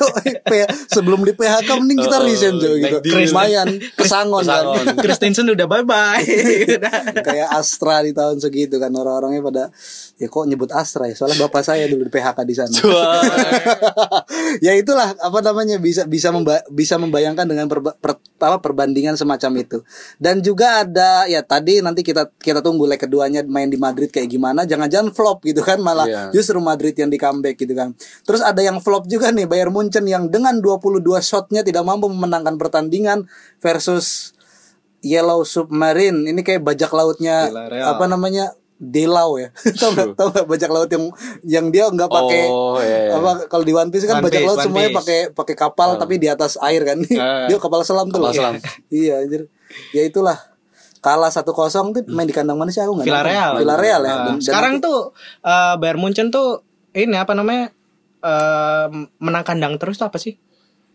Cok 0.00 0.08
P- 0.40 0.70
sebelum 0.88 1.28
di 1.28 1.36
PHK 1.36 1.68
mending 1.76 2.00
kita 2.00 2.16
resign 2.24 2.56
cok 2.56 2.72
gitu. 2.72 2.96
Lumayan 3.12 3.68
kesangon 4.00 4.48
kan. 4.48 4.64
Christensen 5.04 5.44
udah 5.44 5.68
bye 5.68 5.84
bye 5.84 6.24
kayak 7.28 7.52
Astra 7.52 8.00
di 8.00 8.16
tahun 8.16 8.40
segitu 8.40 8.80
kan 8.80 8.88
orang-orangnya 8.90 9.44
pada 9.44 9.64
ya 10.16 10.24
kok 10.24 10.44
nyebut 10.48 10.72
Astra 10.72 11.04
ya 11.04 11.12
soalnya 11.12 11.36
bapak 11.44 11.68
saya 11.68 11.84
dulu 11.84 12.08
di 12.08 12.12
PHK 12.12 12.38
di 12.48 12.54
sana. 12.56 12.72
ya 14.64 14.72
itulah 14.72 15.12
apa 15.20 15.38
namanya 15.44 15.76
bisa 15.76 16.08
bisa 16.08 16.32
memba- 16.32 16.64
bisa 16.72 16.96
membayangkan 16.96 17.44
dengan 17.44 17.68
perba- 17.68 17.92
per- 17.92 18.24
apa 18.36 18.60
perbandingan 18.60 19.16
semacam 19.16 19.64
itu. 19.64 19.78
Dan 20.20 20.44
juga 20.44 20.84
ada 20.84 21.24
ya 21.24 21.40
tadi 21.40 21.80
nanti 21.80 22.04
kita 22.04 22.28
kita 22.36 22.60
tunggu 22.60 22.84
leg 22.84 23.00
keduanya 23.00 23.40
main 23.48 23.68
di 23.68 23.80
Madrid 23.80 24.12
kayak 24.12 24.28
gimana. 24.28 24.68
Jangan-jangan 24.68 25.12
flop 25.12 25.40
gitu 25.42 25.64
kan 25.64 25.80
malah 25.80 26.04
Iya. 26.06 26.22
justru 26.30 26.60
Madrid 26.60 26.92
yang 26.94 27.08
di 27.08 27.16
comeback 27.16 27.56
gitu 27.56 27.72
kan. 27.72 27.96
Terus 28.22 28.44
ada 28.44 28.60
yang 28.60 28.78
flop 28.84 29.08
juga 29.08 29.32
nih 29.32 29.48
Bayern 29.48 29.72
Munchen 29.72 30.04
yang 30.04 30.28
dengan 30.28 30.60
22 30.60 31.02
shotnya 31.20 31.64
tidak 31.64 31.82
mampu 31.82 32.06
memenangkan 32.12 32.60
pertandingan 32.60 33.24
versus 33.58 34.36
Yellow 35.00 35.46
Submarine. 35.46 36.26
Ini 36.26 36.40
kayak 36.42 36.62
bajak 36.66 36.90
lautnya 36.90 37.46
Villarreal. 37.48 37.86
apa 37.94 38.04
namanya? 38.06 38.52
Delau 38.76 39.36
ya. 39.36 39.48
tahu 39.80 39.90
nggak 39.90 40.08
tahu 40.14 40.28
nggak 40.30 40.46
bajak 40.46 40.68
laut 40.68 40.88
yang 40.88 41.04
yang 41.42 41.66
dia 41.68 41.84
nggak 41.86 42.06
pakai 42.06 42.44
Oh, 42.44 42.76
iya, 42.78 43.08
iya. 43.08 43.12
apa 43.14 43.46
kalau 43.46 43.62
di 43.62 43.72
One 43.72 43.88
Piece 43.88 44.04
kan 44.04 44.20
One 44.20 44.24
bajak 44.24 44.36
Piece, 44.36 44.46
laut 44.46 44.58
One 44.58 44.66
semuanya 44.66 44.90
pakai 44.92 45.18
pakai 45.30 45.54
kapal 45.54 45.96
tapi 45.96 46.14
di 46.16 46.26
atas 46.26 46.56
air 46.58 46.82
kan. 46.82 47.00
Ah. 47.14 47.46
dia 47.48 47.56
kapal 47.56 47.80
selam 47.82 48.06
tuh. 48.06 48.20
Kapal 48.20 48.28
loh. 48.28 48.36
selam. 48.36 48.54
iya 48.88 49.18
anjir. 49.18 49.48
Ya 49.90 50.02
itulah 50.02 50.36
kalah 50.98 51.30
1-0 51.30 51.46
tuh 51.46 52.02
main 52.08 52.24
di 52.24 52.32
kandang 52.32 52.54
mana 52.54 52.68
sih 52.68 52.78
aku 52.78 52.92
nggak. 52.94 53.06
Villarreal 53.06 53.52
Villarreal 53.56 54.00
ya. 54.00 54.06
Nah, 54.06 54.16
Dan- 54.18 54.26
dan 54.28 54.36
sekarang 54.40 54.72
nanti- 54.74 54.84
tuh 54.84 54.98
eh, 55.40 55.74
Bayern 55.76 55.98
Munchen 55.98 56.28
tuh 56.28 56.48
ini 56.92 57.14
apa 57.14 57.32
namanya 57.32 57.72
eh, 58.18 58.86
menang 59.16 59.40
kandang 59.42 59.76
terus 59.76 59.96
tuh 59.96 60.04
apa 60.04 60.18
sih 60.18 60.36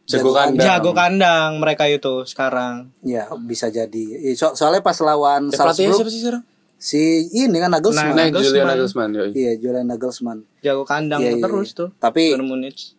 Jago 0.04 0.34
kandang. 0.34 0.60
jago 0.60 0.92
kandang 0.92 1.50
mereka 1.58 1.88
itu 1.88 2.26
sekarang 2.26 2.92
ya 3.00 3.26
bisa 3.40 3.70
jadi. 3.70 4.20
Eh, 4.22 4.36
So- 4.36 4.52
soalnya 4.52 4.82
pas 4.82 4.98
lawan 5.00 5.48
Salzburg 5.50 5.96
siapa 5.96 6.12
sih 6.12 6.22
sekarang? 6.22 6.44
Si 6.82 6.98
ini 7.32 7.54
kan 7.56 7.70
Nagelsmann. 7.70 8.10
Nah, 8.10 8.26
Nah, 8.26 8.42
Julian 8.42 8.66
Nagelsmann. 8.66 8.74
Nagelsmann. 8.74 9.10
yoi. 9.14 9.30
Iya, 9.32 9.52
Julian 9.56 9.86
Nagelsmann. 9.86 10.40
jago 10.60 10.82
kandang 10.84 11.22
Iya, 11.22 11.32
iya, 11.32 11.44
terus 11.44 11.70
iya. 11.70 11.78
tuh 11.78 11.90
Tapi 11.96 12.24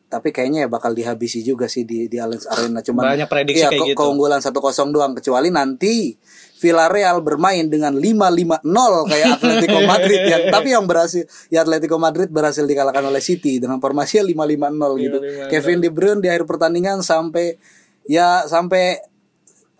tapi 0.08 0.28
kayaknya 0.28 0.64
ya 0.64 0.68
bakal 0.68 0.92
dihabisi 0.92 1.40
juga 1.40 1.66
sih 1.66 1.82
di 1.82 2.04
di 2.04 2.16
Allianz 2.16 2.44
Arena 2.44 2.78
cuman 2.78 3.02
Banyak 3.08 3.26
prediksi 3.26 3.58
iya, 3.58 3.68
kayak 3.68 3.80
ke- 3.80 3.88
gitu. 3.88 3.98
keunggulan 3.98 4.38
1-0 4.38 4.54
doang 4.88 5.12
kecuali 5.12 5.48
nanti 5.48 6.14
Villarreal 6.54 7.18
bermain 7.20 7.66
dengan 7.66 7.90
5-5-0 7.92 8.62
kayak 9.04 9.28
Atletico 9.34 9.78
Madrid 9.88 10.20
yang 10.22 10.42
tapi 10.48 10.68
yang 10.70 10.84
berhasil 10.84 11.22
ya 11.48 11.62
Atletico 11.62 11.96
Madrid 11.96 12.28
berhasil 12.28 12.62
dikalahkan 12.62 13.02
oleh 13.02 13.18
City 13.18 13.56
dengan 13.56 13.78
formasi 13.78 14.22
5-5-0 14.22 14.38
gitu. 15.00 15.18
Kevin 15.48 15.78
De 15.78 15.88
Bruyne 15.88 16.20
di 16.20 16.28
akhir 16.28 16.44
pertandingan 16.44 17.00
sampai 17.00 17.56
ya 18.04 18.44
sampai 18.44 19.00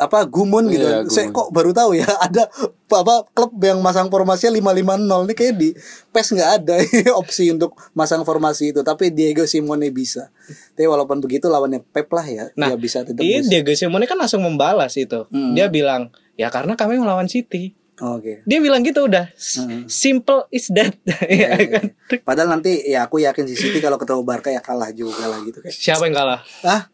apa 0.03 0.25
gumun 0.25 0.67
gitu. 0.67 0.83
Iya, 0.83 1.07
Saya 1.07 1.27
gumun. 1.27 1.37
kok 1.37 1.49
baru 1.51 1.71
tahu 1.71 1.91
ya 1.95 2.09
ada 2.27 2.51
apa 2.89 3.15
klub 3.29 3.57
yang 3.59 3.79
masang 3.79 4.07
formasinya 4.07 4.53
550 4.53 5.01
ini 5.23 5.33
kayak 5.33 5.55
di 5.55 5.69
PES 6.09 6.29
nggak 6.33 6.51
ada 6.57 6.75
opsi 7.17 7.49
untuk 7.49 7.73
masang 7.93 8.21
formasi 8.21 8.71
itu 8.71 8.81
tapi 8.81 9.09
Diego 9.09 9.43
Simone 9.45 9.89
bisa. 9.89 10.29
Tapi 10.71 10.85
walaupun 10.85 11.19
begitu 11.19 11.47
lawannya 11.47 11.81
Pep 11.83 12.09
lah 12.09 12.25
ya 12.25 12.45
nah 12.53 12.69
dia 12.69 12.77
bisa 12.77 13.01
tetap 13.01 13.19
iya 13.19 13.41
Diego 13.41 13.71
Simone 13.71 14.05
kan 14.05 14.17
langsung 14.17 14.41
membalas 14.41 14.93
itu 14.95 15.25
Hmm. 15.27 15.53
dia 15.53 15.67
bilang 15.67 16.09
ya 16.33 16.49
karena 16.49 16.75
kami 16.75 16.97
melawan 16.97 17.27
City 17.27 17.73
Oke. 17.95 18.43
dia 18.43 18.59
bilang 18.59 18.81
gitu 18.81 19.07
udah 19.07 19.31
Hmm. 19.55 19.85
simple 19.87 20.45
is 20.49 20.69
that 20.69 20.97
Iya, 21.25 21.55
Ya 21.55 21.67
kan? 21.71 21.85
Padahal 22.21 22.49
nanti 22.51 22.83
ya 22.83 23.07
aku 23.07 23.19
yakin 23.19 23.47
si 23.47 23.55
City 23.55 23.79
kalau 23.79 23.97
ketemu 23.97 24.21
Barca 24.23 24.49
ya 24.49 24.59
kalah 24.59 24.91
juga 24.91 25.25
lah 25.25 25.41
gitu 25.41 25.59
kayak. 25.59 25.73
siapa 25.73 26.05
yang 26.05 26.17
kalah 26.17 26.41
Ah, 26.61 26.92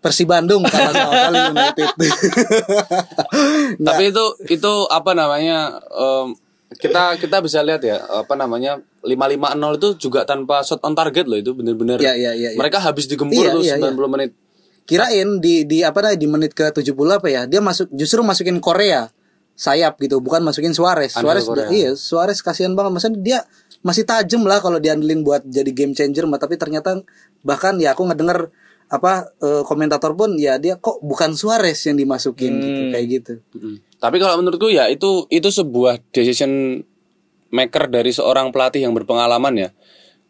Persi 0.00 0.24
Bandung 0.24 0.64
kalah 0.64 0.92
sama 0.96 1.52
United. 1.52 1.88
Tapi 3.76 4.02
itu 4.08 4.24
itu 4.48 4.72
apa 4.88 5.12
namanya? 5.12 5.76
em, 5.92 6.32
kita 6.80 7.18
kita 7.20 7.42
bisa 7.44 7.60
lihat 7.60 7.82
ya 7.84 8.00
apa 8.08 8.32
namanya 8.38 8.78
550 9.02 9.76
itu 9.76 9.88
juga 10.08 10.22
tanpa 10.22 10.62
shot 10.62 10.80
on 10.86 10.94
target 10.94 11.26
loh 11.26 11.34
itu 11.34 11.50
bener-bener 11.50 11.98
Iya, 11.98 12.14
iya, 12.14 12.32
iya, 12.32 12.54
iya. 12.54 12.58
mereka 12.58 12.78
habis 12.78 13.10
digempur 13.10 13.42
Iya, 13.42 13.52
tuh 13.52 13.62
iya, 13.66 13.74
90 13.74 14.06
menit 14.06 14.30
Kirain 14.86 15.38
di 15.38 15.66
di 15.66 15.86
apa 15.86 16.02
namanya 16.02 16.18
di 16.18 16.28
menit 16.30 16.52
ke 16.54 16.66
70 16.74 16.94
apa 17.14 17.30
ya? 17.30 17.46
Dia 17.46 17.62
masuk 17.62 17.90
justru 17.94 18.26
masukin 18.26 18.58
Korea 18.58 19.06
sayap 19.54 20.00
gitu, 20.02 20.18
bukan 20.18 20.42
masukin 20.42 20.74
Suarez. 20.74 21.14
Andal 21.14 21.38
Suarez 21.38 21.44
Korea. 21.46 21.68
iya, 21.70 21.90
Suarez 21.94 22.42
kasihan 22.42 22.74
banget. 22.74 22.98
Maksudnya 22.98 23.18
dia 23.22 23.38
masih 23.86 24.02
tajam 24.02 24.42
lah 24.44 24.58
kalau 24.58 24.82
diandelin 24.82 25.22
buat 25.22 25.46
jadi 25.46 25.70
game 25.70 25.94
changer 25.94 26.26
tapi 26.36 26.58
ternyata 26.58 27.00
bahkan 27.46 27.78
ya 27.80 27.94
aku 27.96 28.04
ngedenger 28.08 28.52
apa 28.90 29.30
eh, 29.38 29.62
komentator 29.62 30.18
pun 30.18 30.34
ya 30.34 30.58
dia 30.58 30.74
kok 30.74 30.98
bukan 30.98 31.38
Suarez 31.38 31.78
yang 31.86 31.94
dimasukin 31.94 32.58
gitu 32.58 32.82
kayak 32.90 33.06
gitu. 33.06 33.34
Mm. 33.54 33.76
Tapi 34.02 34.16
kalau 34.18 34.42
menurutku 34.42 34.66
ya 34.66 34.90
itu 34.90 35.30
itu 35.30 35.48
sebuah 35.48 36.02
decision 36.10 36.82
maker 37.54 37.86
dari 37.86 38.10
seorang 38.10 38.50
pelatih 38.50 38.82
yang 38.82 38.90
berpengalaman 38.90 39.54
ya. 39.54 39.68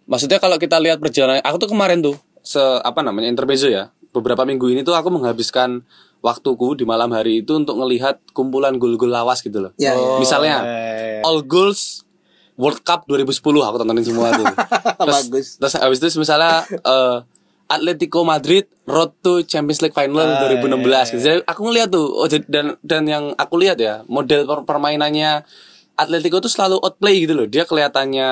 Maksudnya 0.04 0.36
kalau 0.36 0.60
kita 0.60 0.76
lihat 0.76 1.00
perjalanan 1.00 1.40
aku 1.40 1.56
tuh 1.56 1.70
kemarin 1.72 2.04
tuh 2.04 2.20
se 2.44 2.60
apa 2.60 3.00
namanya 3.00 3.32
intermezzo 3.32 3.72
ya. 3.72 3.96
Beberapa 4.12 4.44
minggu 4.44 4.68
ini 4.68 4.84
tuh 4.84 4.92
aku 4.92 5.08
menghabiskan 5.08 5.80
waktuku 6.20 6.76
di 6.76 6.84
malam 6.84 7.14
hari 7.16 7.40
itu 7.40 7.56
untuk 7.56 7.80
ngelihat 7.80 8.20
kumpulan 8.36 8.76
gol-gol 8.76 9.08
lawas 9.08 9.40
gitu 9.40 9.56
loh. 9.56 9.72
Ya, 9.80 9.96
ya. 9.96 10.20
Misalnya 10.20 10.56
eh. 10.68 11.24
All 11.24 11.40
Goals 11.46 12.04
World 12.60 12.84
Cup 12.84 13.08
2010 13.08 13.40
aku 13.40 13.76
tontonin 13.80 14.04
semua 14.04 14.36
tuh. 14.36 14.44
terus, 15.00 15.16
Bagus. 15.24 15.46
terus 15.56 15.74
habis 15.80 15.98
itu 16.04 16.20
misalnya 16.20 16.68
eh, 16.68 17.16
Atletico 17.70 18.26
Madrid 18.26 18.66
Road 18.82 19.14
to 19.22 19.46
Champions 19.46 19.78
League 19.78 19.94
Final 19.94 20.26
2016 20.50 21.14
gitu. 21.14 21.22
Jadi 21.22 21.38
aku 21.46 21.60
ngeliat 21.70 21.88
tuh 21.94 22.06
oh, 22.10 22.26
dan 22.26 22.74
dan 22.82 23.02
yang 23.06 23.30
aku 23.38 23.54
lihat 23.62 23.78
ya 23.78 24.02
model 24.10 24.42
per- 24.42 24.66
permainannya 24.66 25.46
Atletico 25.94 26.42
tuh 26.42 26.50
selalu 26.50 26.82
outplay 26.82 27.22
gitu 27.22 27.38
loh. 27.38 27.46
Dia 27.46 27.62
kelihatannya 27.62 28.28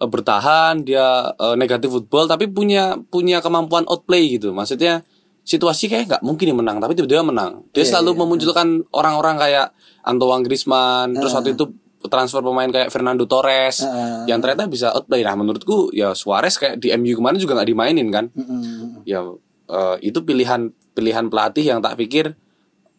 eh, 0.00 0.08
bertahan, 0.08 0.88
dia 0.88 1.36
eh, 1.36 1.54
negatif 1.60 1.92
football 1.92 2.24
tapi 2.24 2.48
punya 2.48 2.96
punya 3.12 3.44
kemampuan 3.44 3.84
outplay 3.84 4.40
gitu. 4.40 4.56
Maksudnya 4.56 5.04
situasi 5.44 5.88
kayak 5.88 6.04
nggak 6.08 6.22
mungkin 6.24 6.52
menang 6.60 6.76
tapi 6.76 6.92
tiba-tiba 6.92 7.24
menang 7.24 7.64
dia 7.72 7.80
Iya, 7.80 7.96
selalu 7.96 8.20
memunculkan 8.20 8.84
orang-orang 8.92 9.40
kayak 9.40 9.72
Antoine 10.04 10.44
Griezmann 10.44 11.16
terus 11.16 11.32
waktu 11.32 11.56
itu 11.56 11.72
transfer 12.06 12.38
pemain 12.38 12.70
kayak 12.70 12.94
Fernando 12.94 13.26
Torres 13.26 13.82
Heeh. 13.82 14.30
yang 14.30 14.38
ternyata 14.38 14.70
bisa 14.70 14.94
outplay. 14.94 15.26
Nah 15.26 15.34
menurutku 15.34 15.90
ya 15.90 16.14
Suarez 16.14 16.54
kayak 16.54 16.78
di 16.78 16.94
MU 16.94 17.18
kemarin 17.18 17.42
juga 17.42 17.58
nggak 17.58 17.68
dimainin 17.74 18.08
kan? 18.14 18.30
Mm-mm. 18.30 19.02
ya 19.02 19.26
eh, 19.66 19.96
itu 20.06 20.22
pilihan 20.22 20.70
pilihan 20.94 21.26
pelatih 21.26 21.66
yang 21.66 21.82
tak 21.82 21.98
pikir 21.98 22.38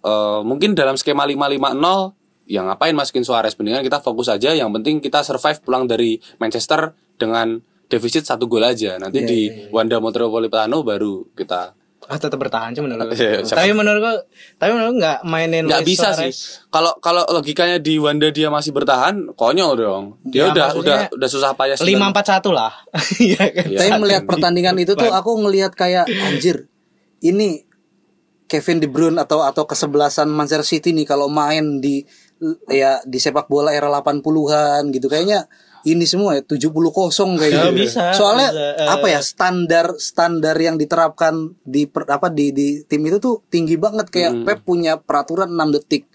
eh, 0.03 0.39
mungkin 0.43 0.75
dalam 0.75 0.99
skema 0.99 1.23
550 1.23 2.51
ya 2.51 2.67
ngapain 2.67 2.91
masukin 2.91 3.23
Suarez? 3.23 3.55
Mendingan 3.55 3.87
kita 3.87 4.03
fokus 4.03 4.27
aja 4.27 4.51
yang 4.51 4.67
penting 4.75 4.99
kita 4.99 5.23
survive 5.23 5.63
pulang 5.63 5.87
dari 5.87 6.19
Manchester 6.41 6.91
dengan 7.15 7.63
defisit 7.87 8.27
satu 8.27 8.45
gol 8.45 8.67
aja. 8.67 8.99
Nanti 9.01 9.23
Iya, 9.23 9.27
di 9.27 9.39
Wanda 9.73 9.97
Metropolitano 10.03 10.83
baru 10.83 11.25
kita 11.33 11.73
Ah, 12.09 12.17
tetap 12.17 12.35
bertahan 12.35 12.73
sih 12.73 12.81
menurut 12.81 13.05
gue. 13.05 13.15
Iya, 13.15 13.45
siapa- 13.45 13.61
tapi 13.61 13.71
menurut 13.71 14.01
gue, 14.01 14.13
tapi 14.57 14.73
menurut 14.73 14.91
gue 14.91 14.99
nggak 14.99 15.19
mainin 15.23 15.63
nggak 15.63 15.85
bisa 15.85 16.09
Suarez. 16.09 16.33
sih 16.33 16.33
kalau 16.67 16.97
kalau 16.97 17.21
logikanya 17.29 17.77
di 17.77 17.95
Wanda 17.95 18.27
dia 18.27 18.49
masih 18.49 18.73
bertahan 18.73 19.29
konyol 19.31 19.71
dong 19.73 20.05
dia 20.23 20.43
Ya, 20.43 20.45
udah 20.49 20.67
udah 20.73 20.97
udah 21.11 21.29
susah 21.29 21.53
payah 21.53 21.77
lima 21.79 22.09
empat 22.09 22.25
satu 22.27 22.49
lah. 22.49 22.73
Iya 23.21 23.45
kan. 23.47 23.63
Iya. 23.63 23.77
Tapi 23.77 23.89
melihat 23.99 24.23
pertandingan 24.25 24.73
itu 24.75 24.93
tuh 24.93 25.07
aku 25.07 25.37
ngelihat 25.37 25.71
kayak 25.71 26.03
anjir. 26.09 26.65
Ini 27.19 27.61
Kevin 28.45 28.81
De 28.81 28.89
Bruyne 28.89 29.21
atau 29.21 29.45
atau 29.45 29.63
kesebelasan 29.63 30.25
Manchester 30.25 30.65
City 30.65 30.89
nih 30.89 31.05
kalau 31.05 31.29
main 31.29 31.77
di 31.77 32.01
ya 32.65 32.97
di 33.03 33.19
sepak 33.19 33.45
bola 33.45 33.69
era 33.69 33.85
80-an 33.87 34.89
gitu 34.89 35.05
kayaknya 35.05 35.45
ini 35.83 36.03
semua 36.03 36.33
ya 36.33 36.41
70 36.41 36.71
kosong 36.89 37.35
kayak 37.35 37.51
Ya, 37.51 37.63
gitu. 37.67 37.79
bisa, 37.79 38.11
Soalnya 38.11 38.49
bisa, 38.49 38.65
eh. 38.77 38.87
apa 38.89 39.07
ya 39.07 39.19
standar 39.19 39.85
standar 39.95 40.55
yang 40.55 40.75
diterapkan 40.75 41.55
di 41.61 41.85
per- 41.85 42.07
apa 42.07 42.27
di 42.27 42.49
di 42.49 42.67
tim 42.83 43.03
itu 43.03 43.17
tuh 43.17 43.43
tinggi 43.47 43.75
banget 43.75 44.07
kayak 44.07 44.43
Pep 44.43 44.59
punya 44.63 44.97
peraturan 44.97 45.49
6 45.49 45.75
detik. 45.75 46.09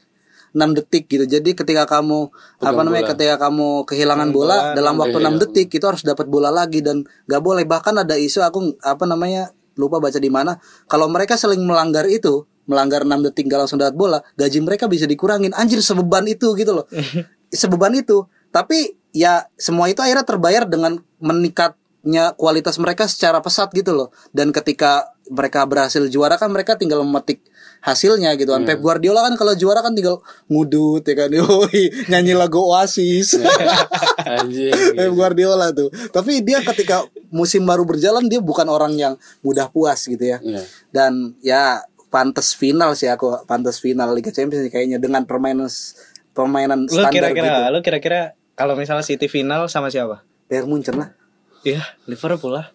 6 0.52 0.70
detik 0.72 1.04
gitu. 1.06 1.24
Jadi 1.24 1.50
ketika 1.52 1.82
kamu 1.84 2.30
apa 2.60 2.80
namanya 2.80 3.04
bola. 3.04 3.10
ketika 3.10 3.34
kamu 3.40 3.68
kehilangan 3.84 4.28
bola, 4.30 4.56
dalam 4.72 4.94
waktu 4.96 5.18
6 5.18 5.42
detik 5.42 5.68
itu 5.68 5.82
harus 5.82 6.00
dapat 6.00 6.26
bola 6.26 6.48
lagi 6.48 6.78
dan 6.78 7.00
nggak 7.24 7.42
boleh 7.42 7.64
bahkan 7.64 7.94
ada 7.94 8.14
isu 8.14 8.38
aku 8.38 8.78
apa 8.78 9.02
namanya 9.02 9.50
lupa 9.74 9.98
baca 9.98 10.14
di 10.16 10.30
mana 10.30 10.54
kalau 10.86 11.10
mereka 11.10 11.34
saling 11.34 11.58
melanggar 11.58 12.06
itu 12.06 12.46
melanggar 12.64 13.02
6 13.02 13.10
detik 13.20 13.44
gak 13.44 13.60
langsung 13.60 13.76
dapat 13.76 13.92
bola 13.92 14.22
gaji 14.32 14.62
mereka 14.62 14.86
bisa 14.86 15.04
dikurangin 15.04 15.50
anjir 15.52 15.82
sebeban 15.82 16.24
itu 16.24 16.54
gitu 16.54 16.72
loh 16.72 16.86
sebeban 17.50 17.92
itu 17.92 18.22
tapi 18.48 18.94
ya 19.14 19.46
semua 19.54 19.86
itu 19.86 20.02
akhirnya 20.02 20.26
terbayar 20.26 20.66
dengan 20.66 20.98
meningkatnya 21.22 22.34
kualitas 22.34 22.76
mereka 22.82 23.06
secara 23.06 23.38
pesat 23.38 23.70
gitu 23.70 23.94
loh. 23.94 24.08
Dan 24.34 24.50
ketika 24.50 25.14
mereka 25.30 25.64
berhasil 25.64 26.04
juara 26.10 26.36
kan 26.36 26.50
mereka 26.52 26.74
tinggal 26.76 27.00
memetik 27.06 27.40
hasilnya 27.80 28.32
gitu. 28.40 28.52
Kan 28.52 28.64
Pep 28.64 28.80
Guardiola 28.80 29.28
kan 29.28 29.36
kalau 29.36 29.52
juara 29.54 29.84
kan 29.84 29.92
tinggal 29.92 30.20
ngudut 30.48 31.04
ya 31.04 31.14
kan? 31.14 31.30
Yoi, 31.38 32.10
nyanyi 32.10 32.32
lagu 32.34 32.58
Oasis. 32.60 33.38
Pep 34.98 35.12
Guardiola 35.12 35.70
tuh. 35.70 35.88
Tapi 36.10 36.40
dia 36.42 36.64
ketika 36.64 37.04
musim 37.30 37.64
baru 37.64 37.84
berjalan 37.86 38.26
dia 38.26 38.40
bukan 38.40 38.66
orang 38.68 38.92
yang 38.96 39.14
mudah 39.44 39.68
puas 39.68 40.04
gitu 40.04 40.22
ya. 40.22 40.38
Iya. 40.44 40.62
dan 40.94 41.34
ya 41.42 41.82
pantas 42.14 42.54
final 42.54 42.94
sih 42.94 43.10
aku 43.10 43.42
pantas 43.42 43.82
final 43.82 44.14
Liga 44.14 44.30
Champions 44.30 44.70
kayaknya 44.70 45.02
dengan 45.02 45.26
permainan 45.26 45.66
permainan 46.30 46.86
Lu 46.86 46.94
standar 46.94 47.10
kira-kira, 47.10 47.46
gitu. 47.50 47.74
lu 47.74 47.78
kira-kira 47.82 48.20
kalau 48.54 48.74
misalnya 48.74 49.02
City 49.02 49.26
final 49.26 49.66
sama 49.66 49.90
siapa? 49.90 50.22
Bayern 50.46 50.66
Munchen 50.66 50.96
lah 50.96 51.10
Iya, 51.64 51.80
Liverpool 52.04 52.52
lah. 52.52 52.68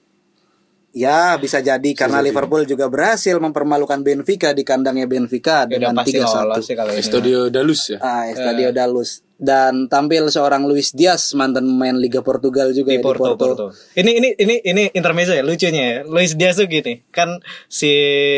Ya 0.89 1.37
bisa 1.37 1.61
jadi 1.61 1.93
karena 1.93 2.17
Liverpool 2.17 2.65
juga 2.65 2.89
berhasil 2.89 3.37
mempermalukan 3.37 4.01
Benfica 4.01 4.49
di 4.57 4.65
kandangnya 4.65 5.05
Benfica 5.05 5.69
Ya 5.69 5.77
dengan 5.77 5.93
tiga 6.01 6.25
satu. 6.25 6.57
Studio 6.97 7.45
Dalus 7.47 7.93
ya 7.93 7.97
Ah, 8.01 8.25
Estadio 8.25 8.73
Dalus 8.73 9.21
dan 9.39 9.87
tampil 9.87 10.27
seorang 10.27 10.67
Luis 10.67 10.91
Diaz 10.91 11.31
mantan 11.31 11.63
pemain 11.63 11.95
Liga 11.95 12.19
Portugal 12.19 12.75
juga 12.75 12.91
di 12.91 12.99
ya, 12.99 13.03
Porto, 13.03 13.39
Porto. 13.39 13.65
Ini 13.95 14.11
ini 14.19 14.29
ini 14.35 14.55
ini 14.67 14.83
intermezzo 14.91 15.31
ya 15.31 15.47
lucunya 15.47 15.83
ya. 15.87 15.99
Luis 16.03 16.35
Diaz 16.35 16.59
tuh 16.59 16.67
gini, 16.67 17.07
kan 17.15 17.39
si 17.71 17.89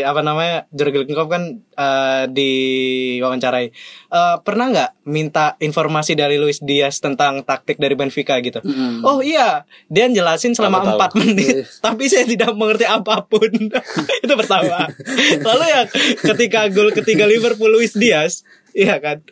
apa 0.06 0.22
namanya 0.22 0.70
Jurgen 0.70 1.10
Klopp 1.10 1.34
kan 1.34 1.58
eh, 1.58 2.24
diwawancarai. 2.30 3.68
Eh, 4.14 4.36
pernah 4.46 4.66
nggak 4.70 4.92
minta 5.10 5.58
informasi 5.58 6.14
dari 6.14 6.38
Luis 6.38 6.62
Diaz 6.62 7.02
tentang 7.02 7.42
taktik 7.42 7.82
dari 7.82 7.98
Benfica 7.98 8.38
gitu? 8.38 8.62
Oh 9.02 9.26
iya, 9.26 9.66
dia 9.90 10.06
jelasin 10.06 10.54
selama 10.54 10.86
empat 10.94 11.18
menit, 11.18 11.66
tapi 11.86 12.06
saya 12.06 12.30
tidak 12.30 12.54
mengerti 12.54 12.86
apa 12.86 13.26
pun. 13.26 13.50
Itu 14.24 14.34
pertama. 14.38 14.86
Lalu 15.50 15.66
ya 15.66 15.82
ketika 16.22 16.70
gol 16.70 16.94
ketiga 16.94 17.26
Liverpool 17.26 17.74
Luis 17.74 17.98
Diaz, 17.98 18.46
iya 18.78 19.02
kan? 19.02 19.26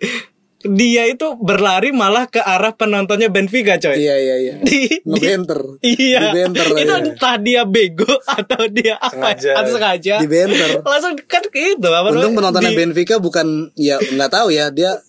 Dia 0.61 1.07
itu 1.07 1.23
berlari 1.35 1.89
malah 1.89 2.25
ke 2.25 2.37
arah 2.37 2.71
penontonnya 2.71 3.27
Benfica, 3.27 3.75
coy 3.75 3.95
Iya 3.95 4.15
iya 4.17 4.35
iya. 4.37 4.53
di, 4.59 4.91
di- 4.91 4.99
Ngebenter. 5.01 5.79
iya 5.79 6.19
Dibenter, 6.25 6.67
itu 6.73 6.83
iya. 6.85 6.99
entah 7.01 7.35
dia 7.37 7.61
bego 7.63 8.03
atau 8.37 8.67
dia 8.67 8.95
apa 8.95 9.39
Sengaja. 9.39 9.51
atau 9.55 9.71
sengaja 9.71 10.15
Dibenter. 10.19 10.69
langsung 10.81 11.15
kan 11.23 11.43
itu 11.45 11.87
apa 11.87 12.07
Untung 12.09 12.33
penontonnya 12.33 12.71
di- 12.71 12.77
Benfica 12.77 13.15
bukan 13.17 13.47
ya 13.73 13.95
nggak 13.97 14.27
tahu 14.29 14.49
ya 14.49 14.67
dia 14.67 14.99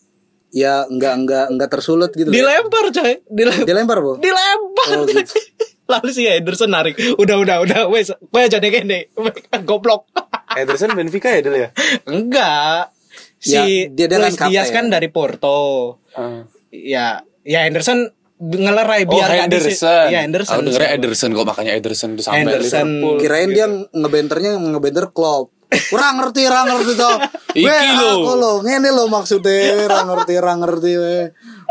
ya 0.48 0.82
nggak 0.84 1.14
nggak 1.20 1.46
nggak 1.52 1.68
tersulut 1.68 2.10
gitu. 2.10 2.26
ya. 2.26 2.34
dilempar 2.36 2.84
coy 2.88 3.18
dilempar 3.24 3.66
Dilempar, 3.66 3.98
Bu? 3.98 4.12
dilempar 4.16 4.88
Oh, 4.92 5.02
gitu. 5.04 5.34
lalu 5.90 6.10
si 6.10 6.22
Henderson 6.22 6.70
narik 6.70 6.94
udah 7.16 7.36
udah 7.36 7.56
udah 7.60 7.80
wes 7.86 8.10
gue 8.10 8.42
jadi 8.44 8.62
gini 8.62 9.10
goblok 9.66 10.06
Ederson 10.52 10.90
Benfica 10.92 11.26
ya 11.28 11.40
dulu 11.40 11.56
ya 11.56 11.74
enggak 12.04 12.94
si 13.40 13.56
Ya, 13.56 13.64
dia 13.88 14.06
Luis. 14.12 14.36
Diaz 14.36 14.68
kan 14.68 14.86
dari 14.86 15.08
Porto 15.08 15.96
Ah. 16.12 16.44
ya 16.68 17.24
ya 17.40 17.64
Henderson 17.64 18.12
ngelerai 18.38 19.04
Oh 19.04 19.10
biar 19.10 19.28
di- 19.28 19.40
Henderson. 19.42 20.06
Iya 20.06 20.20
Henderson. 20.22 20.54
Aku 20.54 20.62
dengernya 20.62 20.90
Ederson 20.94 21.30
kok 21.30 21.46
makanya 21.46 21.72
Ederson 21.74 22.08
itu 22.14 22.22
sampai 22.22 22.40
Henderson. 22.42 22.86
Liverpool. 22.86 23.16
Kirain 23.18 23.50
dia 23.50 23.66
ngebenternya 23.90 24.52
ngebenter 24.56 25.08
Klopp. 25.10 25.52
Kurang 25.70 26.18
ngerti, 26.18 26.40
kurang 26.42 26.66
ngerti 26.68 26.92
toh. 26.94 27.16
Iki 27.52 27.62
Weh, 27.62 27.82
lho. 27.92 28.10
aku 28.20 28.32
lo, 28.36 28.52
ngene 28.60 28.90
lo 28.90 29.06
maksudnya, 29.06 29.74
kurang 29.80 30.06
ngerti, 30.08 30.32
kurang 30.34 30.58
ngerti 30.60 30.92
we. 30.94 31.18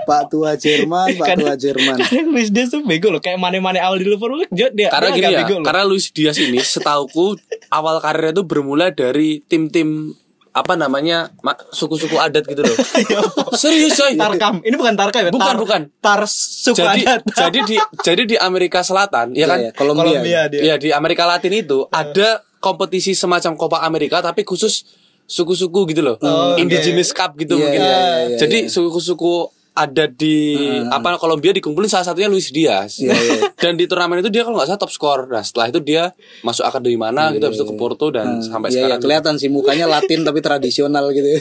Pak 0.01 0.21
tua 0.27 0.55
Jerman, 0.55 1.07
Pak 1.13 1.35
tua 1.35 1.53
Jerman. 1.55 1.97
Karena 1.99 2.23
Luis 2.33 2.49
Diaz 2.49 2.69
tuh 2.69 2.81
bego 2.81 3.09
loh 3.09 3.19
kayak 3.19 3.35
mana-mana 3.35 3.79
awal 3.81 3.97
di 3.97 4.05
Liverpool 4.05 4.43
dia 4.47 4.69
dia 4.69 4.87
Karena 4.89 5.09
dia 5.09 5.17
gini 5.17 5.27
ya, 5.29 5.39
bego 5.41 5.55
loh. 5.57 5.65
karena 5.65 5.83
Luis 5.83 6.05
Diaz 6.09 6.37
ini 6.37 6.59
setauku 6.59 7.35
awal 7.69 7.99
karirnya 7.99 8.33
itu 8.33 8.43
bermula 8.43 8.89
dari 8.89 9.43
tim-tim 9.43 10.15
apa 10.59 10.75
namanya 10.75 11.31
ma- 11.39 11.55
suku-suku 11.69 12.15
adat 12.15 12.43
gitu 12.43 12.59
loh. 12.59 12.75
Serius 13.61 13.95
coy. 13.95 14.13
Tarkam. 14.13 14.59
Ini 14.59 14.75
bukan 14.75 14.93
Tarkam 14.93 15.21
ya? 15.25 15.31
Bukan, 15.31 15.47
Tar- 15.47 15.59
bukan. 15.59 15.81
Tar 15.97 16.21
suku 16.27 16.75
Jadi 16.75 17.01
adat. 17.07 17.21
jadi 17.41 17.59
di 17.63 17.75
jadi 17.99 18.23
di 18.25 18.35
Amerika 18.35 18.79
Selatan 18.81 19.31
ya 19.31 19.39
Iya, 19.39 19.47
kan? 19.47 19.59
iya, 19.59 19.71
Kolombia. 19.71 20.03
Kolombia 20.19 20.41
dia. 20.47 20.61
Ya 20.61 20.75
di 20.75 20.89
Amerika 20.91 21.23
Latin 21.23 21.55
itu 21.55 21.87
ada 21.89 22.43
kompetisi 22.59 23.15
semacam 23.15 23.55
Copa 23.55 23.79
Amerika 23.81 24.19
tapi 24.19 24.43
khusus 24.43 24.83
suku-suku 25.25 25.87
gitu 25.87 26.01
loh. 26.01 26.15
Indigenous 26.55 27.09
Cup 27.09 27.37
gitu 27.37 27.53
Iya, 27.53 27.61
mungkin. 27.61 27.79
iya, 27.79 27.89
ya. 27.89 27.99
iya, 28.27 28.37
Jadi 28.37 28.57
suku-suku 28.67 29.33
ada 29.79 30.11
di 30.11 30.59
apa 30.91 31.15
Kolombia 31.15 31.55
dikumpulin 31.55 31.87
salah 31.87 32.03
satunya 32.03 32.27
Luis 32.27 32.51
Diaz. 32.51 32.99
Iya, 32.99 33.15
iya. 33.15 33.41
Dan 33.63 33.79
di 33.79 33.87
turnamen 33.87 34.19
itu 34.19 34.27
dia 34.27 34.43
kalau 34.43 34.59
nggak 34.59 34.67
salah 34.67 34.81
top 34.83 34.91
skor. 34.91 35.31
Nah, 35.31 35.39
setelah 35.39 35.71
itu 35.71 35.79
dia 35.79 36.11
masuk 36.43 36.67
akademi 36.67 36.99
mana 36.99 37.31
gitu 37.31 37.47
habis 37.47 37.55
itu 37.55 37.67
ke 37.67 37.75
Porto 37.79 38.11
dan 38.11 38.43
sampai 38.43 38.67
Iya, 38.69 38.75
iya, 38.75 38.79
sekarang 38.83 38.99
kelihatan 38.99 39.33
sih 39.39 39.47
mukanya 39.47 39.87
Latin 39.87 40.27
tapi 40.27 40.43
tradisional 40.43 41.07
gitu. 41.15 41.27
ya. 41.31 41.39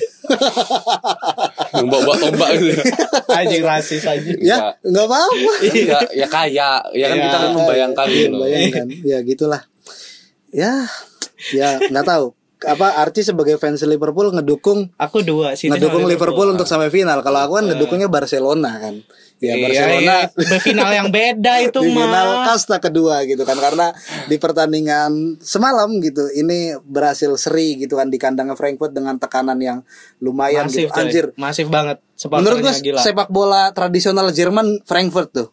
yang 1.83 1.87
bawa 1.91 2.15
tombak 2.15 2.51
gitu. 2.63 2.79
Anjing 3.39 3.63
rasis 3.67 4.03
aja. 4.07 4.31
ya, 4.39 4.57
nggak 4.87 5.05
apa-apa. 5.11 5.53
Iya, 5.67 5.99
ya 6.15 6.27
kaya. 6.31 6.71
Ya 6.95 7.07
kan 7.11 7.17
Iya. 7.19 7.25
kita 7.27 7.37
kan 7.43 7.51
membayangkan 7.53 8.07
gitu 8.07 8.37
ya 9.03 9.19
gitulah. 9.27 9.63
Ya, 10.55 10.87
ya 11.51 11.83
nggak 11.91 12.07
tahu. 12.07 12.38
Apa 12.61 12.99
Archie 12.99 13.23
sebagai 13.23 13.55
fans 13.55 13.79
Liverpool 13.83 14.31
ngedukung 14.31 14.91
Aku 14.97 15.23
dua 15.23 15.55
sih. 15.55 15.71
ngedukung 15.71 16.05
Liverpool 16.05 16.51
untuk 16.51 16.67
sampai 16.67 16.89
final. 16.89 17.23
Kalau 17.23 17.39
aku 17.39 17.53
kan 17.57 17.67
ngedukungnya 17.67 18.07
Barcelona 18.07 18.79
kan. 18.79 18.99
Ya 19.39 19.55
Iya, 19.55 19.63
Barcelona 19.63 20.15
iya. 20.35 20.59
final 20.59 20.91
yang 20.91 21.09
beda 21.09 21.53
itu 21.71 21.79
di 21.79 21.95
final 21.95 22.43
kasta 22.43 22.83
kedua 22.83 23.23
gitu 23.23 23.47
kan 23.47 23.55
karena 23.55 23.95
di 24.27 24.35
pertandingan 24.35 25.39
semalam 25.39 25.87
gitu 26.03 26.27
ini 26.33 26.75
berhasil 26.83 27.31
seri 27.39 27.79
gitu 27.79 27.95
kan 27.95 28.11
di 28.11 28.19
kandangnya 28.19 28.59
Frankfurt 28.59 28.91
dengan 28.91 29.15
tekanan 29.15 29.63
yang 29.63 29.87
lumayan 30.19 30.67
Masif, 30.67 30.83
gitu 30.83 30.91
coy. 30.91 31.03
anjir 31.07 31.25
Masif 31.39 31.67
banget. 31.71 32.03
menurut 32.27 32.59
gue 32.61 32.75
gila. 32.83 32.99
sepak 32.99 33.31
bola 33.31 33.71
tradisional 33.71 34.27
Jerman 34.35 34.83
Frankfurt 34.83 35.31
tuh 35.31 35.49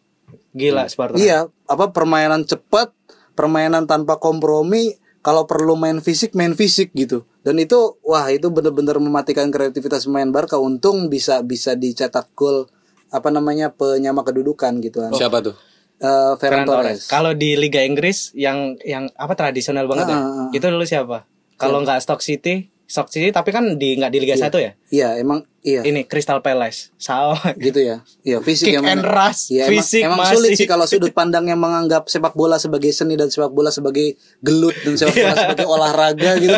Gila 0.50 0.90
Sparta. 0.90 1.14
iya 1.14 1.46
apa 1.62 1.94
permainan 1.94 2.42
cepat 2.42 2.90
permainan 3.38 3.86
tanpa 3.86 4.18
kompromi 4.18 4.98
kalau 5.26 5.42
perlu 5.50 5.74
main 5.74 5.98
fisik 5.98 6.38
main 6.38 6.54
fisik 6.54 6.94
gitu 6.94 7.26
dan 7.42 7.58
itu 7.58 7.98
wah 8.06 8.30
itu 8.30 8.46
bener-bener 8.46 9.02
mematikan 9.02 9.50
kreativitas 9.50 10.06
pemain 10.06 10.30
Barca 10.30 10.54
untung 10.62 11.10
bisa 11.10 11.42
bisa 11.42 11.74
dicetak 11.74 12.30
gol 12.38 12.70
apa 13.10 13.34
namanya 13.34 13.74
penyama 13.74 14.22
kedudukan 14.22 14.78
gitu 14.78 15.02
kan 15.02 15.10
Siapa 15.10 15.42
tuh? 15.42 15.58
Eh, 15.96 16.32
Ferran 16.36 16.62
Ferran 16.62 16.66
Torres 16.68 16.84
Torres. 16.84 17.02
Kalau 17.08 17.32
di 17.32 17.56
Liga 17.56 17.80
Inggris 17.80 18.30
yang 18.36 18.76
yang 18.84 19.08
apa 19.16 19.32
tradisional 19.32 19.88
banget 19.88 20.12
ya? 20.12 20.16
Ah, 20.16 20.22
ah, 20.22 20.40
ah. 20.44 20.48
Itu 20.52 20.68
dulu 20.68 20.84
siapa? 20.84 21.24
Kalau 21.56 21.80
nggak 21.80 22.04
Stock 22.04 22.20
City, 22.20 22.68
Stock 22.86 23.10
City 23.10 23.28
tapi 23.28 23.50
kan 23.50 23.74
di 23.74 23.94
nggak 23.94 24.08
di 24.08 24.18
Liga 24.18 24.38
1 24.38 24.46
ya. 24.56 24.72
Iya, 24.86 25.08
emang 25.18 25.42
iya. 25.60 25.82
Ini 25.82 26.06
Crystal 26.06 26.38
Palace. 26.38 26.94
Sama. 26.96 27.34
gitu 27.58 27.82
ya. 27.82 28.06
Iya, 28.22 28.38
fisik 28.38 28.70
Kick 28.70 28.78
yang 28.78 28.86
and 28.86 29.02
rush, 29.02 29.50
Iya, 29.50 29.66
emang- 29.66 29.72
fisik 29.74 30.02
emang, 30.02 30.18
masih. 30.22 30.32
sulit 30.32 30.50
sih 30.54 30.66
kalau 30.66 30.86
sudut 30.86 31.10
pandang 31.10 31.42
yang 31.44 31.58
menganggap 31.58 32.06
sepak 32.06 32.32
bola 32.32 32.54
sebagai 32.56 32.88
seni 32.90 33.18
dan 33.18 33.26
sepak 33.26 33.50
bola 33.50 33.68
sebagai 33.68 34.14
gelut 34.38 34.78
dan 34.80 34.94
sepak 34.94 35.18
bola 35.18 35.34
sebagai 35.36 35.66
olahraga 35.66 36.30
gitu. 36.38 36.54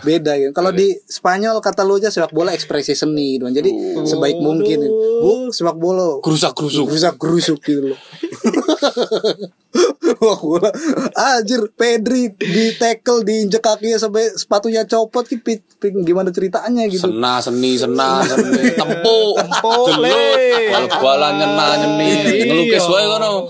Beda 0.00 0.32
gitu. 0.34 0.50
Kalau 0.50 0.72
di 0.72 0.96
Spanyol 1.02 1.60
kata 1.60 1.84
lu 1.84 1.96
aja 1.96 2.08
sepak 2.08 2.32
bola 2.32 2.50
ekspresi 2.50 2.96
seni 2.96 3.36
gitu. 3.36 3.44
kan. 3.44 3.52
Jadi 3.52 3.70
sebaik 4.02 4.40
mungkin 4.40 4.80
Bu, 5.20 5.52
sepak 5.52 5.76
bola 5.76 6.24
Kerusak 6.24 6.56
kerusuk. 6.56 6.88
Rusak 6.88 7.14
gerusuk 7.16 7.60
gitu 7.60 7.92
loh. 7.92 7.98
Wah 10.16 10.38
bola 10.38 10.70
Anjir 11.12 11.68
Pedri 11.70 12.32
di 12.32 12.72
tackle 12.72 13.20
diinjek 13.20 13.60
kakinya 13.60 13.98
sampai 13.98 14.32
sepatunya 14.32 14.82
copot 14.82 15.22
ki 15.22 15.36
pi- 15.36 15.60
pi- 15.76 15.92
gimana 16.00 16.30
ceritanya 16.30 16.86
gitu. 16.86 17.04
Sena 17.04 17.36
seni 17.38 17.76
sena 17.76 18.24
seni 18.24 18.72
tempo 18.78 19.36
Tempo, 19.36 19.74
le. 19.98 20.16
bal-balan 20.70 21.32
nyena 21.36 21.66
nyeni 21.76 22.08
ngelukis 22.42 22.86
wae 22.86 23.04
kono 23.06 23.32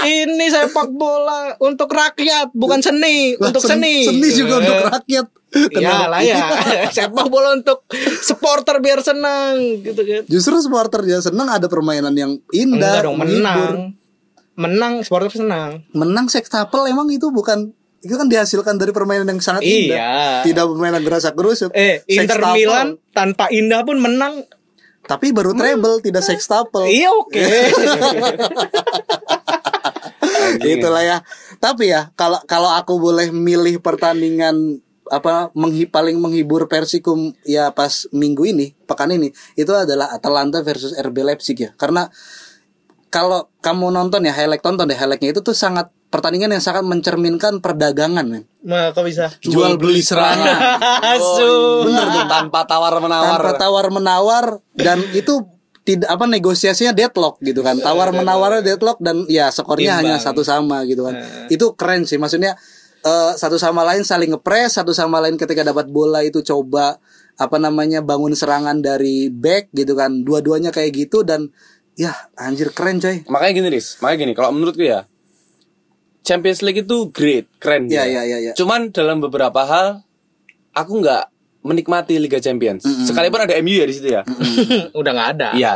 Ini 0.00 0.46
sepak 0.48 0.88
bola 0.90 1.52
untuk 1.60 1.92
rakyat, 1.92 2.56
bukan 2.56 2.80
seni, 2.80 3.36
untuk 3.36 3.60
sen- 3.60 3.84
seni. 3.84 4.08
Seni 4.08 4.28
juga 4.32 4.56
Eh. 4.56 4.60
untuk 4.64 4.80
rakyat. 4.88 5.26
Iya 5.50 6.06
lah 6.06 6.22
ya. 6.22 6.46
sepak 6.94 7.26
bola 7.26 7.58
untuk 7.58 7.82
supporter 8.22 8.78
biar 8.78 9.02
senang 9.02 9.82
gitu 9.82 10.02
kan. 10.06 10.22
Justru 10.30 10.62
supporter 10.62 11.02
dia 11.02 11.18
senang 11.18 11.50
ada 11.50 11.66
permainan 11.66 12.14
yang 12.14 12.38
indah. 12.54 13.02
Enggak 13.02 13.04
dong, 13.06 13.16
menang. 13.18 13.74
Menang 14.54 14.92
supporter 15.02 15.30
senang. 15.34 15.82
Menang 15.90 16.30
sextuple 16.30 16.86
emang 16.86 17.10
itu 17.10 17.34
bukan 17.34 17.74
itu 18.00 18.16
kan 18.16 18.32
dihasilkan 18.32 18.80
dari 18.80 18.94
permainan 18.96 19.28
yang 19.28 19.40
sangat 19.42 19.66
indah. 19.66 19.98
Iya. 19.98 20.12
Tidak 20.48 20.64
permainan 20.64 21.02
gerasak 21.04 21.36
gerusuk. 21.36 21.74
Eh, 21.76 22.00
Inter 22.08 22.40
Sextuple. 22.40 22.56
Milan 22.56 22.88
tanpa 23.12 23.52
indah 23.52 23.84
pun 23.84 24.00
menang. 24.00 24.46
Tapi 25.04 25.34
baru 25.34 25.52
treble 25.56 26.00
tidak 26.00 26.22
sextuple. 26.22 26.86
Iya 26.86 27.10
oke. 27.10 27.42
Itulah 30.78 31.02
ya. 31.02 31.18
Tapi 31.58 31.92
ya 31.92 32.14
kalau 32.14 32.40
kalau 32.46 32.70
aku 32.72 32.96
boleh 32.96 33.28
milih 33.34 33.82
pertandingan 33.82 34.80
apa 35.10 35.50
menghi, 35.58 35.90
paling 35.90 36.16
menghibur 36.16 36.70
Persikum 36.70 37.34
ya 37.42 37.74
pas 37.74 38.06
minggu 38.14 38.46
ini 38.46 38.78
pekan 38.86 39.10
ini 39.10 39.34
itu 39.58 39.72
adalah 39.74 40.14
Atalanta 40.14 40.62
versus 40.62 40.94
RB 40.94 41.26
Leipzig 41.26 41.58
ya. 41.58 41.70
Karena 41.74 42.06
kalau 43.10 43.50
kamu 43.58 43.90
nonton 43.90 44.22
ya 44.22 44.32
highlight 44.32 44.62
tonton 44.62 44.86
deh 44.86 44.94
highlightnya 44.94 45.34
itu 45.34 45.42
tuh 45.42 45.52
sangat 45.52 45.90
pertandingan 46.10 46.54
yang 46.54 46.62
sangat 46.62 46.86
mencerminkan 46.86 47.58
perdagangan 47.58 48.26
men. 48.26 48.44
Nah, 48.66 48.94
kok 48.94 49.06
bisa? 49.06 49.30
jual 49.42 49.78
beli 49.78 50.02
serangan. 50.02 50.58
Asu. 51.18 51.86
bener 51.86 52.06
tuh 52.10 52.24
tanpa 52.26 52.66
tawar 52.66 52.98
menawar 53.02 53.38
tanpa 53.38 53.52
tawar 53.58 53.86
menawar 53.90 54.44
dan 54.78 55.02
itu 55.14 55.46
tidak 55.86 56.10
apa 56.12 56.24
negosiasinya 56.30 56.94
deadlock 56.94 57.42
gitu 57.42 57.66
kan. 57.66 57.78
Tawar 57.82 58.14
menawarnya 58.14 58.62
deadlock 58.62 59.02
dan 59.02 59.26
ya 59.26 59.50
skornya 59.50 59.98
Imbang. 59.98 60.14
hanya 60.14 60.16
satu 60.22 60.46
sama 60.46 60.86
gitu 60.86 61.02
kan. 61.02 61.18
Itu 61.50 61.74
keren 61.74 62.06
sih 62.06 62.20
maksudnya 62.20 62.54
eh, 63.02 63.32
satu 63.34 63.56
sama 63.56 63.84
lain 63.84 64.02
saling 64.02 64.32
ngepres 64.32 64.76
satu 64.76 64.92
sama 64.92 65.20
lain 65.20 65.36
ketika 65.36 65.62
dapat 65.62 65.88
bola 65.88 66.20
itu 66.20 66.40
coba 66.40 67.00
apa 67.34 67.56
namanya 67.56 68.04
bangun 68.04 68.36
serangan 68.36 68.78
dari 68.78 69.32
back 69.32 69.72
gitu 69.72 69.96
kan 69.96 70.20
dua-duanya 70.20 70.68
kayak 70.68 70.92
gitu 70.92 71.24
dan 71.24 71.48
ya 71.96 72.12
anjir 72.36 72.72
keren 72.72 73.00
coy 73.00 73.24
Makanya 73.28 73.52
gini, 73.56 73.68
Riz. 73.72 73.96
Makanya 74.00 74.18
gini, 74.24 74.32
kalau 74.32 74.52
menurutku 74.52 74.84
ya 74.84 75.04
Champions 76.20 76.60
League 76.60 76.84
itu 76.84 77.08
great, 77.10 77.48
keren 77.56 77.88
Iya, 77.88 78.04
dia. 78.04 78.12
iya, 78.12 78.22
iya, 78.28 78.38
iya. 78.38 78.52
Cuman 78.52 78.92
dalam 78.92 79.24
beberapa 79.24 79.64
hal 79.64 80.04
aku 80.76 81.00
nggak 81.00 81.24
menikmati 81.60 82.20
Liga 82.20 82.36
Champions. 82.40 82.84
Sekalipun 82.84 83.40
ada 83.40 83.56
MU 83.60 83.72
ya 83.72 83.88
di 83.88 83.94
situ 83.96 84.08
ya. 84.12 84.22
Udah 85.00 85.12
nggak 85.12 85.28
ada. 85.36 85.48
Iya. 85.56 85.72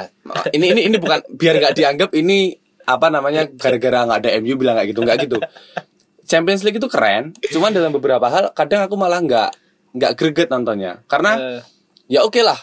Ini 0.52 0.66
ini 0.76 0.80
ini 0.92 0.96
bukan 1.00 1.24
biar 1.32 1.60
nggak 1.60 1.74
dianggap 1.76 2.10
ini 2.12 2.52
apa 2.84 3.08
namanya 3.08 3.48
gara-gara 3.62 4.04
nggak 4.04 4.18
ada 4.20 4.30
MU 4.44 4.54
bilang 4.56 4.76
kayak 4.76 4.88
gitu 4.92 5.00
nggak 5.00 5.18
gitu. 5.24 5.36
Champions 6.24 6.62
League 6.62 6.76
itu 6.76 6.88
keren, 6.88 7.32
cuman 7.46 7.70
dalam 7.70 7.90
beberapa 7.90 8.24
hal 8.26 8.50
kadang 8.52 8.82
aku 8.82 8.94
malah 8.94 9.20
nggak 9.20 9.50
nggak 9.92 10.12
greget 10.14 10.48
nontonnya. 10.48 11.04
Karena 11.04 11.36
Eh. 11.36 11.62
ya 12.08 12.20
oke 12.22 12.40
lah. 12.40 12.56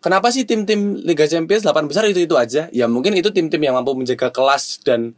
Kenapa 0.00 0.32
sih 0.32 0.42
tim-tim 0.42 0.96
Liga 0.98 1.24
Champions 1.24 1.60
8 1.62 1.84
besar 1.84 2.08
itu 2.08 2.18
itu 2.18 2.32
aja? 2.32 2.72
Ya 2.72 2.88
mungkin 2.88 3.12
itu 3.12 3.28
tim-tim 3.28 3.60
yang 3.60 3.76
mampu 3.76 3.92
menjaga 3.92 4.32
kelas 4.32 4.80
dan 4.80 5.12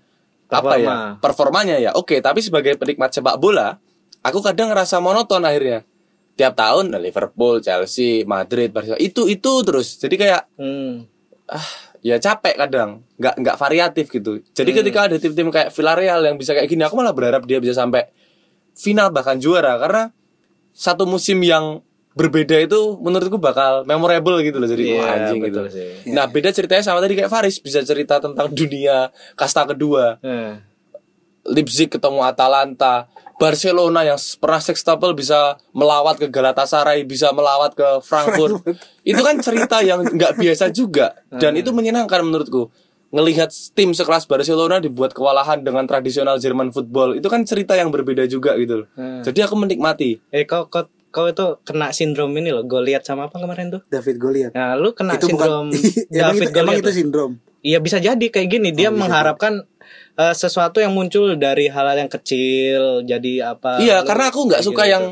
apa 0.48 0.74
ya 0.74 0.90
Performa. 0.90 0.96
performanya 1.16 1.76
ya. 1.78 1.90
Oke, 1.94 2.18
tapi 2.18 2.42
sebagai 2.42 2.74
penikmat 2.74 3.08
sepak 3.08 3.38
bola, 3.38 3.78
aku 4.20 4.42
kadang 4.42 4.68
ngerasa 4.68 4.98
monoton 4.98 5.40
akhirnya. 5.40 5.86
Tiap 6.34 6.52
tahun 6.52 6.90
Liverpool, 6.98 7.62
Chelsea, 7.62 8.26
Madrid, 8.26 8.68
Barcelona 8.68 8.98
itu 8.98 9.30
itu 9.30 9.52
terus. 9.62 9.96
Jadi 9.96 10.14
kayak 10.18 10.50
Hmm. 10.56 11.06
ah 11.46 11.68
ya 12.03 12.18
capek 12.18 12.59
kadang. 12.59 13.07
Nggak 13.16 13.34
nggak 13.38 13.57
variatif 13.57 14.11
gitu. 14.11 14.42
Jadi 14.53 14.70
ketika 14.74 15.07
ada 15.09 15.16
tim-tim 15.16 15.48
kayak 15.48 15.70
Villarreal 15.70 16.20
yang 16.26 16.36
bisa 16.36 16.53
kayak 16.53 16.66
gini 16.66 16.82
aku 16.82 16.98
malah 16.98 17.14
berharap 17.14 17.46
dia 17.46 17.62
bisa 17.62 17.72
sampai 17.72 18.11
final 18.74 19.09
bahkan 19.09 19.38
juara. 19.38 19.78
Karena 19.78 20.11
satu 20.74 21.07
musim 21.07 21.38
yang 21.40 21.80
berbeda 22.12 22.61
itu 22.61 23.00
menurutku 23.00 23.40
bakal 23.40 23.88
memorable 23.88 24.36
gitu 24.44 24.61
loh. 24.61 24.68
Jadi 24.68 24.84
Iya, 24.84 25.00
wah, 25.00 25.09
anjing 25.16 25.40
gitu. 25.48 25.62
betul 25.64 25.66
sih. 25.72 26.12
nah 26.12 26.28
beda 26.28 26.53
ceritanya 26.53 26.84
sama 26.84 27.00
tadi 27.00 27.14
kayak 27.16 27.30
Faris. 27.32 27.57
Bisa 27.57 27.80
cerita 27.80 28.20
tentang 28.20 28.50
dunia 28.53 29.09
kasta 29.32 29.64
kedua. 29.64 30.20
Eh. 30.20 30.59
Leipzig 31.42 31.90
ketemu 31.90 32.22
Atalanta, 32.22 33.11
Barcelona 33.40 34.00
yang 34.06 34.18
pernah 34.40 34.60
sextuple 34.62 35.12
bisa 35.16 35.56
melawat 35.72 36.20
ke 36.20 36.26
Galatasaray, 36.28 37.04
bisa 37.06 37.30
melawat 37.30 37.76
ke 37.76 38.00
Frankfurt. 38.04 38.64
itu 39.02 39.20
kan 39.20 39.36
cerita 39.40 39.80
yang 39.80 40.04
nggak 40.04 40.38
biasa 40.38 40.70
juga 40.70 41.16
dan 41.28 41.56
itu 41.56 41.70
menyenangkan 41.70 42.22
menurutku. 42.24 42.72
Ngelihat 43.12 43.52
tim 43.76 43.92
sekelas 43.92 44.24
Barcelona 44.24 44.80
dibuat 44.80 45.12
kewalahan 45.12 45.60
dengan 45.60 45.84
tradisional 45.84 46.40
Jerman 46.40 46.72
football, 46.72 47.20
itu 47.20 47.28
kan 47.28 47.44
cerita 47.44 47.76
yang 47.76 47.92
berbeda 47.92 48.24
juga 48.24 48.56
gitu 48.56 48.84
loh. 48.84 48.88
Jadi 49.20 49.38
aku 49.44 49.52
menikmati. 49.52 50.16
Eh 50.32 50.48
kau 50.48 50.72
kau 50.72 50.88
kau 51.12 51.28
itu 51.28 51.60
kena 51.62 51.92
sindrom 51.92 52.32
ini 52.40 52.48
loh. 52.48 52.64
Gue 52.64 52.80
lihat 52.80 53.04
sama 53.04 53.28
apa 53.28 53.36
kemarin 53.36 53.68
tuh? 53.68 53.84
David 53.92 54.16
Goliath 54.16 54.56
Nah, 54.56 54.72
lu 54.80 54.96
kena 54.96 55.20
itu 55.20 55.28
sindrom 55.28 55.68
bukan 55.68 55.76
emang 56.08 56.32
David 56.32 56.48
itu, 56.48 56.56
emang 56.56 56.56
Goliath 56.56 56.82
itu 56.88 56.92
sindrom 56.96 57.32
Iya 57.62 57.78
bisa 57.78 58.02
jadi 58.02 58.26
kayak 58.26 58.48
gini. 58.50 58.68
Oh, 58.72 58.74
Dia 58.74 58.90
mengharapkan 58.90 59.62
eh, 60.14 60.34
sesuatu 60.34 60.78
yang 60.78 60.92
muncul 60.92 61.34
dari 61.36 61.68
hal-hal 61.68 61.96
yang 61.96 62.10
kecil 62.10 63.04
jadi 63.04 63.56
apa? 63.56 63.80
iya, 63.80 64.04
karena 64.04 64.28
aku 64.28 64.48
nggak 64.48 64.62
suka 64.62 64.84
gitu. 64.84 64.92
yang 64.92 65.04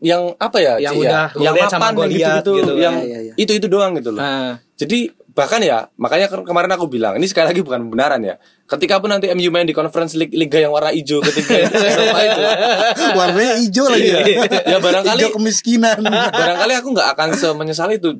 yang 0.00 0.22
apa 0.36 0.58
ya? 0.60 0.74
Yang 0.80 0.94
Ci, 0.94 1.02
udah 1.04 1.24
ya? 1.32 1.40
yang 1.40 1.54
mapan 1.56 1.80
yang 1.80 1.94
Goliath 1.96 2.36
gitu-gitu, 2.44 2.52
gitu. 2.60 2.72
yang 2.80 2.94
Iya, 3.00 3.06
iya, 3.06 3.18
iya. 3.28 3.34
itu 3.36 3.52
itu 3.56 3.66
doang 3.68 3.92
gitu 3.96 4.12
loh. 4.12 4.20
Nah, 4.20 4.60
Jadi 4.76 5.08
bahkan 5.36 5.60
ya 5.60 5.84
makanya 6.00 6.32
ke- 6.32 6.48
kemarin 6.48 6.72
aku 6.72 6.88
bilang 6.88 7.12
ini 7.20 7.28
sekali 7.28 7.52
lagi 7.52 7.60
bukan 7.60 7.88
pembenaran 7.88 8.20
ya. 8.24 8.36
Ketika 8.66 8.98
pun 8.98 9.12
nanti 9.12 9.28
MU 9.30 9.52
main 9.52 9.68
di 9.68 9.76
Conference 9.76 10.16
League 10.16 10.32
liga 10.32 10.56
yang 10.58 10.72
warna 10.72 10.90
hijau 10.90 11.20
ketika 11.22 11.54
itu, 11.60 11.76
warnanya 13.20 13.54
hijau 13.60 13.86
lagi 13.86 14.08
ya 14.10 14.20
ya 14.74 14.78
barangkali 14.80 15.22
hijau 15.22 15.36
kemiskinan 15.36 16.00
barangkali 16.40 16.72
aku 16.80 16.88
nggak 16.92 17.08
akan 17.14 17.28
semenyesal 17.36 17.88
itu 17.92 18.16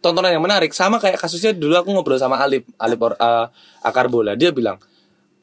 tontonan 0.00 0.34
yang 0.34 0.42
menarik 0.42 0.72
sama 0.72 0.98
kayak 0.98 1.20
kasusnya 1.20 1.54
dulu 1.54 1.78
aku 1.78 1.88
ngobrol 1.94 2.18
sama 2.18 2.40
Alip 2.40 2.66
Alip 2.80 3.00
or, 3.00 3.12
uh, 3.20 3.46
Akar 3.84 4.10
Bola 4.10 4.34
dia 4.34 4.50
bilang 4.50 4.80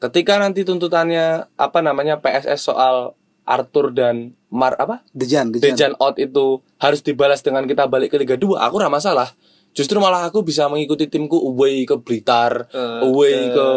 ketika 0.00 0.36
nanti 0.36 0.62
tuntutannya 0.62 1.48
apa 1.56 1.78
namanya 1.80 2.20
PSS 2.20 2.68
soal 2.72 3.16
Arthur 3.46 3.94
dan 3.94 4.34
Mar 4.50 4.74
apa? 4.76 5.06
Dejan 5.14 5.54
Dejan, 5.54 5.62
Dejan 5.72 5.92
out 6.02 6.18
itu 6.18 6.60
harus 6.82 7.00
dibalas 7.00 7.40
dengan 7.40 7.64
kita 7.64 7.86
balik 7.86 8.12
ke 8.12 8.18
Liga 8.18 8.34
2 8.34 8.58
aku 8.58 8.74
nggak 8.82 8.94
masalah. 8.94 9.30
Justru 9.76 10.00
malah 10.00 10.24
aku 10.24 10.40
bisa 10.40 10.66
mengikuti 10.72 11.04
timku 11.04 11.36
away 11.36 11.84
ke 11.84 12.00
Blitar 12.00 12.64
eh, 12.72 13.00
away 13.04 13.52
ke 13.52 13.68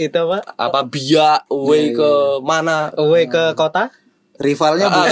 itu 0.00 0.18
apa? 0.18 0.40
apa 0.56 0.80
Biak 0.88 1.52
away 1.52 1.92
ke 1.92 2.40
mana? 2.40 2.88
Away 2.96 3.28
ke 3.28 3.52
kota? 3.52 3.92
Rivalnya 4.38 4.86
Ah, 4.86 4.94
bukan 4.94 5.10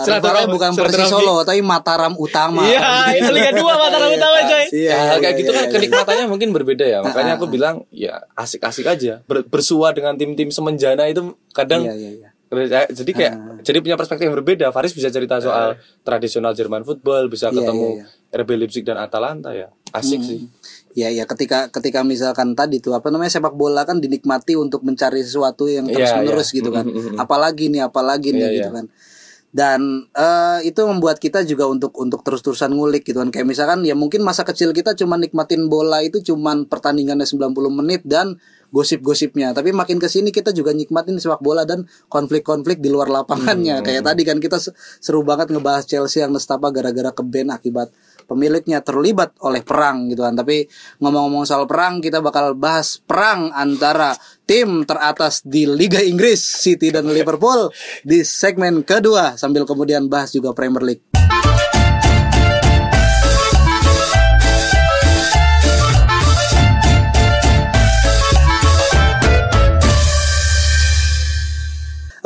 Silaturahmi- 0.00 0.08
rivalnya 0.24 0.48
bukan 0.48 0.70
Persis. 0.74 1.06
Solo 1.06 1.36
tapi 1.42 1.60
Mataram 1.60 2.16
Utama. 2.16 2.64
Iya, 2.64 2.80
itu 3.14 3.30
Liga 3.30 3.52
2 3.52 3.60
Mataram 3.84 4.10
Utama 4.10 4.38
coy. 4.42 4.64
Iya, 4.68 4.88
ya, 4.88 4.96
iya, 4.98 5.14
kayak 5.14 5.22
iya, 5.22 5.30
gitu 5.38 5.50
kan 5.50 5.64
iya, 5.64 5.72
kenikmatannya 5.72 6.24
mungkin 6.26 6.48
berbeda 6.50 6.84
ya. 6.84 6.98
Makanya 7.00 7.36
aku 7.36 7.46
bilang 7.46 7.84
ya 7.88 8.24
asik-asik 8.34 8.84
aja. 8.84 9.20
Ber- 9.22 9.44
bersua 9.44 9.92
dengan 9.92 10.16
tim-tim 10.16 10.48
semenjana 10.48 11.04
itu 11.06 11.22
kadang 11.50 11.84
iya 11.84 11.94
iya 11.94 12.10
iya. 12.16 12.28
Eh, 12.48 12.64
jadi 12.88 13.10
kayak 13.12 13.34
jadi 13.60 13.78
punya 13.78 13.96
perspektif 14.00 14.24
yang 14.24 14.32
berbeda. 14.34 14.72
Faris 14.72 14.96
bisa 14.96 15.12
cerita 15.12 15.36
soal 15.36 15.76
tradisional 16.00 16.56
Jerman 16.56 16.80
football 16.80 17.28
bisa 17.28 17.52
Iya, 17.52 17.60
ketemu 17.60 17.88
iya, 17.94 18.04
RB 18.34 18.50
Leipzig 18.56 18.82
dan 18.82 18.96
Atalanta 18.96 19.52
ya. 19.52 19.68
Asik 19.88 20.20
sih 20.20 20.48
Ya 20.98 21.08
ya 21.08 21.24
ketika 21.24 21.70
ketika 21.70 22.02
misalkan 22.02 22.58
tadi 22.58 22.82
tuh 22.82 22.98
apa 22.98 23.06
namanya 23.08 23.30
sepak 23.30 23.54
bola 23.54 23.86
kan 23.86 24.02
dinikmati 24.02 24.58
untuk 24.58 24.82
mencari 24.82 25.22
sesuatu 25.22 25.70
yang 25.70 25.86
terus 25.86 26.10
Iya, 26.10 26.18
menerus 26.18 26.48
iya. 26.50 26.56
gitu 26.58 26.70
kan. 26.74 26.84
Mm, 26.84 26.94
mm, 26.94 27.04
mm. 27.14 27.16
Apalagi 27.22 27.64
nih 27.70 27.82
apalagi 27.86 28.28
nih 28.34 28.40
Iya, 28.42 28.50
gitu 28.58 28.70
iya. 28.70 28.76
kan. 28.82 28.86
dan 29.48 29.80
eh, 30.12 30.68
itu 30.68 30.76
membuat 30.84 31.16
kita 31.16 31.40
juga 31.40 31.64
untuk 31.64 31.96
untuk 31.96 32.20
terus-terusan 32.20 32.68
ngulik 32.68 33.00
gitu 33.00 33.16
kan 33.16 33.32
kayak 33.32 33.48
misalkan 33.48 33.80
ya 33.80 33.96
mungkin 33.96 34.20
masa 34.20 34.44
kecil 34.44 34.76
kita 34.76 34.92
cuma 34.92 35.16
nikmatin 35.16 35.72
bola 35.72 36.04
itu 36.04 36.20
cuman 36.20 36.68
pertandingannya 36.68 37.24
90 37.24 37.56
menit 37.72 38.04
dan 38.04 38.36
gosip-gosipnya 38.68 39.56
tapi 39.56 39.72
makin 39.72 39.96
ke 39.96 40.04
sini 40.04 40.28
kita 40.30 40.52
juga 40.52 40.76
nikmatin 40.76 41.16
sepak 41.16 41.40
bola 41.40 41.64
dan 41.64 41.88
konflik-konflik 42.06 42.78
di 42.78 42.92
luar 42.92 43.08
lapangannya 43.08 43.80
kayak 43.80 44.04
tadi 44.04 44.22
kan 44.22 44.36
kita 44.36 44.60
se- 44.60 44.76
seru 45.00 45.24
banget 45.24 45.48
ngebahas 45.48 45.88
Chelsea 45.88 46.20
yang 46.20 46.30
nestapa 46.30 46.68
gara-gara 46.68 47.08
keben 47.10 47.48
akibat 47.48 47.88
pemiliknya 48.28 48.84
terlibat 48.84 49.32
oleh 49.40 49.64
perang 49.64 50.12
gitu 50.12 50.20
kan. 50.20 50.36
Tapi 50.36 50.68
ngomong-ngomong 51.00 51.48
soal 51.48 51.64
perang 51.64 52.04
kita 52.04 52.20
bakal 52.20 52.52
bahas 52.52 53.00
perang 53.00 53.48
antara 53.56 54.12
tim 54.44 54.84
teratas 54.84 55.40
di 55.40 55.64
Liga 55.64 56.04
Inggris 56.04 56.38
City 56.38 56.92
dan 56.92 57.08
Liverpool 57.08 57.72
di 58.04 58.20
segmen 58.20 58.84
kedua. 58.84 59.40
Sambil 59.40 59.64
kemudian 59.64 60.06
bahas 60.12 60.36
juga 60.36 60.52
Premier 60.52 60.84
League 60.84 61.57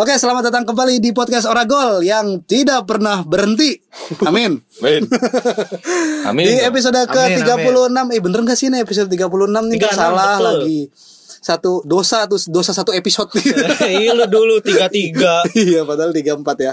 Oke, 0.02 0.18
selamat 0.18 0.50
datang 0.50 0.66
kembali 0.66 0.98
di 0.98 1.14
podcast 1.14 1.46
Oragol 1.46 2.02
yang 2.02 2.42
tidak 2.42 2.90
pernah 2.90 3.22
berhenti. 3.22 3.78
Amin. 4.26 4.58
Amin. 4.82 5.06
Amin. 6.28 6.42
Di 6.42 6.58
episode 6.58 7.06
Amin, 7.06 7.38
ke-36 7.38 8.10
Eh 8.10 8.18
bener 8.18 8.42
gak 8.42 8.58
sih 8.58 8.66
ini 8.66 8.82
episode 8.82 9.06
36 9.06 9.30
nih 9.46 9.78
36, 9.78 9.94
salah 9.94 10.34
betul. 10.34 10.46
lagi 10.58 10.80
Satu 11.38 11.86
dosa 11.86 12.26
tuh 12.26 12.42
dosa 12.50 12.74
satu 12.74 12.90
episode 12.90 13.30
iya 14.02 14.10
lu 14.10 14.26
dulu 14.26 14.58
tiga 14.58 14.90
tiga 14.90 15.46
Iya 15.54 15.86
padahal 15.86 16.10
34 16.10 16.66
ya 16.66 16.72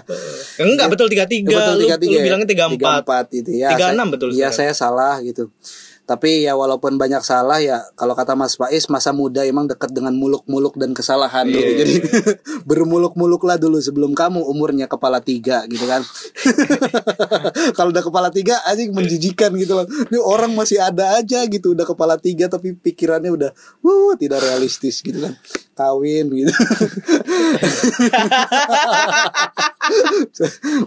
enggak 0.65 0.87
betul 0.89 1.05
tiga 1.05 1.29
tiga 1.29 1.53
Betul 1.53 1.85
lu, 1.85 1.85
33 1.85 2.01
lu 2.01 2.17
ya? 2.17 2.21
bilangnya 2.25 2.49
tiga 2.49 2.65
empat 2.65 3.25
34 3.29 3.45
itu 3.45 3.49
ya 3.61 3.69
36 3.77 3.77
saya- 3.77 4.05
betul 4.09 4.29
Iya 4.33 4.49
saya 4.49 4.73
salah 4.73 5.21
gitu 5.21 5.53
Tapi 6.09 6.41
ya 6.41 6.57
walaupun 6.57 6.97
banyak 6.97 7.21
salah 7.21 7.61
ya 7.61 7.85
Kalau 7.93 8.17
kata 8.17 8.33
Mas 8.33 8.57
Faiz 8.57 8.89
Masa 8.89 9.13
muda 9.13 9.45
emang 9.45 9.69
dekat 9.69 9.93
dengan 9.93 10.17
muluk-muluk 10.17 10.73
dan 10.73 10.97
kesalahan 10.97 11.45
Iya. 11.45 11.53
gitu. 11.53 11.71
Jadi 11.77 11.93
bermuluk-muluk 12.69 13.45
lah 13.45 13.61
dulu 13.61 13.77
Sebelum 13.77 14.17
kamu 14.17 14.41
umurnya 14.41 14.89
kepala 14.89 15.21
tiga 15.21 15.69
gitu 15.69 15.85
kan. 15.85 16.01
Kalau 17.77 17.93
udah 17.93 18.01
kepala 18.01 18.33
tiga 18.33 18.57
aja 18.65 18.81
menjijikan 18.89 19.53
gitu 19.53 19.77
loh. 19.77 19.85
Ini 19.85 20.17
orang 20.17 20.57
masih 20.57 20.81
ada 20.81 21.21
aja 21.21 21.45
gitu 21.45 21.77
Udah 21.77 21.85
kepala 21.85 22.17
tiga 22.17 22.49
tapi 22.49 22.73
pikirannya 22.73 23.29
udah 23.29 23.51
Wuh 23.85 24.17
tidak 24.17 24.41
realistis 24.41 25.05
gitu 25.05 25.21
kan. 25.21 25.37
Kawin 25.77 26.33
gitu. 26.33 26.49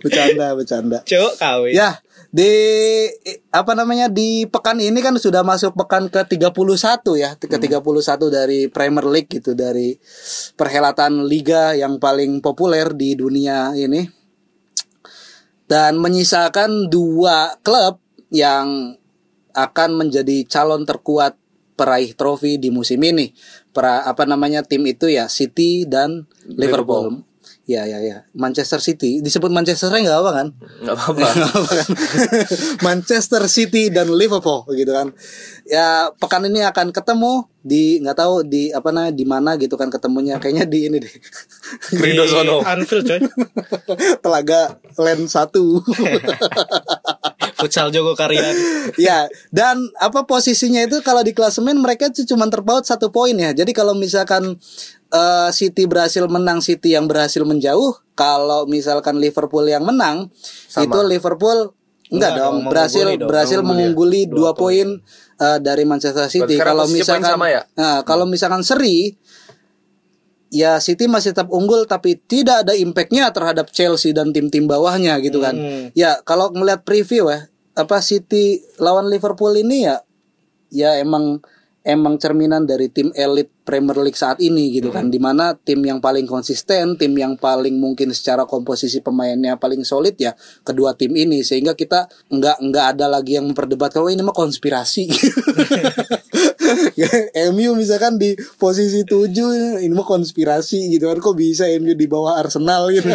Bercanda 0.02 0.54
bercanda. 0.54 0.98
Cowok 1.06 1.34
kawin. 1.38 1.72
Ya, 1.74 1.90
di 2.32 2.48
apa 3.52 3.76
namanya 3.76 4.08
di 4.08 4.48
pekan 4.48 4.80
ini 4.80 5.04
kan 5.04 5.12
sudah 5.20 5.44
masuk 5.44 5.76
pekan 5.76 6.08
ke-31 6.08 7.04
ya, 7.20 7.36
ke-31 7.36 8.20
dari 8.32 8.72
Premier 8.72 9.04
League 9.04 9.28
gitu 9.28 9.52
dari 9.52 10.00
perhelatan 10.56 11.28
liga 11.28 11.76
yang 11.76 12.00
paling 12.00 12.40
populer 12.40 12.96
di 12.96 13.12
dunia 13.12 13.76
ini. 13.76 14.08
Dan 15.68 16.00
menyisakan 16.00 16.88
dua 16.88 17.60
klub 17.60 18.00
yang 18.32 18.96
akan 19.52 19.90
menjadi 20.00 20.48
calon 20.48 20.88
terkuat 20.88 21.36
peraih 21.76 22.16
trofi 22.16 22.56
di 22.56 22.72
musim 22.72 23.00
ini. 23.04 23.36
Pra, 23.76 24.08
apa 24.08 24.24
namanya 24.24 24.64
tim 24.64 24.80
itu 24.88 25.12
ya 25.12 25.28
City 25.28 25.84
dan 25.84 26.24
Liverpool. 26.48 27.28
Ya 27.62 27.86
ya 27.86 28.02
ya. 28.02 28.26
Manchester 28.34 28.82
City 28.82 29.22
disebut 29.22 29.46
Manchester 29.54 29.94
nggak 29.94 30.18
apa 30.18 30.30
kan? 30.34 30.46
Nggak 30.82 30.94
apa-apa. 30.98 31.26
Apa 31.46 31.72
kan? 31.78 31.88
Manchester 32.86 33.42
City 33.46 33.86
dan 33.86 34.10
Liverpool 34.10 34.66
gitu 34.74 34.90
kan. 34.90 35.14
Ya 35.70 36.10
pekan 36.18 36.42
ini 36.50 36.66
akan 36.66 36.90
ketemu 36.90 37.46
di 37.62 38.02
nggak 38.02 38.18
tahu 38.18 38.42
di 38.42 38.74
apa 38.74 38.90
namanya 38.90 39.14
di 39.14 39.22
mana 39.22 39.54
gitu 39.54 39.78
kan 39.78 39.86
ketemunya 39.86 40.42
kayaknya 40.42 40.66
di 40.66 40.90
ini 40.90 40.98
deh. 40.98 41.14
Di 42.02 42.10
sono. 42.26 42.66
Anfield 42.66 43.06
coy 43.06 43.20
Telaga 44.18 44.82
Land 44.98 45.30
1. 45.30 45.54
Futsal 47.62 47.94
Jogo 47.94 48.18
Karyan 48.18 48.54
ya, 48.98 49.30
dan 49.54 49.78
apa 50.02 50.26
posisinya 50.26 50.82
itu 50.82 50.98
kalau 51.06 51.22
di 51.22 51.30
klasemen 51.30 51.78
mereka 51.78 52.10
cuma 52.26 52.50
terpaut 52.50 52.82
satu 52.82 53.14
poin 53.14 53.32
ya. 53.32 53.54
Jadi 53.54 53.70
kalau 53.70 53.94
misalkan 53.94 54.58
eh, 55.14 55.50
City 55.54 55.86
berhasil 55.86 56.26
menang, 56.26 56.58
City 56.58 56.98
yang 56.98 57.06
berhasil 57.06 57.46
menjauh. 57.46 58.02
Kalau 58.12 58.68
misalkan 58.68 59.16
Liverpool 59.16 59.64
yang 59.64 59.88
menang, 59.88 60.28
itu 60.68 60.98
Liverpool 61.08 61.72
enggak 62.12 62.12
Enggak 62.12 62.32
dong, 62.36 62.56
dong, 62.60 62.68
berhasil 62.68 63.04
mengungguli 63.06 63.16
dong, 63.16 63.28
berhasil 63.32 63.60
mengungguli 63.64 64.20
dua 64.28 64.50
poin 64.52 64.88
eh, 65.40 65.58
dari 65.64 65.84
Manchester 65.88 66.28
City. 66.28 66.60
Kalau 66.60 66.84
misalkan 66.90 67.32
sama 67.38 67.48
ya? 67.48 67.62
Nah, 67.78 68.04
kalau 68.04 68.28
misalkan 68.28 68.60
seri 68.60 69.16
ya 70.52 70.76
City 70.84 71.08
masih 71.08 71.32
tetap 71.32 71.48
unggul 71.48 71.88
tapi 71.88 72.20
tidak 72.28 72.68
ada 72.68 72.76
impactnya 72.76 73.32
terhadap 73.32 73.72
Chelsea 73.72 74.12
dan 74.12 74.36
tim-tim 74.36 74.68
bawahnya 74.68 75.16
gitu 75.24 75.40
kan. 75.40 75.56
Hmm. 75.56 75.88
Ya 75.96 76.20
kalau 76.28 76.52
ngeliat 76.52 76.84
preview 76.84 77.32
ya 77.32 77.48
apa 77.72 78.04
City 78.04 78.60
lawan 78.76 79.08
Liverpool 79.08 79.56
ini 79.56 79.88
ya 79.88 79.96
ya 80.72 80.90
emang 81.00 81.40
emang 81.82 82.14
cerminan 82.16 82.62
dari 82.62 82.86
tim 82.88 83.10
elit 83.12 83.50
Premier 83.62 83.94
League 84.02 84.18
saat 84.18 84.38
ini 84.38 84.74
gitu 84.74 84.90
kan. 84.90 85.10
Di 85.10 85.18
mana 85.18 85.54
tim 85.54 85.82
yang 85.82 85.98
paling 85.98 86.26
konsisten 86.26 86.94
tim 86.98 87.12
yang 87.14 87.34
paling 87.38 87.78
mungkin 87.78 88.10
secara 88.14 88.46
komposisi 88.46 89.02
pemainnya 89.02 89.58
paling 89.58 89.82
solid 89.82 90.14
ya 90.18 90.34
kedua 90.62 90.94
tim 90.94 91.14
ini. 91.14 91.42
Sehingga 91.42 91.74
kita 91.74 92.06
nggak 92.30 92.58
nggak 92.62 92.86
ada 92.96 93.06
lagi 93.10 93.38
yang 93.38 93.50
memperdebatkan 93.50 94.02
oh 94.02 94.10
ini 94.10 94.22
mah 94.22 94.34
konspirasi 94.34 95.10
MU 97.50 97.70
misalkan 97.72 98.16
di 98.16 98.30
posisi 98.56 99.02
7 99.02 99.28
ini 99.80 99.90
mah 99.90 100.02
konspirasi 100.02 100.90
gitu 100.90 101.06
kan 101.06 101.18
kok 101.18 101.34
bisa 101.34 101.64
MU 101.76 101.92
di 101.92 102.04
bawah 102.04 102.36
Arsenal 102.36 102.88
gitu 102.88 103.08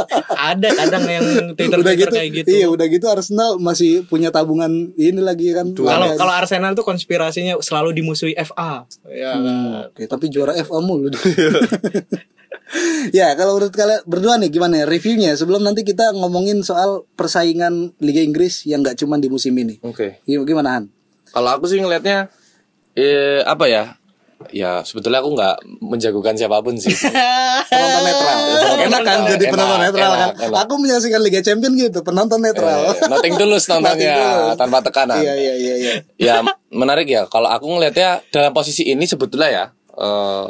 ada 0.50 0.68
kadang 0.70 1.04
yang 1.04 1.26
Twitter 1.52 1.78
udah 1.78 1.94
gitu, 1.94 2.10
kayak 2.10 2.30
gitu 2.34 2.48
iya 2.48 2.66
udah 2.66 2.86
gitu 2.86 3.06
Arsenal 3.06 3.56
masih 3.56 4.02
punya 4.04 4.28
tabungan 4.28 4.70
ini 4.94 5.18
lagi 5.18 5.50
kan 5.50 5.70
kalau 5.72 6.14
kalau 6.14 6.32
Arsenal 6.32 6.72
tuh 6.72 6.82
konspirasinya 6.82 7.58
selalu 7.58 7.94
dimusuhi 7.94 8.34
FA 8.36 8.86
ya 9.06 9.32
Hmm, 9.32 9.88
Oke, 9.88 10.04
tapi 10.04 10.28
juara 10.28 10.52
FA 10.54 10.78
mulu. 10.78 11.08
ya, 13.10 13.34
kalau 13.34 13.56
menurut 13.56 13.72
kalian 13.72 14.00
berdua 14.04 14.36
nih 14.36 14.50
gimana 14.50 14.82
ya 14.82 14.86
reviewnya 14.86 15.34
sebelum 15.34 15.60
nanti 15.60 15.82
kita 15.82 16.12
ngomongin 16.12 16.60
soal 16.60 17.02
persaingan 17.14 17.94
Liga 17.98 18.20
Inggris 18.20 18.62
yang 18.64 18.80
nggak 18.80 18.94
cuma 18.96 19.18
di 19.18 19.26
musim 19.26 19.54
ini. 19.54 19.78
Oke. 19.80 20.22
Gim- 20.22 20.44
Gimana 20.44 20.78
Han? 20.78 20.84
Kalau 21.30 21.50
aku 21.50 21.66
sih 21.66 21.78
ngelihatnya 21.78 22.30
eh 23.00 23.40
apa 23.48 23.64
ya? 23.66 23.84
Ya 24.48 24.80
sebetulnya 24.88 25.20
aku 25.20 25.36
nggak 25.36 25.56
menjagokan 25.84 26.32
siapa 26.32 26.64
pun 26.64 26.72
sih. 26.76 26.88
Penonton 27.68 28.02
netral. 28.08 28.36
Enak 28.88 29.00
kan 29.04 29.18
jadi 29.28 29.44
Enak, 29.44 29.52
penonton 29.52 29.78
netral 29.84 30.10
enak, 30.16 30.20
kan. 30.20 30.30
enak. 30.48 30.60
Aku 30.64 30.74
menyaksikan 30.80 31.20
Liga 31.20 31.40
Champion 31.44 31.72
gitu, 31.76 32.00
penonton 32.00 32.40
netral. 32.40 32.88
Eh, 32.88 33.08
nothing 33.12 33.36
tulus 33.36 33.68
Nothing 33.68 33.84
nontonnya 33.84 34.56
tanpa 34.56 34.80
tekanan. 34.80 35.20
Iya 35.20 35.34
iya 35.36 35.54
iya 35.60 35.74
iya. 35.76 35.92
ya 36.16 36.34
menarik 36.72 37.04
ya 37.04 37.28
kalau 37.28 37.52
aku 37.52 37.68
ngelihatnya 37.68 38.24
dalam 38.32 38.56
posisi 38.56 38.88
ini 38.88 39.04
sebetulnya 39.04 39.48
ya 39.52 39.64
eh, 40.00 40.46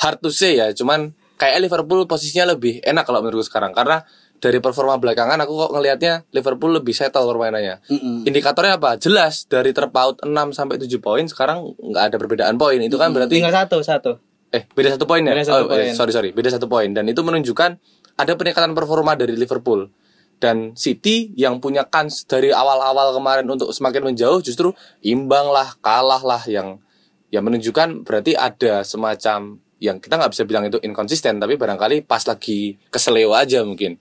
hard 0.00 0.18
to 0.20 0.28
say 0.28 0.60
ya 0.60 0.72
cuman 0.76 1.16
kayak 1.40 1.64
Liverpool 1.64 2.04
posisinya 2.04 2.52
lebih 2.52 2.84
enak 2.84 3.08
kalau 3.08 3.24
menurutku 3.24 3.48
sekarang 3.48 3.72
karena 3.72 4.04
dari 4.40 4.58
performa 4.58 4.96
belakangan 4.96 5.36
aku 5.44 5.52
kok 5.52 5.70
ngelihatnya 5.76 6.24
Liverpool 6.32 6.80
lebih 6.80 6.96
settle 6.96 7.28
permainannya. 7.28 7.84
Mm-mm. 7.92 8.24
indikatornya 8.24 8.80
apa? 8.80 8.96
Jelas 8.96 9.44
dari 9.44 9.76
terpaut 9.76 10.16
6 10.24 10.32
sampai 10.56 10.80
7 10.80 10.88
poin 10.98 11.22
sekarang 11.28 11.76
nggak 11.76 12.04
ada 12.10 12.16
perbedaan 12.16 12.56
poin. 12.56 12.80
Itu 12.80 12.96
kan 12.96 13.12
berarti 13.12 13.36
tinggal 13.36 13.52
satu 13.52 13.84
satu. 13.84 14.16
Eh 14.50 14.64
beda 14.72 14.96
satu 14.96 15.04
poin 15.04 15.20
ya? 15.20 15.36
Beda 15.36 15.44
satu 15.44 15.68
oh, 15.68 15.76
eh, 15.76 15.92
poin. 15.92 15.94
sorry 15.94 16.12
sorry. 16.16 16.30
Beda 16.32 16.48
satu 16.48 16.66
poin. 16.66 16.88
Dan 16.90 17.04
itu 17.06 17.20
menunjukkan 17.20 17.70
ada 18.16 18.32
peningkatan 18.34 18.72
performa 18.72 19.12
dari 19.14 19.36
Liverpool. 19.36 19.92
Dan 20.40 20.72
City 20.72 21.36
yang 21.36 21.60
punya 21.60 21.84
kans 21.84 22.24
dari 22.24 22.48
awal-awal 22.48 23.12
kemarin 23.12 23.44
untuk 23.44 23.76
semakin 23.76 24.08
menjauh 24.08 24.40
justru 24.40 24.72
imbang 25.04 25.52
lah 25.52 25.76
kalah 25.84 26.24
lah 26.24 26.40
yang 26.48 26.80
yang 27.28 27.44
menunjukkan 27.44 28.08
berarti 28.08 28.34
ada 28.34 28.80
semacam 28.80 29.60
yang 29.80 29.96
kita 30.00 30.16
nggak 30.16 30.32
bisa 30.32 30.44
bilang 30.44 30.64
itu 30.68 30.76
inkonsisten 30.80 31.40
tapi 31.40 31.56
barangkali 31.56 32.04
pas 32.04 32.20
lagi 32.28 32.76
keseleo 32.92 33.32
aja 33.32 33.64
mungkin 33.64 33.96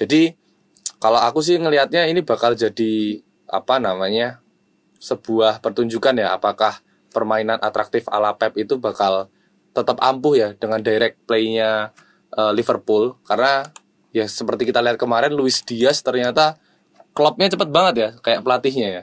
jadi 0.00 0.32
kalau 0.96 1.20
aku 1.20 1.44
sih 1.44 1.60
ngelihatnya 1.60 2.08
ini 2.08 2.24
bakal 2.24 2.56
jadi 2.56 3.20
apa 3.44 3.76
namanya 3.76 4.40
sebuah 4.96 5.60
pertunjukan 5.60 6.16
ya 6.16 6.32
apakah 6.32 6.80
permainan 7.10 7.60
atraktif 7.60 8.08
ala 8.08 8.32
Pep 8.36 8.56
itu 8.56 8.76
bakal 8.80 9.28
tetap 9.72 10.00
ampuh 10.00 10.36
ya 10.36 10.48
dengan 10.56 10.80
direct 10.80 11.20
play-nya 11.28 11.92
eh, 12.32 12.52
Liverpool 12.56 13.16
karena 13.28 13.68
ya 14.10 14.26
seperti 14.26 14.68
kita 14.68 14.82
lihat 14.82 14.98
kemarin 14.98 15.32
Luis 15.34 15.62
Diaz 15.62 16.02
ternyata 16.02 16.58
klubnya 17.14 17.50
cepet 17.50 17.68
banget 17.70 17.94
ya 17.96 18.08
kayak 18.20 18.40
pelatihnya 18.42 18.88
ya. 18.88 19.02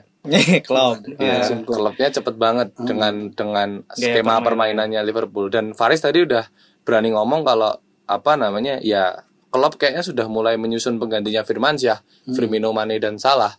Klopp 0.64 1.06
Ya, 1.20 1.40
klub. 1.46 1.64
klubnya 1.64 2.08
cepet 2.12 2.34
banget 2.36 2.68
dengan 2.76 3.32
dengan 3.32 3.68
Gaya 3.88 4.18
skema 4.20 4.38
permainan. 4.42 4.44
permainannya 4.84 5.00
Liverpool 5.06 5.48
dan 5.48 5.72
Faris 5.72 6.04
tadi 6.04 6.24
udah 6.24 6.44
berani 6.84 7.12
ngomong 7.16 7.44
kalau 7.44 7.72
apa 8.04 8.32
namanya 8.36 8.80
ya 8.80 9.27
Klopp 9.48 9.80
kayaknya 9.80 10.04
sudah 10.04 10.26
mulai 10.28 10.60
menyusun 10.60 11.00
penggantinya 11.00 11.40
Firmansyah, 11.40 12.04
Firmino, 12.36 12.68
Mane 12.76 13.00
dan 13.00 13.16
Salah. 13.16 13.56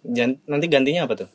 Jan- 0.00 0.40
nanti 0.48 0.66
gantinya 0.72 1.04
apa 1.04 1.24
tuh? 1.24 1.30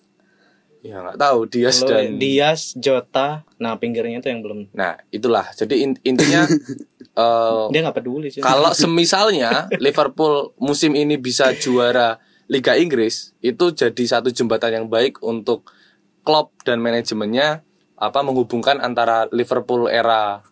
Ya 0.83 0.99
nggak 0.99 1.15
tahu 1.15 1.47
Dias 1.47 1.79
Lo, 1.79 1.87
dan 1.87 2.19
Dias, 2.19 2.75
Jota, 2.75 3.47
nah 3.55 3.79
pinggirnya 3.79 4.19
tuh 4.19 4.35
yang 4.35 4.43
belum. 4.43 4.59
Nah, 4.75 4.99
itulah. 5.15 5.47
Jadi 5.55 5.79
in- 5.79 6.01
intinya 6.03 6.43
eh, 7.23 7.65
Dia 7.71 7.79
nggak 7.87 7.97
peduli 8.03 8.27
sih. 8.27 8.43
kalau 8.43 8.75
semisalnya 8.83 9.71
Liverpool 9.79 10.51
musim 10.59 10.91
ini 10.91 11.15
bisa 11.15 11.55
juara 11.55 12.19
Liga 12.51 12.75
Inggris, 12.75 13.31
itu 13.39 13.71
jadi 13.71 14.03
satu 14.03 14.27
jembatan 14.27 14.83
yang 14.83 14.87
baik 14.91 15.23
untuk 15.23 15.71
Klopp 16.27 16.51
dan 16.67 16.83
manajemennya 16.83 17.63
apa 17.95 18.19
menghubungkan 18.19 18.83
antara 18.83 19.31
Liverpool 19.31 19.87
era 19.87 20.43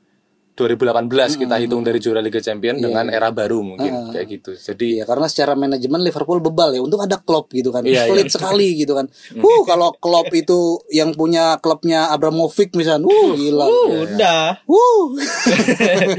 2018 0.52 1.42
kita 1.42 1.56
hitung 1.64 1.82
dari 1.82 1.98
juara 2.04 2.20
Liga 2.20 2.44
Champion 2.44 2.76
dengan 2.76 3.08
era 3.08 3.32
baru 3.32 3.64
mungkin 3.64 4.12
kayak 4.12 4.28
gitu. 4.28 4.52
Jadi 4.54 5.00
Iya 5.00 5.08
karena 5.08 5.26
secara 5.32 5.56
manajemen 5.56 6.04
Liverpool 6.04 6.44
bebal 6.44 6.76
ya. 6.76 6.82
Untung 6.84 7.00
ada 7.00 7.18
Klopp 7.18 7.50
gitu 7.56 7.72
kan. 7.72 7.88
Iya, 7.88 8.12
Pelit 8.12 8.28
sekali 8.30 8.76
gitu 8.76 8.94
kan. 8.94 9.08
Uh 9.40 9.62
kalau 9.64 9.96
Klopp 9.96 10.30
itu 10.36 10.84
yang 10.92 11.16
punya 11.16 11.56
klubnya 11.64 12.12
Abramovich 12.12 12.76
misalnya, 12.76 13.08
uh 13.08 13.32
gila. 13.34 13.66
Uh, 13.66 13.88
udah. 14.06 14.44
Uh. 14.68 15.06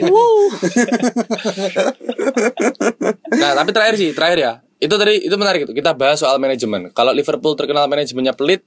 uh. 0.16 0.49
Nah, 3.37 3.51
tapi 3.53 3.70
terakhir 3.70 3.95
sih, 4.01 4.11
terakhir 4.16 4.39
ya. 4.41 4.53
Itu 4.83 4.99
tadi 4.99 5.22
itu 5.22 5.37
menarik 5.39 5.68
itu. 5.68 5.72
Kita 5.76 5.95
bahas 5.95 6.18
soal 6.18 6.41
manajemen. 6.43 6.91
Kalau 6.91 7.12
Liverpool 7.14 7.55
terkenal 7.55 7.87
manajemennya 7.87 8.35
pelit, 8.35 8.64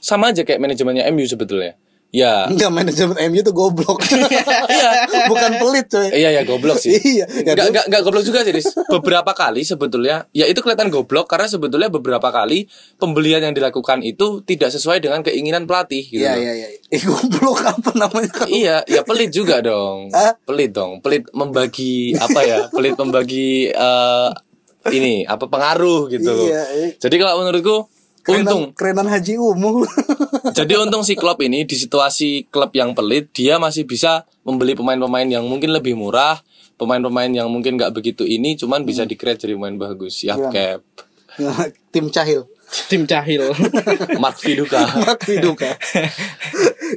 sama 0.00 0.34
aja 0.34 0.42
kayak 0.42 0.58
manajemennya 0.58 1.06
MU 1.12 1.22
sebetulnya. 1.28 1.78
Ya. 2.14 2.46
Enggak 2.48 2.70
manajemen 2.72 3.16
MU 3.28 3.40
tuh 3.42 3.54
goblok. 3.54 3.98
Bukan 5.30 5.50
pelit 5.58 5.86
coy. 5.90 6.08
Iya 6.14 6.40
ya 6.40 6.42
goblok 6.46 6.78
sih. 6.80 6.96
Iya, 6.96 7.26
ya, 7.28 7.52
Enggak 7.52 7.66
enggak 7.70 7.84
enggak 7.90 8.02
goblok 8.06 8.24
juga 8.24 8.40
sih, 8.46 8.52
Riz. 8.54 8.72
Beberapa 8.88 9.36
kali 9.36 9.66
sebetulnya 9.66 10.24
ya 10.32 10.48
itu 10.48 10.62
kelihatan 10.64 10.88
goblok 10.88 11.28
karena 11.28 11.50
sebetulnya 11.50 11.92
beberapa 11.92 12.28
kali 12.30 12.70
pembelian 12.96 13.42
yang 13.44 13.52
dilakukan 13.52 14.00
itu 14.06 14.40
tidak 14.46 14.72
sesuai 14.72 15.02
dengan 15.02 15.20
keinginan 15.20 15.68
pelatih 15.68 16.06
gitu. 16.06 16.24
Iya 16.24 16.34
iya 16.38 16.52
iya. 16.56 16.68
Eh 16.88 17.02
goblok 17.02 17.66
apa 17.66 17.90
namanya? 17.92 18.32
Iya, 18.46 18.76
ya 18.86 19.02
pelit 19.04 19.34
juga 19.34 19.60
dong. 19.60 20.08
Hah? 20.14 20.38
Pelit 20.46 20.72
dong. 20.72 21.04
Pelit 21.04 21.28
membagi 21.34 22.16
apa 22.16 22.40
ya? 22.46 22.58
Pelit 22.72 22.96
membagi 22.96 23.70
eh, 23.74 24.30
ini 24.94 25.26
apa 25.26 25.50
pengaruh 25.50 26.06
gitu. 26.10 26.32
Iya, 26.48 26.62
iya. 26.70 26.88
Jadi 26.96 27.14
kalau 27.18 27.42
menurutku 27.42 27.90
untung 28.26 28.74
Kerenan, 28.74 29.06
kerenan 29.06 29.08
Haji 29.08 29.34
Umul. 29.38 29.86
Jadi 30.58 30.72
untung 30.74 31.06
si 31.06 31.14
klub 31.14 31.38
ini 31.42 31.62
di 31.62 31.78
situasi 31.78 32.50
klub 32.50 32.74
yang 32.74 32.92
pelit 32.92 33.30
dia 33.30 33.62
masih 33.62 33.86
bisa 33.86 34.26
membeli 34.42 34.74
pemain-pemain 34.74 35.26
yang 35.26 35.46
mungkin 35.46 35.70
lebih 35.70 35.94
murah, 35.94 36.42
pemain-pemain 36.74 37.30
yang 37.30 37.46
mungkin 37.50 37.78
nggak 37.78 37.94
begitu 37.94 38.26
ini, 38.26 38.58
cuman 38.58 38.82
bisa 38.82 39.06
di 39.06 39.14
create 39.14 39.46
jadi 39.46 39.54
pemain 39.54 39.78
bagus. 39.78 40.26
Ya 40.26 40.34
cap, 40.38 40.82
Tim 41.94 42.10
Cahil. 42.10 42.46
Tim 42.86 43.08
Cahil. 43.08 43.42
Mark 44.22 44.36
Viduka. 44.38 44.80
Mark 45.00 45.20
Viduka. 45.24 45.70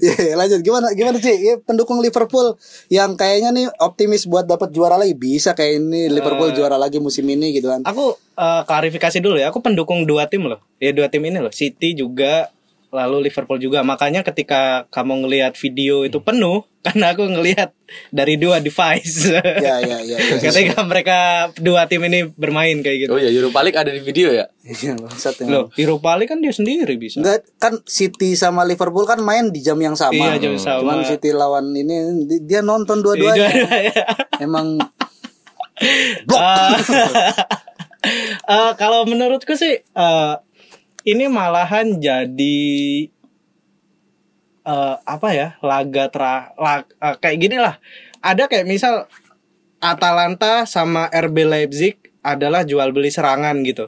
ya 0.06 0.38
lanjut 0.38 0.62
gimana 0.62 0.94
gimana 0.94 1.18
sih 1.18 1.34
ya, 1.34 1.56
pendukung 1.64 1.98
Liverpool 2.04 2.54
yang 2.94 3.18
kayaknya 3.18 3.50
nih 3.56 3.66
optimis 3.82 4.30
buat 4.30 4.46
dapat 4.46 4.70
juara 4.70 5.00
lagi 5.00 5.18
bisa 5.18 5.58
kayak 5.58 5.82
ini 5.82 6.12
Liverpool 6.12 6.54
juara 6.54 6.76
lagi 6.76 7.00
musim 7.00 7.26
ini 7.26 7.56
gitu 7.56 7.72
kan. 7.72 7.82
Aku 7.88 8.20
eh, 8.38 8.62
klarifikasi 8.68 9.18
dulu 9.24 9.40
ya. 9.40 9.50
Aku 9.50 9.64
pendukung 9.64 10.04
dua 10.04 10.28
tim 10.28 10.46
loh. 10.46 10.60
Ya 10.78 10.92
dua 10.92 11.08
tim 11.08 11.24
ini 11.24 11.40
loh. 11.40 11.52
City 11.52 11.96
juga 11.96 12.52
lalu 12.90 13.30
Liverpool 13.30 13.58
juga. 13.58 13.82
Makanya 13.82 14.22
ketika 14.22 14.86
kamu 14.90 15.26
ngelihat 15.26 15.54
video 15.56 16.04
itu 16.04 16.20
penuh 16.20 16.66
karena 16.86 17.12
aku 17.12 17.28
ngelihat 17.28 17.74
dari 18.10 18.36
dua 18.36 18.60
device. 18.60 19.30
Ya 19.60 19.82
ya 19.82 20.00
ya. 20.02 20.18
ya. 20.18 20.38
ketika 20.40 20.82
mereka 20.82 21.18
dua 21.58 21.86
tim 21.86 22.02
ini 22.04 22.30
bermain 22.30 22.80
kayak 22.80 22.98
gitu. 23.06 23.12
Oh 23.12 23.20
ya 23.20 23.28
Europa 23.28 23.60
League 23.62 23.78
ada 23.78 23.92
di 23.92 24.00
video 24.00 24.30
ya? 24.30 24.46
Iya, 24.62 24.94
emang. 24.96 25.12
Loh, 25.50 25.66
Europa 25.74 26.12
League 26.16 26.30
kan 26.30 26.40
dia 26.40 26.54
sendiri 26.54 26.96
bisa. 26.96 27.20
Enggak 27.20 27.46
kan 27.58 27.82
City 27.84 28.34
sama 28.34 28.64
Liverpool 28.64 29.04
kan 29.04 29.20
main 29.20 29.50
di 29.50 29.60
jam 29.60 29.78
yang 29.78 29.98
sama. 29.98 30.16
Iya, 30.16 30.38
jam 30.38 30.52
yang 30.56 30.64
sama. 30.64 30.80
Cuman 30.86 31.00
City 31.04 31.30
lawan 31.34 31.74
ini 31.74 31.96
di- 32.26 32.44
dia 32.46 32.62
nonton 32.62 33.02
dua-duanya. 33.02 33.50
Emang 34.46 34.78
Eh, 35.80 36.76
eh, 38.46 38.72
kalau 38.76 39.08
menurutku 39.08 39.56
sih 39.56 39.80
eh, 39.80 40.34
ini 41.04 41.26
malahan 41.28 41.96
jadi 41.96 42.68
eh, 44.66 44.96
apa 45.00 45.30
ya 45.32 45.48
laga 45.62 46.06
tra 46.10 46.34
lag- 46.56 46.92
eh, 46.92 47.16
kayak 47.18 47.38
gini 47.40 47.58
lah 47.58 47.80
ada 48.20 48.46
kayak 48.46 48.68
misal 48.68 49.08
Atalanta 49.80 50.68
sama 50.68 51.08
RB 51.08 51.48
Leipzig 51.48 51.96
adalah 52.20 52.68
jual 52.68 52.92
beli 52.92 53.08
serangan 53.10 53.56
gitu 53.64 53.88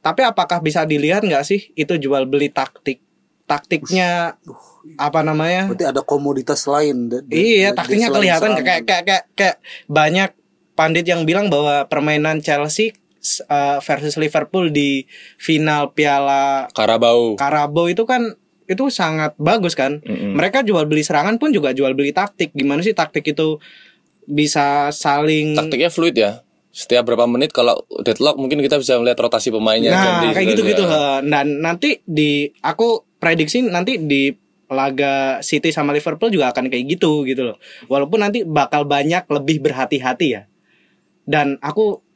tapi 0.00 0.24
apakah 0.24 0.64
bisa 0.64 0.88
dilihat 0.88 1.20
nggak 1.20 1.44
sih 1.44 1.72
itu 1.74 2.00
jual 2.00 2.24
beli 2.24 2.48
taktik 2.48 3.04
taktiknya 3.44 4.40
apa 4.96 5.20
namanya 5.20 5.68
berarti 5.68 5.84
ada 5.84 6.00
komoditas 6.00 6.64
lain. 6.64 7.10
da- 7.10 7.20
Iya, 7.26 7.74
taktiknya 7.74 8.08
kelihatan 8.08 8.50
serangan. 8.54 8.64
kayak 8.64 8.82
kayak 8.86 9.04
kayak 9.04 9.24
kayak 9.34 9.56
banyak 9.90 10.30
pandit 10.72 11.04
yang 11.04 11.26
bilang 11.26 11.50
bahwa 11.50 11.84
permainan 11.84 12.40
Chelsea 12.40 12.96
uh, 13.46 13.78
versus 13.84 14.16
Liverpool 14.16 14.72
di 14.72 15.04
final 15.36 15.92
Piala 15.92 16.68
Karabau. 16.72 17.36
Carabao 17.36 17.86
itu 17.88 18.04
kan 18.08 18.34
itu 18.70 18.86
sangat 18.88 19.34
bagus 19.34 19.74
kan. 19.74 19.98
Mm-mm. 20.00 20.38
Mereka 20.38 20.62
jual 20.62 20.86
beli 20.86 21.02
serangan 21.02 21.36
pun 21.42 21.50
juga 21.50 21.74
jual 21.74 21.92
beli 21.98 22.14
taktik. 22.14 22.54
Gimana 22.54 22.86
sih 22.86 22.94
taktik 22.94 23.26
itu 23.26 23.58
bisa 24.30 24.94
saling 24.94 25.58
Taktiknya 25.58 25.90
fluid 25.90 26.14
ya. 26.14 26.46
Setiap 26.70 27.02
berapa 27.02 27.26
menit 27.26 27.50
kalau 27.50 27.82
deadlock 28.06 28.38
mungkin 28.38 28.62
kita 28.62 28.78
bisa 28.78 28.94
melihat 29.02 29.26
rotasi 29.26 29.50
pemainnya 29.50 29.90
Nah, 29.90 30.22
ganti, 30.22 30.26
kayak 30.38 30.46
gitu 30.54 30.62
gitu-gitu. 30.62 30.84
Dan 31.26 31.58
nanti 31.58 31.98
di 32.06 32.46
aku 32.62 33.02
prediksi 33.18 33.66
nanti 33.66 33.98
di 33.98 34.30
laga 34.70 35.42
City 35.42 35.74
sama 35.74 35.90
Liverpool 35.90 36.30
juga 36.30 36.54
akan 36.54 36.70
kayak 36.70 36.94
gitu 36.94 37.26
gitu 37.26 37.42
loh. 37.42 37.58
Walaupun 37.90 38.22
nanti 38.22 38.46
bakal 38.46 38.86
banyak 38.86 39.26
lebih 39.26 39.66
berhati-hati 39.66 40.26
ya. 40.30 40.46
Dan 41.26 41.58
aku 41.58 42.06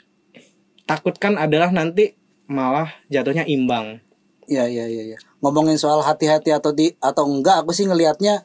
takutkan 0.85 1.37
adalah 1.41 1.73
nanti 1.73 2.17
malah 2.49 2.93
jatuhnya 3.09 3.49
imbang. 3.49 4.01
Iya 4.45 4.69
iya 4.69 4.85
iya. 4.89 5.17
Ya. 5.17 5.19
Ngomongin 5.41 5.81
soal 5.81 6.05
hati-hati 6.05 6.53
atau 6.53 6.73
di 6.73 6.93
atau 7.01 7.25
enggak, 7.29 7.65
aku 7.65 7.73
sih 7.73 7.89
ngelihatnya 7.89 8.45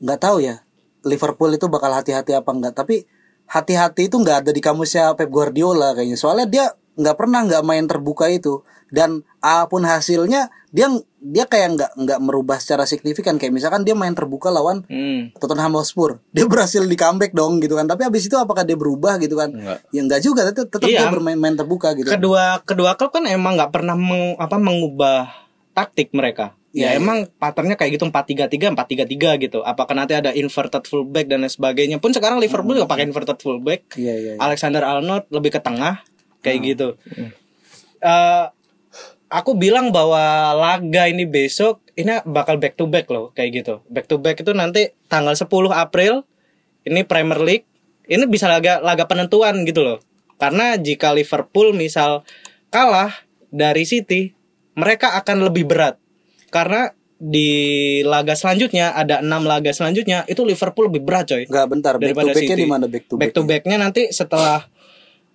nggak 0.00 0.20
tahu 0.20 0.44
ya. 0.44 0.60
Liverpool 1.00 1.48
itu 1.56 1.66
bakal 1.72 1.96
hati-hati 1.96 2.36
apa 2.36 2.50
enggak. 2.52 2.76
Tapi 2.76 3.08
hati-hati 3.48 4.12
itu 4.12 4.20
nggak 4.20 4.46
ada 4.46 4.50
di 4.52 4.60
kamusnya 4.60 5.16
Pep 5.16 5.32
Guardiola 5.32 5.96
kayaknya. 5.96 6.20
Soalnya 6.20 6.46
dia 6.46 6.66
nggak 6.94 7.16
pernah 7.16 7.44
nggak 7.44 7.62
main 7.62 7.84
terbuka 7.84 8.26
itu. 8.26 8.62
Dan 8.90 9.22
apa 9.38 9.66
pun 9.66 9.86
hasilnya 9.86 10.50
dia 10.68 10.90
dia 11.16 11.44
kayak 11.44 11.68
nggak 11.74 11.90
nggak 11.96 12.18
merubah 12.18 12.58
secara 12.58 12.82
signifikan. 12.82 13.36
Kayak 13.36 13.54
misalkan 13.54 13.82
dia 13.82 13.94
main 13.94 14.10
terbuka 14.12 14.48
lawan 14.48 14.82
Hmm. 14.86 15.30
Tottenham 15.36 15.74
Hotspur. 15.74 16.18
Dia 16.34 16.44
berhasil 16.44 16.82
di 16.82 16.94
comeback 16.94 17.30
dong 17.30 17.58
gitu 17.58 17.74
kan. 17.74 17.86
Tapi 17.86 18.02
habis 18.02 18.24
itu 18.24 18.34
apakah 18.34 18.62
dia 18.62 18.74
berubah 18.74 19.18
gitu 19.18 19.34
kan? 19.34 19.50
Enggak. 19.50 19.78
Ya 19.88 20.00
enggak 20.00 20.20
juga. 20.20 20.42
Tetap, 20.44 20.66
tetap 20.68 20.88
Iya. 20.88 21.06
dia 21.06 21.08
bermain 21.08 21.38
main 21.38 21.54
terbuka 21.54 21.94
gitu. 21.94 22.08
Kedua 22.08 22.58
kedua 22.60 22.94
klub 22.94 23.10
kan 23.10 23.22
emang 23.24 23.54
nggak 23.54 23.70
pernah 23.70 23.94
meng- 23.94 24.34
apa 24.34 24.56
mengubah 24.56 25.30
taktik 25.70 26.10
mereka. 26.10 26.58
Ya 26.70 26.94
Iya, 26.94 27.02
emang 27.02 27.26
patternnya 27.32 27.74
kayak 27.74 27.94
gitu 27.94 28.06
4-3-3 28.06 28.70
4-3-3 28.70 29.38
gitu. 29.40 29.58
Apakah 29.60 29.90
nanti 29.92 30.14
ada 30.14 30.30
inverted 30.30 30.82
fullback 30.84 31.26
dan 31.26 31.42
lain 31.42 31.50
sebagainya. 31.50 31.98
Pun 31.98 32.10
sekarang 32.10 32.38
Liverpool 32.38 32.74
juga 32.74 32.86
pakai 32.86 33.06
inverted 33.06 33.38
fullback. 33.38 33.90
Iya 33.94 34.14
iya. 34.14 34.32
iya. 34.34 34.38
Alexander 34.38 34.82
Arnold 34.82 35.26
lebih 35.30 35.50
ke 35.50 35.60
tengah 35.60 36.02
kayak 36.40 36.58
gitu. 36.64 36.88
Eh, 38.00 38.44
aku 39.30 39.54
bilang 39.54 39.94
bahwa 39.94 40.52
laga 40.58 41.06
ini 41.06 41.24
besok 41.24 41.80
ini 41.94 42.18
bakal 42.26 42.58
back 42.58 42.74
to 42.74 42.90
back 42.90 43.06
loh 43.08 43.30
kayak 43.32 43.62
gitu. 43.62 43.74
Back 43.86 44.10
to 44.10 44.18
back 44.18 44.42
itu 44.42 44.52
nanti 44.56 44.90
tanggal 45.06 45.36
10 45.36 45.46
April 45.70 46.26
ini 46.84 47.06
Premier 47.06 47.40
League. 47.40 47.66
Ini 48.10 48.26
bisa 48.26 48.50
laga 48.50 48.82
laga 48.82 49.06
penentuan 49.06 49.62
gitu 49.62 49.86
loh. 49.86 49.98
Karena 50.40 50.74
jika 50.74 51.14
Liverpool 51.14 51.76
misal 51.76 52.26
kalah 52.72 53.12
dari 53.52 53.86
City, 53.86 54.34
mereka 54.74 55.14
akan 55.20 55.46
lebih 55.46 55.68
berat. 55.68 56.00
Karena 56.50 56.90
di 57.20 58.00
laga 58.00 58.32
selanjutnya 58.32 58.96
ada 58.96 59.20
enam 59.20 59.44
laga 59.44 59.68
selanjutnya 59.76 60.24
itu 60.24 60.40
Liverpool 60.40 60.88
lebih 60.88 61.04
berat 61.04 61.28
coy 61.28 61.44
Enggak 61.44 61.66
bentar. 61.68 61.92
Back 62.00 62.16
to 62.16 62.26
backnya 62.32 62.56
di 62.56 62.66
mana 62.66 62.84
back 62.88 63.04
to 63.04 63.14
back 63.20 63.32
to 63.36 63.42
backnya 63.44 63.76
nanti 63.76 64.08
setelah 64.08 64.64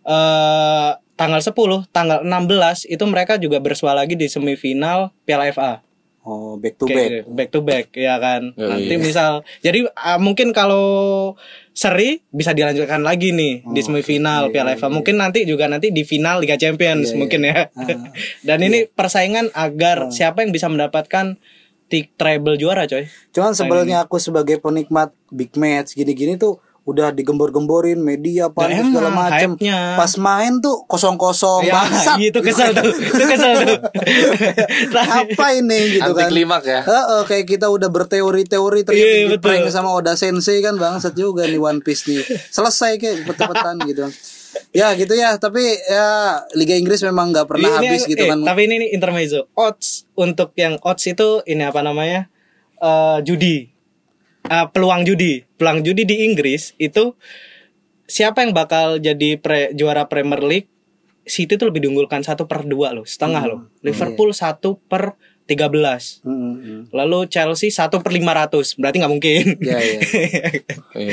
eh 0.05 0.91
tanggal 1.15 1.41
10, 1.41 1.89
tanggal 1.95 2.19
16 2.21 2.91
itu 2.91 3.03
mereka 3.07 3.39
juga 3.39 3.57
bersua 3.63 3.95
lagi 3.95 4.19
di 4.19 4.27
semifinal 4.27 5.15
Piala 5.23 5.49
FA. 5.51 5.85
Oh, 6.25 6.57
back 6.57 6.81
to 6.81 6.89
back. 6.89 6.97
gitu, 6.97 7.29
back 7.37 7.49
to 7.53 7.59
back 7.61 7.85
ya 7.93 8.17
kan. 8.17 8.49
Ya, 8.57 8.65
nanti 8.73 8.97
iya. 8.97 9.01
misal 9.01 9.45
jadi 9.61 9.85
ah, 9.93 10.17
mungkin 10.17 10.57
kalau 10.57 11.37
seri 11.69 12.25
bisa 12.33 12.49
dilanjutkan 12.49 13.05
lagi 13.05 13.29
nih 13.29 13.61
di 13.61 13.81
Oh, 13.81 13.85
semifinal 13.85 14.49
iya, 14.49 14.53
Piala 14.57 14.73
FA. 14.73 14.89
Mungkin 14.89 15.21
nanti 15.21 15.45
juga 15.45 15.69
nanti 15.69 15.93
di 15.93 16.01
final 16.01 16.41
Liga 16.41 16.57
Champions 16.57 17.13
Iya, 17.13 17.17
mungkin 17.21 17.45
ya. 17.45 17.69
Ah. 17.77 18.09
Dan 18.47 18.65
ini 18.65 18.89
persaingan 18.89 19.53
agar 19.53 20.09
siapa 20.09 20.41
yang 20.41 20.49
bisa 20.49 20.65
mendapatkan 20.65 21.37
tik 21.93 22.17
treble 22.17 22.57
juara 22.57 22.89
coy. 22.89 23.05
Cuman 23.29 23.53
sebelumnya 23.53 24.09
aku 24.09 24.17
sebagai 24.17 24.57
penikmat 24.57 25.13
big 25.29 25.53
match 25.53 25.93
gini-gini 25.93 26.41
tuh 26.41 26.57
udah 26.85 27.09
digembor-gemborin 27.09 27.97
media 27.97 28.45
apa 28.45 28.69
segala 28.69 29.09
macem 29.09 29.57
hype-nya. 29.57 29.97
pas 29.97 30.13
main 30.15 30.53
tuh 30.59 30.85
kosong-kosong 30.85 31.65
Ya, 31.65 31.73
bangsat 31.75 32.17
itu 32.19 32.39
kesel 32.39 32.71
tuh. 32.71 32.93
Itu 32.93 33.23
kesel 33.33 33.51
tuh. 33.59 33.77
apa 34.93 35.45
ini 35.51 35.97
gitu 35.97 36.05
Anti 36.07 36.19
kan 36.19 36.29
klimak 36.29 36.63
ya. 36.63 36.81
Heeh, 36.81 37.21
kayak 37.25 37.45
kita 37.47 37.67
udah 37.67 37.89
berteori-teori 37.89 38.79
ternyata 38.81 39.01
Iya, 39.07 39.17
di 39.19 39.29
betul. 39.31 39.43
prank 39.43 39.65
sama 39.67 39.89
Oda 39.91 40.13
Sensei 40.13 40.61
kan 40.61 40.75
bangsat 40.75 41.13
juga 41.13 41.45
nih 41.45 41.57
One 41.57 41.81
Piece 41.81 42.05
nih. 42.05 42.21
Selesai 42.47 42.95
kayak 42.95 43.15
cepet-cepetan 43.23 43.75
gitu. 43.83 44.05
Ya 44.71 44.93
gitu 44.93 45.11
ya, 45.11 45.35
tapi 45.35 45.59
ya 45.81 46.07
Liga 46.53 46.75
Inggris 46.75 47.01
memang 47.01 47.31
nggak 47.31 47.43
pernah 47.45 47.67
Ini- 47.71 47.79
habis 47.81 48.01
gitu 48.05 48.21
eh, 48.21 48.29
kan. 48.29 48.39
Tapi 48.41 48.61
ini 48.63 48.75
nih 48.77 48.89
intermezzo. 48.91 49.49
Odds 49.53 50.05
untuk 50.13 50.53
yang 50.53 50.79
odds 50.79 51.03
itu 51.03 51.41
ini 51.43 51.61
apa 51.61 51.81
namanya? 51.81 52.29
Eh, 52.77 53.17
judi. 53.21 53.73
Eh, 54.45 54.65
peluang 54.69 55.01
judi. 55.03 55.41
Peluang 55.55 55.81
judi 55.81 56.03
di 56.03 56.21
Inggris 56.23 56.77
itu 56.77 57.17
siapa 58.05 58.45
yang 58.45 58.53
bakal 58.53 58.97
jadi 58.99 59.35
pre- 59.35 59.73
juara 59.73 60.05
Premier 60.05 60.39
League? 60.39 60.69
City 61.25 61.57
tuh 61.57 61.73
lebih 61.73 61.81
diunggulkan 61.81 62.21
satu 62.21 62.45
per 62.45 62.61
dua 62.63 62.93
loh, 62.93 63.01
setengah 63.01 63.41
Hmm. 63.41 63.49
loh. 63.49 63.61
Liverpool 63.81 64.29
satu 64.29 64.77
per 64.77 65.17
13 65.45 66.21
Mm, 66.21 66.29
mm, 66.29 66.53
mm. 66.55 66.81
Lalu 66.89 67.25
Chelsea 67.27 67.69
satu 67.69 67.97
per 67.99 68.09
500 68.11 68.73
Berarti 68.75 68.97
nggak 68.97 69.09
mungkin 69.11 69.43
ya. 69.59 69.77
Iya 69.77 70.01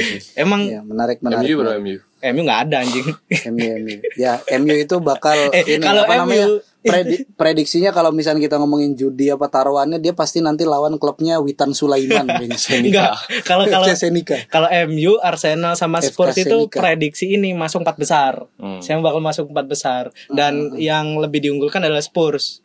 sih. 0.09 0.21
Emang 0.35 0.65
Ya, 0.65 0.81
menarik 0.81 1.21
menarik. 1.21 1.49
MU 1.49 1.57
bro 1.59 1.73
MU. 1.79 1.97
MU 2.23 2.41
nggak 2.47 2.61
ada 2.71 2.77
anjing 2.87 3.07
MU 3.51 3.69
MU. 3.83 3.97
Ya, 4.15 4.39
MU 4.63 4.75
itu 4.79 4.97
bakal 5.03 5.35
Eh, 5.57 5.77
ini 5.77 5.83
kalau 5.83 6.07
apa 6.07 6.23
namanya? 6.23 6.47
MU 6.47 6.63
predi- 6.83 7.27
prediksinya 7.39 7.91
kalau 7.95 8.11
misalnya 8.11 8.43
kita 8.43 8.59
ngomongin 8.59 8.95
judi 8.95 9.31
apa 9.31 9.47
taruhannya 9.47 10.03
dia 10.03 10.15
pasti 10.15 10.43
nanti 10.43 10.67
lawan 10.67 10.99
klubnya 10.99 11.39
Witan 11.39 11.75
Sulaiman. 11.75 12.27
Enggak 12.39 13.15
Kalau 13.47 13.67
kalau 13.67 13.87
Senika. 13.95 14.39
Kalau 14.51 14.67
MU, 14.91 15.19
Arsenal 15.23 15.75
sama 15.79 16.03
FK 16.03 16.11
Spurs 16.15 16.37
itu 16.43 16.57
Senika. 16.67 16.79
prediksi 16.83 17.35
ini 17.39 17.55
masuk 17.55 17.83
empat 17.83 17.97
besar. 17.99 18.33
Hmm. 18.59 18.83
Saya 18.83 18.99
bakal 19.03 19.23
masuk 19.23 19.51
empat 19.51 19.67
besar 19.67 20.05
dan 20.31 20.75
yang 20.79 21.19
lebih 21.19 21.43
diunggulkan 21.43 21.83
adalah 21.83 22.03
Spurs. 22.03 22.63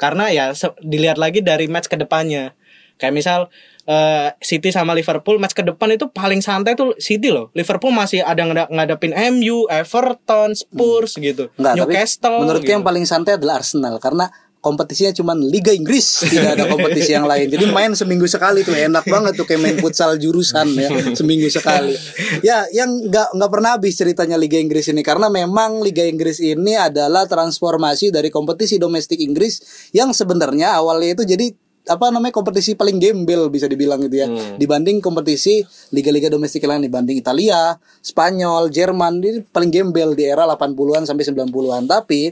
Karena 0.00 0.32
ya 0.32 0.52
dilihat 0.80 1.20
lagi 1.20 1.44
dari 1.44 1.68
match 1.68 1.88
ke 1.92 1.96
depannya. 2.00 2.56
Kayak 2.96 3.14
misal 3.14 3.40
eh, 3.86 4.28
City 4.38 4.70
sama 4.70 4.94
Liverpool 4.94 5.42
match 5.42 5.54
ke 5.56 5.62
depan 5.66 5.90
itu 5.94 6.10
paling 6.10 6.38
santai 6.38 6.78
tuh 6.78 6.94
City 7.02 7.30
loh. 7.30 7.50
Liverpool 7.54 7.90
masih 7.90 8.22
ada 8.22 8.42
ngada- 8.46 8.70
ngadapin 8.70 9.12
MU, 9.34 9.66
Everton, 9.66 10.54
Spurs 10.54 11.18
gitu. 11.18 11.50
Enggak, 11.58 11.74
tapi 11.78 11.92
Newcastle. 11.92 12.38
menurutku 12.42 12.66
gitu. 12.68 12.74
yang 12.78 12.84
paling 12.86 13.04
santai 13.04 13.38
adalah 13.38 13.58
Arsenal 13.62 13.98
karena 13.98 14.30
kompetisinya 14.62 15.10
cuma 15.10 15.34
Liga 15.34 15.74
Inggris, 15.74 16.22
tidak 16.30 16.54
ada 16.54 16.70
kompetisi 16.70 17.10
yang 17.10 17.26
lain. 17.26 17.50
Jadi 17.50 17.66
main 17.74 17.90
seminggu 17.98 18.30
sekali 18.30 18.62
tuh 18.62 18.78
enak 18.78 19.02
banget 19.10 19.34
tuh 19.34 19.42
kayak 19.42 19.58
main 19.58 19.76
futsal 19.82 20.14
jurusan 20.14 20.70
ya, 20.78 20.88
seminggu 21.18 21.50
sekali. 21.50 21.98
Ya, 22.46 22.70
yang 22.70 23.10
nggak 23.10 23.34
nggak 23.34 23.50
pernah 23.50 23.74
habis 23.74 23.98
ceritanya 23.98 24.38
Liga 24.38 24.62
Inggris 24.62 24.86
ini 24.86 25.02
karena 25.02 25.26
memang 25.26 25.82
Liga 25.82 26.06
Inggris 26.06 26.38
ini 26.38 26.78
adalah 26.78 27.26
transformasi 27.26 28.14
dari 28.14 28.30
kompetisi 28.30 28.78
domestik 28.78 29.18
Inggris 29.18 29.90
yang 29.90 30.14
sebenarnya 30.14 30.78
awalnya 30.78 31.18
itu 31.18 31.26
jadi 31.26 31.50
apa 31.82 32.14
namanya 32.14 32.30
kompetisi 32.30 32.78
paling 32.78 33.02
gembel 33.02 33.50
bisa 33.50 33.66
dibilang 33.66 33.98
gitu 34.06 34.22
ya. 34.22 34.26
Dibanding 34.54 35.02
kompetisi 35.02 35.66
liga-liga 35.90 36.30
domestik 36.30 36.62
lain 36.62 36.78
dibanding 36.78 37.18
Italia, 37.18 37.74
Spanyol, 37.98 38.70
Jerman 38.70 39.18
ini 39.18 39.42
paling 39.42 39.70
gembel 39.70 40.14
di 40.14 40.30
era 40.30 40.46
80-an 40.46 41.02
sampai 41.10 41.26
90-an 41.26 41.90
tapi 41.90 42.30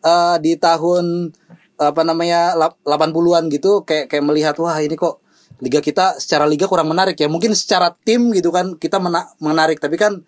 eh, 0.00 0.36
di 0.40 0.56
tahun 0.56 1.28
apa 1.76 2.00
namanya 2.08 2.56
lap- 2.56 2.80
80-an 2.88 3.52
gitu 3.52 3.84
kayak 3.84 4.08
kayak 4.08 4.24
melihat 4.24 4.56
wah 4.56 4.80
ini 4.80 4.96
kok 4.96 5.20
liga 5.60 5.80
kita 5.84 6.16
secara 6.16 6.48
liga 6.48 6.64
kurang 6.64 6.88
menarik 6.88 7.16
ya. 7.20 7.28
Mungkin 7.28 7.52
secara 7.52 7.92
tim 7.92 8.32
gitu 8.32 8.48
kan 8.48 8.80
kita 8.80 8.96
mena- 8.96 9.28
menarik. 9.40 9.76
Tapi 9.76 10.00
kan 10.00 10.24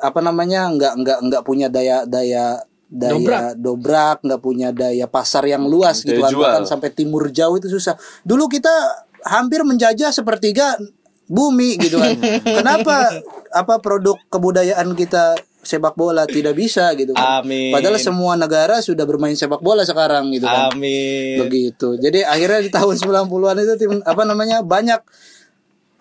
apa 0.00 0.18
namanya 0.24 0.66
nggak 0.72 0.92
nggak 0.98 1.18
nggak 1.28 1.42
punya 1.44 1.68
daya 1.68 2.08
daya 2.08 2.58
daya 2.92 3.16
Dobrak. 3.16 3.42
dobrak 3.56 4.18
nggak 4.20 4.40
punya 4.44 4.68
daya 4.68 5.08
pasar 5.08 5.48
yang 5.48 5.64
luas 5.64 6.04
gitu 6.04 6.20
Daya 6.20 6.28
kan 6.28 6.32
jual. 6.36 6.44
bahkan 6.44 6.64
sampai 6.68 6.92
timur 6.92 7.32
jauh 7.32 7.56
itu 7.56 7.72
susah 7.72 7.96
dulu 8.20 8.52
kita 8.52 8.68
hampir 9.24 9.64
menjajah 9.64 10.12
sepertiga 10.12 10.76
bumi 11.24 11.80
gitu 11.80 11.96
kan 11.96 12.20
kenapa 12.60 13.16
apa 13.48 13.80
produk 13.80 14.20
kebudayaan 14.28 14.92
kita 14.92 15.40
sepak 15.62 15.94
bola 15.96 16.28
tidak 16.28 16.52
bisa 16.58 16.92
gitu 16.92 17.16
kan 17.16 17.40
Amin. 17.40 17.72
padahal 17.72 17.96
semua 17.96 18.36
negara 18.36 18.84
sudah 18.84 19.08
bermain 19.08 19.32
sepak 19.38 19.64
bola 19.64 19.88
sekarang 19.88 20.28
gitu 20.34 20.44
kan 20.44 20.74
Amin. 20.76 21.40
begitu 21.40 21.96
jadi 21.96 22.28
akhirnya 22.28 22.60
di 22.60 22.70
tahun 22.74 22.98
90-an 23.00 23.56
itu 23.62 23.74
tim 23.80 23.92
apa 24.04 24.22
namanya 24.28 24.60
banyak 24.60 25.00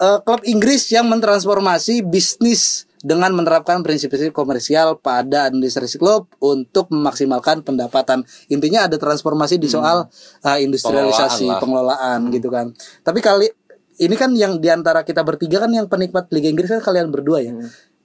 eh, 0.02 0.20
klub 0.28 0.44
Inggris 0.44 0.92
yang 0.92 1.08
mentransformasi 1.08 2.04
bisnis 2.04 2.90
dengan 3.02 3.34
menerapkan 3.34 3.82
prinsip-prinsip 3.82 4.30
komersial 4.34 5.02
pada 5.02 5.50
administrasi 5.50 5.98
klub 5.98 6.30
untuk 6.38 6.94
memaksimalkan 6.94 7.66
pendapatan. 7.66 8.22
Intinya 8.54 8.86
ada 8.86 8.98
transformasi 9.02 9.58
di 9.58 9.66
soal 9.70 10.06
eh, 10.46 10.60
industrialisasi, 10.62 11.50
pengelolaan, 11.50 11.62
Pengelolaan 11.62 12.20
lah. 12.30 12.34
gitu 12.34 12.50
kan. 12.54 12.66
Tapi 13.02 13.20
kali 13.20 13.48
ini 14.02 14.16
kan 14.18 14.34
yang 14.34 14.62
di 14.62 14.70
antara 14.70 15.02
kita 15.06 15.22
bertiga 15.26 15.62
kan 15.62 15.70
yang 15.74 15.86
penikmat 15.90 16.30
Liga 16.34 16.50
Inggris 16.50 16.70
kan 16.70 16.82
kalian 16.82 17.10
berdua 17.10 17.42
ya. 17.42 17.54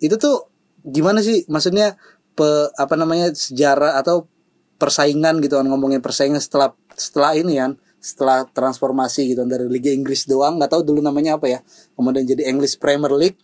Itu 0.01 0.17
tuh 0.17 0.49
gimana 0.85 1.21
sih? 1.21 1.45
Maksudnya 1.49 1.97
pe, 2.37 2.73
apa 2.77 2.95
namanya 2.97 3.33
sejarah 3.33 4.01
atau 4.01 4.29
persaingan 4.77 5.41
gitu 5.41 5.57
kan 5.57 5.65
ngomongin 5.65 6.05
persaingan 6.05 6.41
setelah 6.41 6.77
setelah 6.93 7.33
ini 7.33 7.57
kan 7.57 7.81
setelah 7.97 8.45
transformasi 8.45 9.33
gitu 9.35 9.43
dari 9.49 9.67
Liga 9.73 9.89
Inggris 9.89 10.29
doang 10.29 10.61
nggak 10.61 10.69
tahu 10.69 10.85
dulu 10.85 11.01
namanya 11.01 11.41
apa 11.41 11.49
ya 11.49 11.59
kemudian 11.97 12.29
jadi 12.29 12.53
English 12.53 12.77
Premier 12.77 13.11
League 13.17 13.41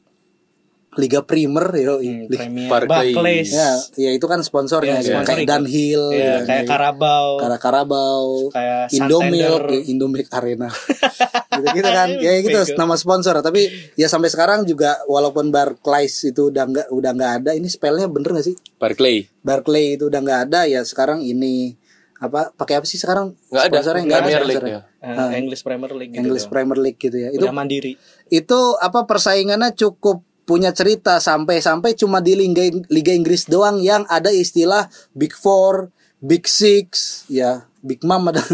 Liga 0.93 1.25
Primer 1.25 1.73
yo 1.75 1.97
Hmm, 1.97 2.29
Barclays. 2.69 3.49
Ya 3.49 3.71
ya 3.99 4.11
itu 4.13 4.25
kan 4.25 4.41
sponsornya 4.41 4.99
Iya, 4.99 5.01
gitu. 5.01 5.13
sponsor 5.15 5.35
kayak. 5.35 5.49
Dunhill 5.49 6.05
Iya, 6.11 6.21
gitu, 6.35 6.47
kayak 6.47 6.65
Carabao. 6.67 7.29
Kara 7.37 7.57
Karabau, 7.57 8.25
Kayak 8.51 8.93
Indomilk, 8.93 9.63
ya, 9.67 9.81
Indomilk 9.87 10.29
Arena. 10.31 10.69
gitu, 11.55 11.67
gitu 11.73 11.89
kan. 11.89 12.09
Ya 12.21 12.33
gitu 12.39 12.59
Bego. 12.61 12.77
nama 12.77 12.95
sponsor, 12.95 13.41
tapi 13.41 13.67
ya 13.95 14.05
sampai 14.07 14.29
sekarang 14.29 14.65
juga 14.65 15.01
walaupun 15.07 15.49
Barclays 15.49 16.13
itu 16.25 16.49
udah 16.49 16.65
nggak 16.67 16.87
udah 16.91 17.11
nggak 17.11 17.33
ada, 17.41 17.51
ini 17.53 17.67
spellnya 17.67 18.05
bener 18.07 18.35
gak 18.35 18.47
sih? 18.47 18.57
Barclay. 18.77 19.25
Barclay 19.41 19.97
itu 19.97 20.07
udah 20.07 20.21
nggak 20.21 20.41
ada 20.47 20.61
ya 20.67 20.81
sekarang 20.83 21.21
ini 21.21 21.73
apa 22.15 22.53
pakai 22.53 22.79
apa 22.79 22.87
sih 22.87 22.97
sekarang? 22.97 23.33
Nggak 23.49 23.65
ada. 23.65 23.75
Sponsornya 23.75 24.03
nggak 24.05 24.15
ada 24.15 24.23
Premier 24.23 24.45
League 24.45 24.61
sponsornya. 24.61 24.81
ya. 25.03 25.27
Eh, 25.27 25.31
English 25.35 25.63
Premier 25.63 25.91
League 25.91 26.13
gitu. 26.13 26.21
English 26.21 26.45
doang. 26.45 26.53
Premier 26.53 26.79
League 26.79 27.01
gitu 27.01 27.17
ya. 27.17 27.29
Itu 27.31 27.43
Udah 27.43 27.53
mandiri. 27.53 27.93
itu 28.29 28.61
apa 28.79 29.01
persaingannya 29.03 29.73
cukup 29.73 30.23
punya 30.43 30.75
cerita 30.75 31.23
sampai-sampai 31.23 31.95
cuma 31.95 32.19
di 32.19 32.35
Liga, 32.35 32.67
Liga 32.91 33.13
Inggris 33.15 33.47
doang 33.47 33.79
yang 33.79 34.03
ada 34.11 34.31
istilah 34.31 34.91
Big 35.15 35.35
Four, 35.35 35.95
Big 36.19 36.47
Six, 36.47 37.23
ya 37.31 37.67
Big 37.83 38.03
Mom 38.03 38.31
ada. 38.31 38.43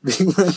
Big 0.00 0.24
Mom. 0.24 0.48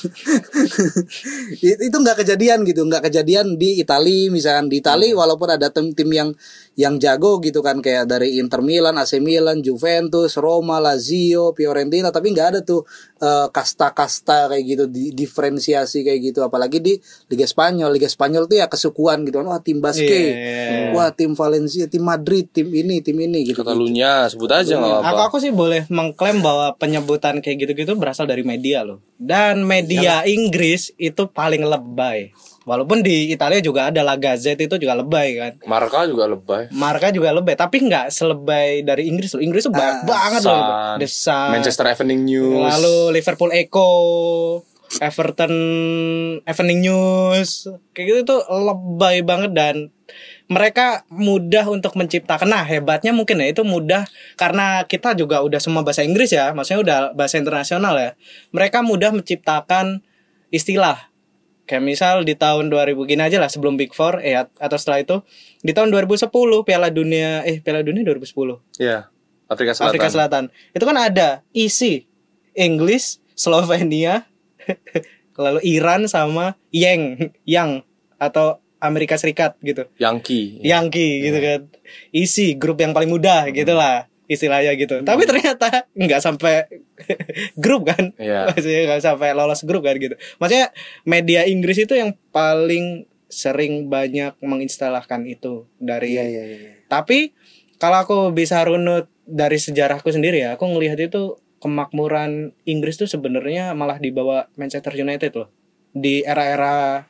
itu 1.88 1.98
nggak 2.00 2.24
kejadian 2.24 2.64
gitu, 2.64 2.88
nggak 2.88 3.12
kejadian 3.12 3.60
di 3.60 3.84
Itali 3.84 4.32
misalkan 4.32 4.72
di 4.72 4.80
Itali 4.80 5.12
walaupun 5.12 5.52
ada 5.52 5.68
tim-tim 5.68 6.08
yang 6.08 6.30
yang 6.80 6.96
jago 6.96 7.44
gitu 7.44 7.60
kan 7.60 7.84
kayak 7.84 8.08
dari 8.08 8.40
Inter 8.40 8.64
Milan, 8.64 8.96
AC 8.96 9.20
Milan, 9.20 9.60
Juventus, 9.60 10.40
Roma, 10.40 10.80
Lazio, 10.80 11.52
Fiorentina 11.52 12.08
tapi 12.10 12.32
nggak 12.32 12.48
ada 12.56 12.60
tuh 12.64 12.88
eh, 13.24 13.48
kasta-kasta 13.48 14.52
kayak 14.52 14.64
gitu 14.68 14.84
di 14.86 15.16
diferensiasi 15.16 16.04
kayak 16.04 16.20
gitu 16.26 16.40
apalagi 16.42 16.78
di 16.78 16.94
Liga 17.28 17.44
Spanyol 17.44 17.90
Liga 17.90 18.06
Spanyol 18.06 18.46
tuh 18.46 18.60
ya 18.60 18.68
kesukuan 18.68 19.24
gitu 19.24 19.40
kan 19.40 19.48
wah 19.48 19.58
tim 19.58 19.80
basket 19.80 20.12
Iya. 20.36 20.92
wah 20.92 21.10
tim 21.10 21.32
Valencia 21.32 21.88
tim 21.88 22.04
Madrid 22.04 22.46
tim 22.48 22.68
ini 22.68 23.00
tim 23.00 23.16
ini 23.16 23.46
gitu 23.46 23.64
Katalunya 23.64 24.28
sebut 24.28 24.52
aja 24.52 24.76
nggak 24.76 25.00
Aku 25.02 25.16
apa. 25.16 25.24
aku 25.26 25.38
sih 25.38 25.50
boleh 25.50 25.88
mengklaim 25.88 26.40
bahwa 26.40 26.76
penyebutan 26.76 27.40
kayak 27.40 27.64
gitu-gitu 27.64 27.96
berasal 27.96 28.26
dari 28.26 28.44
media 28.44 28.84
loh. 28.84 29.00
Dan 29.16 29.64
media 29.64 30.26
Inggris 30.26 30.92
itu 30.98 31.24
paling 31.26 31.64
lebay. 31.64 32.36
Walaupun 32.64 33.04
di 33.04 33.36
Italia 33.36 33.60
juga 33.60 33.92
ada 33.92 34.00
La 34.08 34.16
Gazzetta 34.16 34.64
itu 34.64 34.80
juga 34.80 34.96
lebay 34.96 35.36
kan. 35.36 35.54
Marka 35.68 36.08
juga 36.08 36.32
lebay. 36.32 36.72
Marka 36.72 37.12
juga 37.12 37.36
lebay, 37.36 37.60
tapi 37.60 37.84
nggak 37.84 38.08
selebay 38.08 38.88
dari 38.88 39.12
Inggris 39.12 39.36
loh. 39.36 39.44
Inggris 39.44 39.68
tuh 39.68 39.74
banyak 39.76 40.08
banget 40.08 40.42
loh. 40.48 40.96
The 40.96 41.08
Sun. 41.12 41.50
Manchester 41.60 41.86
Evening 41.92 42.24
News. 42.24 42.64
Lalu 42.64 43.20
Liverpool 43.20 43.52
Echo, 43.52 43.90
Everton 45.04 45.54
Evening 46.48 46.80
News, 46.88 47.68
kayak 47.92 48.06
gitu 48.08 48.20
tuh 48.24 48.42
lebay 48.48 49.26
banget 49.28 49.52
dan 49.52 49.92
mereka 50.52 51.08
mudah 51.10 51.66
untuk 51.72 51.96
menciptakan. 52.00 52.48
Nah 52.48 52.64
hebatnya 52.64 53.16
mungkin 53.16 53.42
ya 53.42 53.50
itu 53.50 53.64
mudah 53.66 54.06
karena 54.38 54.86
kita 54.86 55.16
juga 55.18 55.42
udah 55.42 55.58
semua 55.58 55.82
bahasa 55.82 56.04
Inggris 56.06 56.30
ya, 56.32 56.52
maksudnya 56.56 56.82
udah 56.84 56.98
bahasa 57.18 57.40
internasional 57.40 57.96
ya. 57.98 58.12
Mereka 58.56 58.86
mudah 58.86 59.12
menciptakan 59.12 60.00
istilah. 60.54 61.13
Kayak 61.74 61.90
misal 61.90 62.22
di 62.22 62.38
tahun 62.38 62.70
2000 62.70 63.10
gini 63.10 63.18
aja 63.26 63.42
lah 63.42 63.50
sebelum 63.50 63.82
Big 63.82 63.98
Four 63.98 64.22
eh 64.22 64.38
atau 64.38 64.78
setelah 64.78 65.02
itu 65.02 65.26
di 65.66 65.74
tahun 65.74 65.90
2010 65.90 66.30
Piala 66.62 66.94
Dunia 66.94 67.42
eh 67.42 67.58
Piala 67.66 67.82
Dunia 67.82 68.06
2010 68.06 68.78
Iya. 68.78 69.10
Afrika 69.50 69.74
Selatan. 69.74 69.90
Afrika 69.90 70.08
Selatan. 70.14 70.44
Itu 70.70 70.86
kan 70.86 70.98
ada 71.02 71.42
isi 71.50 72.06
English, 72.54 73.18
Slovenia, 73.34 74.30
lalu 75.42 75.66
Iran 75.66 76.06
sama 76.06 76.54
Yang, 76.70 77.34
Yang 77.42 77.82
atau 78.22 78.62
Amerika 78.78 79.18
Serikat 79.18 79.58
gitu. 79.66 79.90
Yankee. 79.98 80.62
Yankee 80.62 81.26
gitu 81.26 81.40
kan. 81.42 81.60
Isi 82.14 82.54
grup 82.54 82.78
yang 82.78 82.94
paling 82.94 83.10
mudah 83.10 83.50
gitu 83.50 83.74
lah 83.74 84.06
istilahnya 84.28 84.74
gitu. 84.80 85.04
Tapi 85.04 85.24
ternyata 85.30 85.88
nggak 85.94 86.22
sampai 86.24 86.68
grup 87.64 87.88
kan. 87.90 88.12
Iya. 88.20 88.52
Maksudnya 88.52 88.82
nggak 88.88 89.04
sampai 89.04 89.30
lolos 89.36 89.64
grup 89.68 89.84
kan 89.84 89.96
gitu. 90.00 90.16
Maksudnya 90.40 90.72
media 91.04 91.44
Inggris 91.48 91.80
itu 91.80 91.94
yang 91.96 92.16
paling 92.32 93.08
sering 93.34 93.90
banyak 93.90 94.38
menginstalahkan 94.46 95.26
itu 95.26 95.66
dari 95.82 96.14
Iya 96.14 96.26
iya 96.30 96.44
iya. 96.46 96.72
tapi 96.86 97.34
kalau 97.82 98.06
aku 98.06 98.18
bisa 98.32 98.62
runut 98.62 99.10
dari 99.26 99.60
sejarahku 99.60 100.08
sendiri 100.08 100.40
ya, 100.46 100.56
aku 100.56 100.70
ngelihat 100.70 101.02
itu 101.02 101.36
kemakmuran 101.60 102.56
Inggris 102.64 102.96
tuh 102.96 103.10
sebenarnya 103.10 103.72
malah 103.76 104.00
dibawa 104.00 104.48
Manchester 104.60 104.96
United 104.96 105.32
loh 105.36 105.50
di 105.96 106.24
era-era 106.24 107.08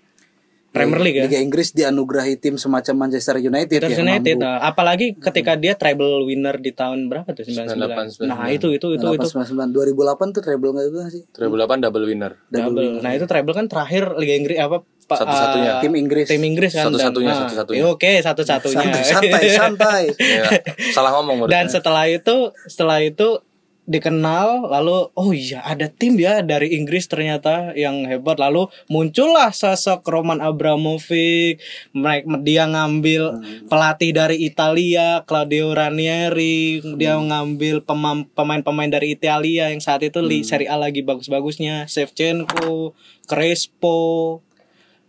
Premier 0.73 0.99
League 0.99 1.15
ya. 1.15 1.23
Liga 1.23 1.37
Inggris 1.37 1.69
dianugerahi 1.71 2.35
tim 2.35 2.55
semacam 2.55 2.95
Manchester 2.99 3.37
United 3.37 3.69
Manchester 3.71 3.93
yang 3.93 4.09
United, 4.09 4.35
mampu. 4.35 4.43
nah, 4.43 4.57
apalagi 4.59 5.13
ketika 5.15 5.53
dia 5.53 5.73
treble 5.73 6.25
winner 6.25 6.57
di 6.57 6.71
tahun 6.71 7.07
berapa 7.07 7.29
tuh 7.29 7.45
99. 7.45 7.77
98, 8.17 8.25
Nah, 8.25 8.49
itu 8.49 8.67
itu 8.69 8.87
itu 8.91 9.05
itu 9.05 9.27
899 9.29 9.69
2008 9.69 10.33
tuh 10.33 10.41
treble 10.41 10.69
nggak 10.71 10.85
itu 10.87 10.97
sih? 11.11 11.23
2008 11.31 11.77
double 11.79 12.03
winner. 12.03 12.31
double. 12.47 12.99
Nah, 12.99 13.11
itu 13.11 13.23
treble 13.23 13.53
kan 13.53 13.65
terakhir 13.65 14.17
Liga 14.17 14.33
Inggris 14.33 14.57
apa 14.57 14.81
Pak, 15.03 15.19
Satu-satunya. 15.19 15.69
eh, 15.69 15.81
Tim 15.83 15.93
Inggris. 15.93 16.25
tim 16.25 16.39
Inggris 16.41 16.71
kan 16.71 16.87
Satu-satunya, 16.87 17.27
nah, 17.29 17.39
satu-satunya. 17.43 17.75
ya 17.77 17.85
Oke, 17.85 18.11
satu-satunya. 18.17 18.81
Santai 18.81 19.03
santai 19.05 19.43
santai. 19.51 20.03
Ya, 20.33 20.43
salah 20.89 21.11
ngomong 21.13 21.45
Dan 21.53 21.67
setelah 21.67 22.07
itu, 22.07 22.55
setelah 22.65 22.97
itu 22.97 23.43
dikenal, 23.83 24.71
lalu 24.71 25.11
oh 25.11 25.31
iya 25.35 25.59
ada 25.59 25.91
tim 25.91 26.15
ya 26.15 26.39
dari 26.39 26.71
Inggris 26.75 27.07
ternyata 27.11 27.75
yang 27.75 28.07
hebat. 28.07 28.39
Lalu 28.39 28.71
muncullah 28.87 29.51
sosok 29.51 30.07
Roman 30.07 30.39
Abramovich. 30.39 31.59
Mereka 31.91 32.39
dia 32.43 32.63
ngambil 32.63 33.43
pelatih 33.67 34.15
dari 34.15 34.47
Italia, 34.47 35.27
Claudio 35.27 35.75
Ranieri. 35.75 36.79
Dia 36.95 37.19
ngambil 37.19 37.83
pemam- 37.83 38.27
pemain-pemain 38.31 38.91
dari 38.91 39.15
Italia 39.15 39.67
yang 39.67 39.83
saat 39.83 40.03
itu 40.07 40.23
di 40.23 40.47
Serie 40.47 40.71
A 40.71 40.79
lagi 40.79 41.03
bagus-bagusnya, 41.03 41.85
Shevchenko, 41.91 42.95
Crespo. 43.27 44.39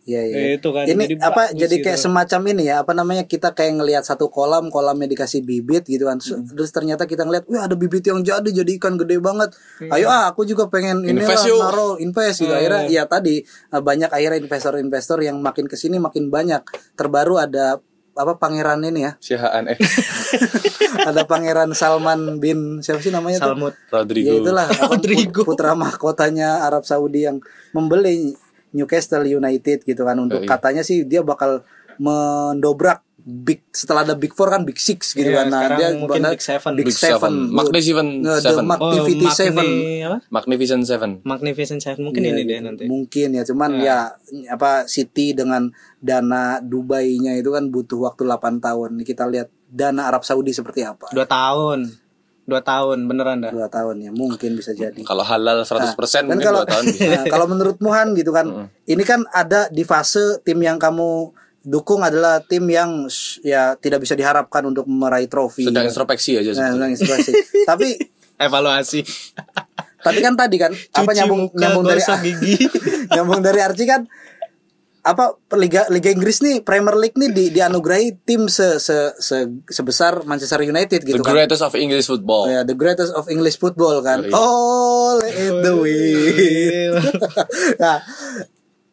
Iya 0.05 0.21
iya. 0.23 0.37
Ya, 0.37 0.49
itu 0.55 0.69
kan. 0.69 0.85
Ini 0.85 1.01
Jadi 1.03 1.15
apa 1.19 1.43
bagus 1.47 1.57
jadi 1.57 1.75
gitu. 1.75 1.85
kayak 1.87 1.99
semacam 1.99 2.41
ini 2.47 2.63
ya 2.65 2.77
apa 2.79 2.93
namanya 2.93 3.25
kita 3.25 3.51
kayak 3.51 3.73
ngelihat 3.75 4.03
satu 4.03 4.29
kolam 4.29 4.69
kolamnya 4.69 5.05
dikasih 5.07 5.41
bibit 5.41 5.85
gitu 5.85 6.05
kan 6.05 6.17
Hmm. 6.17 6.45
Terus- 6.45 6.53
terus 6.53 6.71
ternyata 6.71 7.05
kita 7.05 7.23
ngelihat 7.23 7.45
wah 7.47 7.65
ada 7.65 7.75
bibit 7.75 8.05
yang 8.05 8.21
jadi 8.21 8.45
jadi 8.45 8.71
ikan 8.77 8.95
gede 8.95 9.17
banget 9.19 9.57
ayo 9.83 10.07
ah 10.07 10.29
aku 10.29 10.45
juga 10.45 10.67
pengen 10.67 11.03
Invest 11.03 11.45
yuk. 11.47 11.57
naruh 11.57 11.97
invest 11.97 12.39
gitu 12.39 12.53
akhirnya 12.53 12.85
ya 12.87 13.03
tadi 13.05 13.41
eh, 13.41 13.81
banyak 13.81 14.09
akhirnya 14.09 14.39
investor-investor 14.39 15.19
yang 15.21 15.37
makin 15.39 15.65
ke 15.65 15.75
sini 15.75 15.97
makin 15.97 16.29
banyak 16.29 16.61
terbaru 16.93 17.39
ada 17.39 17.81
apa 18.13 18.33
pangeran 18.35 18.85
ini 18.85 19.01
ya 19.03 19.13
Siahaan 19.19 19.67
eh 19.67 19.79
ada 21.03 21.25
pangeran 21.25 21.73
Salman 21.73 22.39
bin 22.39 22.79
siapa 22.79 23.01
sih 23.01 23.11
namanya 23.11 23.41
tuh 23.41 23.51
Salmut. 23.51 23.75
Rodrigo. 23.89 24.29
Ya 24.29 24.35
itulah 24.39 24.67
Rodrigo. 24.85 25.43
put- 25.43 25.57
putra 25.57 25.75
mahkotanya 25.75 26.63
Arab 26.63 26.85
Saudi 26.85 27.25
yang 27.25 27.43
membeli 27.73 28.39
Newcastle 28.75 29.23
United 29.25 29.79
gitu 29.81 30.03
kan 30.03 30.19
untuk 30.19 30.37
Oh, 30.37 30.45
iya. 30.45 30.51
katanya 30.51 30.83
sih 30.83 31.03
dia 31.03 31.23
bakal 31.23 31.63
mendobrak 31.97 33.01
big 33.17 33.65
setelah 33.71 34.05
ada 34.05 34.13
big 34.13 34.31
four 34.31 34.53
kan 34.53 34.63
big 34.63 34.77
six 34.77 35.17
gitu 35.17 35.25
Iya, 35.25 35.39
kan 35.39 35.47
nah 35.49 35.61
sekarang 35.65 35.79
dia 35.81 35.89
mungkin 35.97 36.21
benar- 36.21 36.35
big 36.35 36.45
seven. 36.45 36.73
big 36.75 36.85
Big 36.85 36.93
seven, 36.93 37.17
Seven. 37.17 37.35
Magnificent 37.51 38.09
Nah, 38.21 38.35
the 38.35 38.43
Seven. 38.45 38.65
Magnificent 38.67 39.25
Oh, 39.25 39.33
Seven 39.33 39.67
apa? 40.03 40.19
Magnificent 40.29 40.83
Seven. 40.85 41.11
Magnificent 41.25 41.81
Seven 41.81 42.01
mungkin 42.05 42.21
Iya, 42.21 42.31
ini 42.31 42.43
deh 42.45 42.59
nanti. 42.61 42.83
mungkin 42.85 43.29
ya 43.33 43.43
cuman 43.43 43.71
ya 43.81 44.13
apa 44.47 44.85
City 44.85 45.33
dengan 45.33 45.73
dana 45.99 46.61
Dubai-nya 46.61 47.33
itu 47.33 47.49
kan 47.49 47.65
butuh 47.67 47.97
waktu 48.03 48.23
8 48.23 48.61
tahun 48.61 48.91
Nih 48.95 49.07
kita 49.07 49.25
lihat 49.25 49.49
dana 49.65 50.05
Arab 50.05 50.21
Saudi 50.21 50.53
seperti 50.53 50.85
apa 50.85 51.09
Dua 51.09 51.25
tahun. 51.25 52.04
Dua 52.45 52.61
tahun 52.61 53.09
beneran 53.09 53.41
dah. 53.41 53.53
dua 53.57 53.73
tahun 53.73 54.05
ya 54.05 54.11
mungkin 54.13 54.53
bisa 54.61 54.77
jadi 54.77 55.01
Kalau 55.01 55.25
halal 55.25 55.65
100% 55.65 55.97
Dan 56.29 56.37
mungkin 56.37 56.45
kalau 56.45 56.61
2 56.69 56.73
tahun 56.77 56.85
bisa. 56.93 57.09
nah, 57.17 57.25
kalau 57.33 57.47
menurut 57.49 57.81
Muhan 57.81 58.13
gitu 58.13 58.37
kan, 58.37 58.69
ini 58.85 59.01
kan 59.01 59.25
ada 59.33 59.73
di 59.73 59.81
fase 59.81 60.45
tim 60.45 60.61
yang 60.61 60.77
kamu 60.77 61.33
dukung 61.65 62.05
adalah 62.05 62.45
tim 62.45 62.69
yang 62.69 63.09
ya 63.41 63.73
tidak 63.81 64.05
bisa 64.05 64.13
diharapkan 64.13 64.61
untuk 64.69 64.85
meraih 64.85 65.27
trofi. 65.27 65.65
Sedang 65.65 65.89
introspeksi 65.89 66.37
aja 66.37 66.53
Nah, 66.53 66.77
sedang 66.77 66.91
inspirasi. 66.93 67.33
tapi 67.71 67.97
Evaluasi. 68.37 69.01
tapi 70.05 70.21
kan 70.21 70.37
tadi 70.37 70.61
kan 70.61 70.69
apa 70.69 71.11
Cuci 71.17 71.17
nyambung 71.17 71.41
muka, 71.49 71.57
nyambung 71.65 71.85
dari 71.89 72.03
gigi. 72.05 72.55
nyambung 73.17 73.41
dari 73.41 73.61
Archie 73.65 73.89
kan 73.89 74.05
apa 75.05 75.37
liga 75.55 75.85
liga 75.89 76.09
Inggris 76.09 76.41
nih 76.41 76.65
Premier 76.65 76.97
League 76.97 77.13
nih 77.15 77.29
di, 77.29 77.45
dianugerahi 77.53 78.25
tim 78.25 78.49
se, 78.49 78.81
se, 78.81 79.13
se- 79.15 79.53
sebesar 79.69 80.25
Manchester 80.25 80.65
United 80.65 81.05
gitu 81.05 81.21
The 81.21 81.25
kan. 81.25 81.37
greatest 81.37 81.61
of 81.61 81.77
English 81.77 82.09
football. 82.09 82.49
Ya, 82.49 82.65
the 82.65 82.73
greatest 82.73 83.13
of 83.13 83.29
English 83.29 83.61
football 83.61 84.01
kan. 84.01 84.25
Oh, 84.33 85.21
let 85.21 85.29
it 85.31 85.53
the 85.61 85.73
win. 85.77 86.97
nah, 87.85 88.01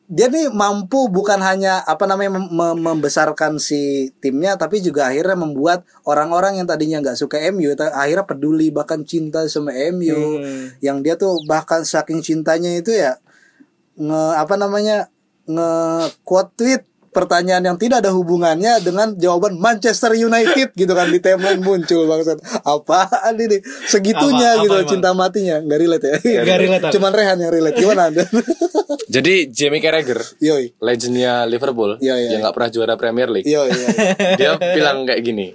dia 0.06 0.28
nih 0.28 0.52
mampu 0.52 1.08
bukan 1.08 1.40
hanya 1.40 1.80
apa 1.80 2.04
namanya 2.04 2.36
mem- 2.36 2.52
mem- 2.52 2.82
membesarkan 2.84 3.56
si 3.56 4.12
timnya 4.20 4.60
tapi 4.60 4.84
juga 4.84 5.08
akhirnya 5.08 5.40
membuat 5.40 5.88
orang-orang 6.04 6.60
yang 6.60 6.68
tadinya 6.68 7.00
nggak 7.00 7.16
suka 7.16 7.40
MU 7.56 7.72
akhirnya 7.72 8.28
peduli 8.28 8.68
bahkan 8.68 9.08
cinta 9.08 9.48
sama 9.48 9.72
MU 9.96 10.12
Hmm. 10.44 10.76
yang 10.84 11.00
dia 11.00 11.16
tuh 11.16 11.40
bahkan 11.48 11.88
saking 11.88 12.20
cintanya 12.20 12.76
itu 12.76 12.92
ya 12.92 13.16
nge 13.96 14.24
apa 14.36 14.60
namanya 14.60 15.08
nge 15.44 15.72
quote 16.22 16.52
tweet 16.54 16.82
pertanyaan 17.12 17.60
yang 17.62 17.76
tidak 17.76 18.00
ada 18.00 18.16
hubungannya 18.16 18.80
dengan 18.80 19.12
jawaban 19.14 19.56
Manchester 19.56 20.16
United 20.16 20.72
gitu 20.80 20.88
kan 20.90 21.06
di 21.06 21.20
timeline 21.20 21.60
muncul 21.60 22.06
bangsat 22.06 22.40
apaan 22.62 23.36
ini? 23.36 23.60
Segitunya 23.84 24.56
Apa- 24.56 24.58
apa 24.58 24.64
gitu 24.64 24.76
emang? 24.78 24.90
cinta 24.90 25.10
matinya. 25.12 25.58
Nggak 25.60 25.80
relate 25.80 26.06
ya? 26.06 26.18
Nggak 26.40 26.58
relate, 26.58 26.84
cuman 26.90 27.12
Rehan 27.12 27.38
yang 27.38 27.52
relate. 27.52 27.76
Gimana 27.76 28.02
anda? 28.08 28.24
Jadi 29.12 29.52
Jamie 29.52 29.80
Carragher, 29.80 30.24
yoi. 30.40 30.72
legendnya 30.80 31.44
Liverpool, 31.44 32.00
Iya, 32.00 32.16
iya, 32.16 32.30
yang 32.32 32.40
nggak 32.42 32.56
pernah 32.56 32.72
juara 32.72 32.94
Premier 32.96 33.28
League, 33.28 33.44
yoi 33.44 33.68
yoi. 33.68 33.88
dia 34.40 34.56
bilang 34.56 35.04
kayak 35.04 35.20
gini. 35.20 35.52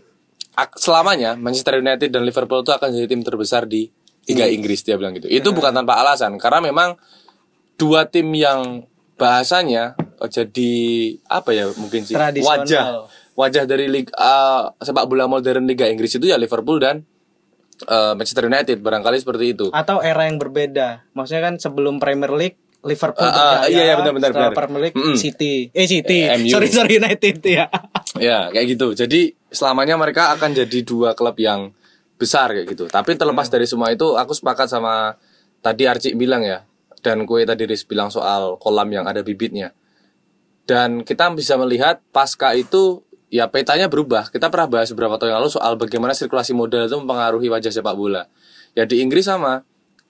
"Ak- 0.52 0.76
Selamanya 0.76 1.36
Manchester 1.36 1.80
United 1.80 2.08
dan 2.10 2.20
Liverpool 2.20 2.60
itu 2.60 2.68
akan 2.68 2.88
jadi 2.90 3.08
tim 3.08 3.20
terbesar 3.20 3.64
di 3.64 3.88
Liga 4.26 4.44
Inggris 4.44 4.82
dia 4.82 4.96
bilang 4.96 5.14
gitu. 5.14 5.24
Itu 5.24 5.56
bukan 5.56 5.72
tanpa 5.72 5.96
alasan 5.96 6.36
karena 6.36 6.60
memang 6.60 7.00
dua 7.76 8.04
tim 8.04 8.28
yang 8.28 8.84
bahasanya 9.16 9.96
oh, 10.20 10.28
jadi 10.28 10.72
apa 11.28 11.50
ya 11.56 11.72
mungkin 11.76 12.04
sih 12.04 12.14
wajah 12.16 13.08
wajah 13.36 13.64
dari 13.68 13.88
liga 13.88 14.12
uh, 14.16 14.72
sepak 14.80 15.04
bola 15.04 15.28
modern 15.28 15.68
Liga 15.68 15.84
Inggris 15.88 16.16
itu 16.16 16.28
ya 16.28 16.40
Liverpool 16.40 16.80
dan 16.80 17.04
uh, 17.84 18.16
Manchester 18.16 18.48
United 18.48 18.80
barangkali 18.80 19.16
seperti 19.20 19.44
itu. 19.52 19.66
Atau 19.76 20.00
era 20.00 20.24
yang 20.24 20.40
berbeda. 20.40 21.04
Maksudnya 21.12 21.52
kan 21.52 21.54
sebelum 21.60 22.00
Premier 22.00 22.32
League 22.32 22.58
Liverpool 22.86 23.26
ah, 23.26 23.66
berjaya, 23.66 23.68
iya, 23.68 23.82
iya, 23.82 23.94
benar, 23.98 24.12
benar, 24.14 24.30
setelah 24.30 24.50
benar. 24.54 24.58
Premier 24.62 24.82
League 24.88 24.96
Mm-mm. 24.96 25.16
City. 25.18 25.54
Eh 25.74 25.86
City. 25.90 26.18
Eh, 26.22 26.38
MU. 26.38 26.48
Sorry 26.54 26.68
sorry 26.70 26.94
United 26.96 27.36
ya. 27.44 27.66
Ya, 28.16 28.48
kayak 28.48 28.66
gitu. 28.72 28.96
Jadi 28.96 29.36
selamanya 29.52 30.00
mereka 30.00 30.32
akan 30.32 30.56
jadi 30.56 30.78
dua 30.88 31.12
klub 31.12 31.36
yang 31.36 31.76
besar 32.16 32.48
kayak 32.56 32.72
gitu. 32.72 32.88
Tapi 32.88 33.12
terlepas 33.12 33.44
dari 33.52 33.68
semua 33.68 33.92
itu, 33.92 34.16
aku 34.16 34.32
sepakat 34.32 34.72
sama 34.72 35.20
tadi 35.60 35.84
Arci 35.84 36.16
bilang 36.16 36.40
ya, 36.40 36.64
dan 37.06 37.22
kue 37.22 37.46
tadi 37.46 37.70
Riz 37.70 37.86
bilang 37.86 38.10
soal 38.10 38.58
kolam 38.58 38.90
yang 38.90 39.06
ada 39.06 39.22
bibitnya. 39.22 39.70
Dan 40.66 41.06
kita 41.06 41.30
bisa 41.30 41.54
melihat 41.54 42.02
pasca 42.10 42.50
itu 42.58 43.06
ya 43.30 43.46
petanya 43.46 43.86
berubah. 43.86 44.26
Kita 44.34 44.50
pernah 44.50 44.66
bahas 44.66 44.90
beberapa 44.90 45.14
tahun 45.14 45.38
yang 45.38 45.40
lalu 45.46 45.52
soal 45.54 45.78
bagaimana 45.78 46.18
sirkulasi 46.18 46.50
modal 46.58 46.90
itu 46.90 46.98
mempengaruhi 46.98 47.46
wajah 47.46 47.70
sepak 47.70 47.94
bola. 47.94 48.26
Ya 48.74 48.82
di 48.82 48.98
Inggris 48.98 49.30
sama. 49.30 49.62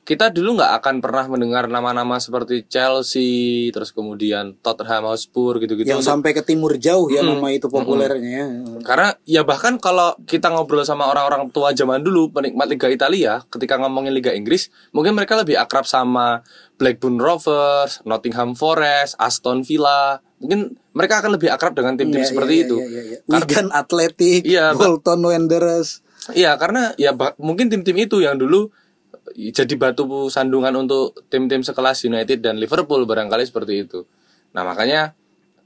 Kita 0.07 0.31
dulu 0.31 0.55
nggak 0.55 0.73
akan 0.79 0.95
pernah 1.03 1.27
mendengar 1.27 1.67
nama-nama 1.67 2.23
seperti 2.23 2.63
Chelsea, 2.71 3.75
terus 3.75 3.91
kemudian 3.91 4.55
Tottenham 4.63 5.11
Hotspur 5.11 5.59
gitu-gitu. 5.59 5.83
yang 5.83 5.99
untuk- 5.99 6.15
sampai 6.15 6.31
ke 6.31 6.47
timur 6.47 6.79
jauh 6.79 7.11
ya 7.11 7.27
nama 7.27 7.51
itu 7.51 7.67
populernya 7.67 8.23
ya. 8.23 8.47
karena 8.87 9.09
ya 9.27 9.43
bahkan 9.43 9.77
kalau 9.77 10.15
kita 10.23 10.47
ngobrol 10.47 10.87
sama 10.87 11.11
orang-orang 11.11 11.51
tua 11.51 11.75
zaman 11.75 12.07
dulu 12.07 12.31
penikmat 12.31 12.71
Liga 12.71 12.87
Italia, 12.87 13.43
ketika 13.51 13.83
ngomongin 13.83 14.15
Liga 14.15 14.31
Inggris, 14.31 14.71
mungkin 14.95 15.19
mereka 15.19 15.35
lebih 15.35 15.59
akrab 15.59 15.83
sama 15.83 16.47
Blackburn 16.79 17.19
Rovers, 17.19 17.99
Nottingham 18.07 18.55
Forest, 18.55 19.19
Aston 19.19 19.67
Villa. 19.67 20.23
Mungkin 20.39 20.79
mereka 20.95 21.19
akan 21.19 21.35
lebih 21.35 21.51
akrab 21.51 21.75
dengan 21.75 21.99
tim-tim 21.99 22.23
Iya, 22.23 22.31
seperti 22.31 22.55
iya, 22.55 22.65
itu. 22.69 22.77
iya, 22.79 22.87
iya, 22.87 23.03
iya. 23.11 23.19
Wigan 23.27 23.69
Athletic, 23.75 24.47
Pak. 24.47 24.79
Bolton 24.79 25.21
Wanderers. 25.27 26.07
Iya, 26.31 26.55
karena 26.55 26.95
ya 26.95 27.11
mungkin 27.43 27.75
tim-tim 27.75 27.99
itu 27.99 28.23
yang 28.23 28.39
dulu 28.39 28.71
jadi 29.37 29.75
batu 29.77 30.33
sandungan 30.33 30.73
untuk 30.75 31.13
tim-tim 31.29 31.61
sekelas 31.61 32.09
United 32.09 32.41
dan 32.41 32.57
Liverpool 32.57 33.05
barangkali 33.05 33.45
seperti 33.45 33.85
itu. 33.85 34.09
Nah 34.57 34.65
makanya 34.65 35.13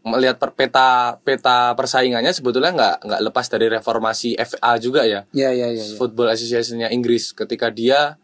melihat 0.01 0.41
per 0.41 0.57
peta 0.57 1.21
peta 1.21 1.77
persaingannya 1.77 2.33
sebetulnya 2.33 2.73
nggak 2.73 2.97
nggak 3.05 3.21
lepas 3.31 3.47
dari 3.53 3.67
reformasi 3.69 4.35
FA 4.43 4.81
juga 4.81 5.07
ya. 5.07 5.23
Ya 5.31 5.55
ya 5.55 5.71
ya. 5.71 5.85
ya. 5.85 5.97
Football 6.01 6.33
Association-nya 6.35 6.91
Inggris 6.91 7.31
ketika 7.37 7.71
dia 7.71 8.19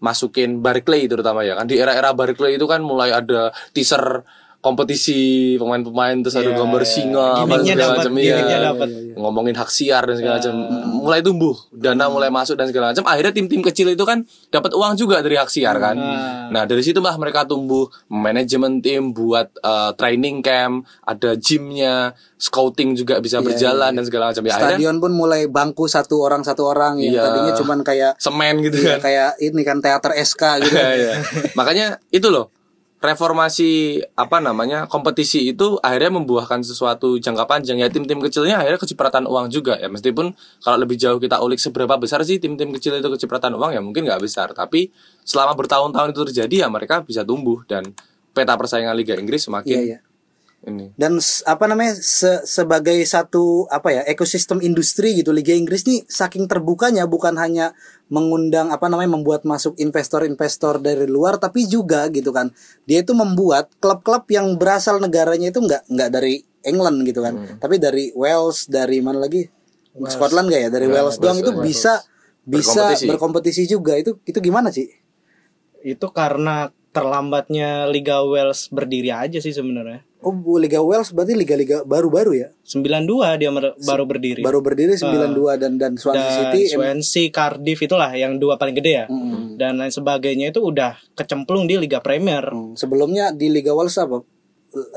masukin 0.00 0.64
Barclay 0.64 1.06
terutama 1.06 1.44
ya 1.44 1.54
kan 1.54 1.68
di 1.68 1.76
era-era 1.76 2.10
Barclay 2.16 2.56
itu 2.56 2.64
kan 2.64 2.80
mulai 2.80 3.12
ada 3.12 3.52
teaser 3.76 4.24
kompetisi 4.60 5.18
pemain-pemain 5.56 6.20
terus 6.20 6.36
ada 6.36 6.52
Iya, 6.52 6.58
gambar 6.60 6.82
iya. 6.84 6.88
singa 6.88 7.26
apa 7.42 7.54
segala 7.64 7.92
macam 7.96 8.12
iya. 8.14 8.36
dapat. 8.60 8.88
ngomongin 9.16 9.56
hak 9.56 9.70
siar 9.70 10.04
dan 10.04 10.16
segala 10.16 10.34
macam 10.36 10.54
mulai 11.00 11.20
tumbuh 11.20 11.56
dana 11.72 12.04
mulai 12.08 12.28
masuk 12.28 12.60
dan 12.60 12.68
segala 12.68 12.92
macam 12.92 13.08
akhirnya 13.08 13.32
tim-tim 13.32 13.60
kecil 13.60 13.88
itu 13.88 14.04
kan 14.04 14.20
dapat 14.48 14.76
uang 14.76 15.00
juga 15.00 15.24
dari 15.24 15.40
hak 15.40 15.48
siar 15.48 15.80
kan 15.80 15.96
nah 16.52 16.68
dari 16.68 16.84
situ 16.84 17.00
lah 17.00 17.16
mereka 17.16 17.48
tumbuh 17.48 17.88
manajemen 18.12 18.84
tim 18.84 19.16
buat 19.16 19.48
eh, 19.56 19.90
training 19.96 20.44
camp 20.44 20.84
ada 21.04 21.40
gymnya 21.40 22.12
scouting 22.36 22.92
juga 22.94 23.16
bisa 23.18 23.40
berjalan 23.40 23.96
dan 23.96 24.04
segala 24.04 24.32
macam 24.32 24.44
ya 24.44 24.52
akhirnya 24.54 24.76
Stadion 24.76 24.96
pun 25.00 25.12
mulai 25.12 25.48
bangku 25.48 25.88
satu 25.88 26.20
orang 26.20 26.44
satu 26.44 26.68
orang 26.68 27.00
yang 27.00 27.16
Iya. 27.16 27.22
tadinya 27.26 27.52
cuman 27.56 27.78
kayak 27.80 28.12
semen 28.20 28.60
gitu 28.60 28.76
ya, 28.80 28.96
kan 28.96 29.08
kayak 29.08 29.30
ini 29.40 29.62
kan 29.64 29.80
teater 29.80 30.12
SK 30.14 30.42
gitu. 30.62 30.76
Iya, 30.80 30.90
iya. 30.94 31.12
Makanya 31.52 31.86
itu 32.08 32.28
loh 32.28 32.48
reformasi 33.00 34.00
apa 34.12 34.44
namanya 34.44 34.84
kompetisi 34.84 35.48
itu 35.48 35.80
akhirnya 35.80 36.20
membuahkan 36.20 36.60
sesuatu 36.60 37.16
jangka 37.16 37.48
panjang. 37.48 37.80
Ya 37.80 37.88
tim-tim 37.88 38.20
kecilnya 38.20 38.60
akhirnya 38.60 38.76
kecipratan 38.76 39.24
uang 39.24 39.48
juga. 39.48 39.80
Ya 39.80 39.88
meskipun 39.88 40.36
kalau 40.60 40.76
lebih 40.76 41.00
jauh 41.00 41.16
kita 41.16 41.40
ulik 41.40 41.56
seberapa 41.56 41.96
besar 41.96 42.20
sih 42.28 42.36
tim-tim 42.36 42.68
kecil 42.76 43.00
itu 43.00 43.08
kecipratan 43.08 43.56
uang 43.56 43.72
ya 43.72 43.80
mungkin 43.80 44.04
nggak 44.04 44.20
besar. 44.20 44.52
Tapi 44.52 44.92
selama 45.24 45.56
bertahun-tahun 45.56 46.12
itu 46.12 46.20
terjadi 46.28 46.54
ya 46.64 46.68
mereka 46.68 47.00
bisa 47.00 47.24
tumbuh 47.24 47.64
dan 47.64 47.88
peta 48.36 48.54
persaingan 48.54 48.94
Liga 48.94 49.16
Inggris 49.16 49.48
semakin 49.48 49.72
Iya, 49.72 49.80
iya. 49.82 49.98
Ini. 50.60 50.92
Dan 50.92 51.16
apa 51.48 51.64
namanya 51.64 51.96
se- 51.96 52.44
sebagai 52.44 53.00
satu 53.08 53.64
apa 53.72 53.96
ya 53.96 54.02
ekosistem 54.04 54.60
industri 54.60 55.16
gitu 55.16 55.32
Liga 55.32 55.56
Inggris 55.56 55.88
nih 55.88 56.04
saking 56.04 56.44
terbukanya 56.52 57.08
bukan 57.08 57.40
hanya 57.40 57.72
mengundang 58.12 58.68
apa 58.68 58.90
namanya 58.92 59.16
membuat 59.16 59.48
masuk 59.48 59.78
investor-investor 59.80 60.84
dari 60.84 61.08
luar 61.08 61.40
tapi 61.40 61.64
juga 61.64 62.12
gitu 62.12 62.28
kan. 62.28 62.52
Dia 62.84 63.00
itu 63.00 63.16
membuat 63.16 63.72
klub-klub 63.80 64.28
yang 64.28 64.60
berasal 64.60 65.00
negaranya 65.00 65.48
itu 65.48 65.64
nggak 65.64 65.88
nggak 65.88 66.10
dari 66.12 66.44
England 66.60 67.08
gitu 67.08 67.24
kan. 67.24 67.56
Tapi 67.56 67.80
dari 67.80 68.12
Wales 68.12 68.68
dari 68.68 69.00
mana 69.00 69.24
lagi? 69.24 69.48
Scotland 69.96 70.52
gak 70.52 70.60
ya? 70.60 70.70
Dari 70.70 70.86
Wales 70.86 71.16
doang. 71.18 71.40
Itu 71.40 71.52
bisa 71.64 72.04
bisa 72.44 72.94
Berkompetisi. 72.94 73.06
berkompetisi 73.08 73.62
juga. 73.64 73.96
Itu 73.96 74.20
itu 74.24 74.38
gimana 74.40 74.68
sih 74.72 74.88
Itu 75.80 76.12
karena 76.12 76.68
terlambatnya 76.92 77.88
Liga 77.88 78.20
Wales 78.26 78.68
berdiri 78.68 79.08
aja 79.14 79.38
sih 79.40 79.54
sebenarnya. 79.54 80.04
Oh 80.20 80.36
Liga 80.60 80.84
Wales 80.84 81.16
berarti 81.16 81.32
liga-liga 81.32 81.80
baru-baru 81.80 82.36
ya 82.36 82.48
92 82.68 83.40
dia 83.40 83.48
mer- 83.48 83.72
baru 83.80 84.04
berdiri. 84.04 84.44
baru 84.44 84.60
berdiri 84.60 84.92
92 84.92 85.56
dan 85.56 85.72
dan 85.80 85.92
Swansea 85.96 86.20
dan 86.20 86.36
City 86.52 86.60
Swansea, 86.68 87.32
Cardiff 87.32 87.80
itulah 87.80 88.12
yang 88.12 88.36
dua 88.36 88.60
paling 88.60 88.76
gede 88.76 88.92
ya. 88.92 89.06
Dan 89.56 89.80
lain 89.80 89.88
sebagainya 89.88 90.52
itu 90.52 90.60
udah 90.60 91.00
kecemplung 91.16 91.64
di 91.64 91.80
Liga 91.80 92.04
Premier. 92.04 92.44
Hmm, 92.52 92.76
sebelumnya 92.76 93.32
di 93.32 93.48
Liga 93.48 93.72
Wales 93.72 93.96
apa? 93.96 94.20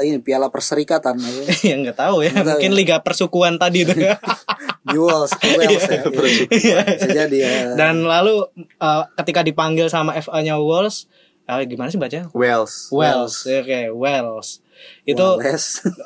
Ini 0.04 0.20
Piala 0.22 0.52
Perserikatan 0.52 1.16
apa? 1.18 1.42
ya 1.72 1.76
nggak 1.80 1.98
tahu 1.98 2.18
ya, 2.22 2.32
mungkin 2.44 2.72
Liga 2.76 3.00
Persukuan 3.00 3.56
tadi 3.56 3.88
itu. 3.88 3.96
di 4.84 4.98
Wales, 5.00 5.32
Wales 5.40 5.84
ya. 5.88 6.02
Iya. 6.52 6.78
Bisa 6.84 7.08
jadi 7.10 7.38
ya. 7.40 7.52
Dan 7.80 8.04
lalu 8.04 8.44
uh, 8.78 9.04
ketika 9.18 9.40
dipanggil 9.40 9.88
sama 9.88 10.12
FA-nya 10.20 10.60
Wales, 10.60 11.08
ah, 11.46 11.62
gimana 11.64 11.88
sih 11.88 11.98
bacanya? 11.98 12.28
Wales 12.32 12.88
Wales, 12.90 13.36
oke 13.44 13.80
Wales. 13.94 14.50
Itu 15.04 15.24
Wales. 15.38 15.66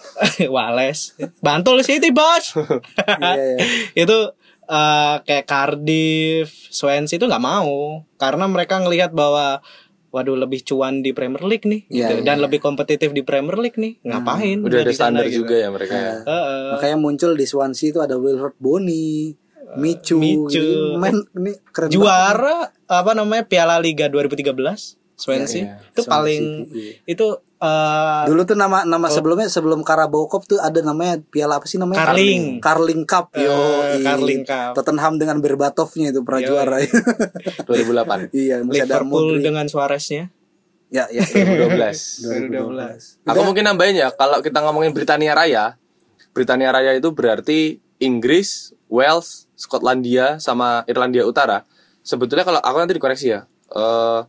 Wales. 0.55 0.99
Bantul 1.39 1.81
City 1.81 2.09
bos. 2.09 2.53
Iya, 2.57 3.33
iya. 3.33 3.57
itu 3.95 4.17
eh, 4.63 5.15
kayak 5.21 5.45
Cardiff, 5.45 6.49
Swansea 6.69 7.15
itu 7.15 7.25
nggak 7.25 7.41
mau 7.41 8.03
karena 8.15 8.45
mereka 8.45 8.77
ngelihat 8.77 9.11
bahwa 9.11 9.61
waduh 10.07 10.33
lebih 10.33 10.63
cuan 10.63 11.01
di 11.01 11.11
Premier 11.11 11.43
League 11.43 11.63
nih 11.63 11.83
Iya, 11.87 12.07
gitu. 12.09 12.13
iya, 12.19 12.25
dan 12.25 12.37
lebih 12.39 12.57
kompetitif 12.57 13.11
di 13.11 13.21
Premier 13.21 13.57
League 13.57 13.75
nih 13.75 13.99
ngapain 14.01 14.63
udah 14.63 14.79
ada 14.81 14.93
standar 14.93 15.27
gitu. 15.27 15.43
juga 15.43 15.55
ya 15.57 15.69
mereka 15.69 15.93
ya. 15.93 16.15
Heeh. 16.23 16.67
Makanya 16.73 16.97
muncul 16.97 17.31
di 17.33 17.45
Swansea 17.45 17.91
itu 17.91 17.99
ada 17.99 18.15
Wilfred 18.15 18.55
Bony, 18.57 19.35
Michu, 19.75 20.17
Michu. 20.17 20.47
gitu. 20.49 20.95
Men, 20.97 21.21
ini 21.33 21.51
keren 21.69 21.87
banget. 21.87 21.93
juara 21.93 22.57
apa 22.87 23.11
namanya 23.13 23.43
Piala 23.43 23.77
Liga 23.77 24.07
2013 24.07 24.95
Swansea 25.17 25.57
Iya, 25.57 25.73
itu 25.81 26.01
paling 26.05 26.43
itu 27.03 27.27
eh, 27.57 28.23
Dulu 28.29 28.41
tuh 28.45 28.53
nama 28.53 28.85
nama 28.85 29.09
sebelumnya 29.09 29.49
sebelum 29.49 29.81
Carabao 29.81 30.29
Cup 30.29 30.45
tuh 30.45 30.61
ada 30.61 30.77
namanya 30.79 31.17
piala 31.25 31.57
apa 31.57 31.65
sih 31.65 31.81
namanya? 31.81 32.05
Carling. 32.05 32.61
Carling 32.61 33.01
Cup. 33.03 33.33
Yo, 33.33 33.49
Eh, 33.49 34.05
Carling 34.05 34.45
Cup. 34.45 34.77
Tottenham 34.77 35.17
dengan 35.17 35.41
Berbatovnya 35.41 36.13
itu 36.13 36.21
pernah 36.21 36.41
Yo, 36.45 36.53
juara. 36.53 36.77
2008 37.65 38.29
iya, 38.31 38.61
masih 38.61 38.85
ada 38.85 39.01
Liverpool 39.01 39.41
dengan 39.41 39.65
Suareznya 39.65 40.29
Ya, 40.87 41.03
ya. 41.11 41.19
ya. 41.19 41.43
2012 41.67 42.47
2012 42.47 43.27
Aku 43.27 43.41
mungkin 43.43 43.67
nambahin 43.67 43.97
ya, 43.97 44.07
kalau 44.13 44.39
kita 44.39 44.63
ngomongin 44.63 44.95
Britania 44.95 45.35
Raya, 45.35 45.75
Britania 46.31 46.71
Raya 46.71 46.95
itu 46.95 47.11
berarti 47.11 47.81
Inggris, 47.99 48.71
Wales, 48.87 49.49
Skotlandia, 49.57 50.37
sama 50.39 50.85
Irlandia 50.87 51.25
Utara. 51.25 51.65
Sebetulnya 52.05 52.45
kalau 52.45 52.61
aku 52.63 52.77
nanti 52.79 52.95
dikoreksi 52.95 53.35
ya, 53.35 53.43
eh, 53.67 54.19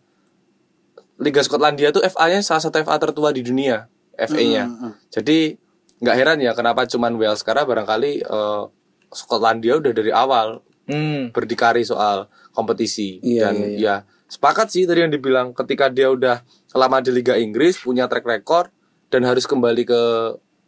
Liga 1.18 1.42
Skotlandia 1.42 1.90
tuh 1.90 2.02
FA-nya 2.06 2.38
salah 2.40 2.62
satu 2.62 2.78
FA 2.78 2.94
tertua 2.96 3.34
di 3.34 3.42
dunia, 3.42 3.90
FA-nya. 4.14 4.70
Jadi 5.10 5.58
nggak 5.98 6.14
heran 6.14 6.38
ya 6.38 6.54
kenapa 6.54 6.86
cuman 6.86 7.18
Wales 7.18 7.42
karena 7.42 7.66
barangkali 7.66 8.22
eh, 8.22 8.62
Skotlandia 9.10 9.82
udah 9.82 9.90
dari 9.90 10.14
awal 10.14 10.62
hmm. 10.86 11.34
berdikari 11.34 11.82
soal 11.82 12.30
kompetisi. 12.54 13.18
Iya, 13.18 13.50
dan 13.50 13.54
iya, 13.58 13.66
iya. 13.66 13.78
ya 13.78 13.94
sepakat 14.28 14.68
sih 14.68 14.84
tadi 14.84 15.02
yang 15.02 15.10
dibilang 15.10 15.56
ketika 15.56 15.88
dia 15.88 16.12
udah 16.12 16.44
lama 16.76 17.00
di 17.00 17.10
Liga 17.10 17.34
Inggris 17.34 17.80
punya 17.80 18.04
track 18.06 18.28
record 18.28 18.68
dan 19.08 19.24
harus 19.24 19.48
kembali 19.48 19.88
ke 19.88 20.02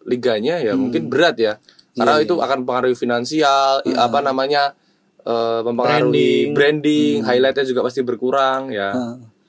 liganya 0.09 0.59
ya 0.59 0.73
mungkin 0.75 1.07
berat 1.13 1.37
ya. 1.37 1.61
Karena 1.93 2.23
Iya, 2.23 2.25
itu 2.27 2.35
akan 2.41 2.65
mempengaruhi 2.65 2.97
finansial 2.97 3.85
i- 3.85 3.95
apa 3.95 4.19
namanya 4.25 4.73
eh, 5.21 5.61
mempengaruhi 5.61 6.51
Branding. 6.51 6.55
branding, 6.57 7.17
highlightnya 7.29 7.65
juga 7.69 7.85
pasti 7.85 8.01
berkurang 8.01 8.73
ya. 8.73 8.97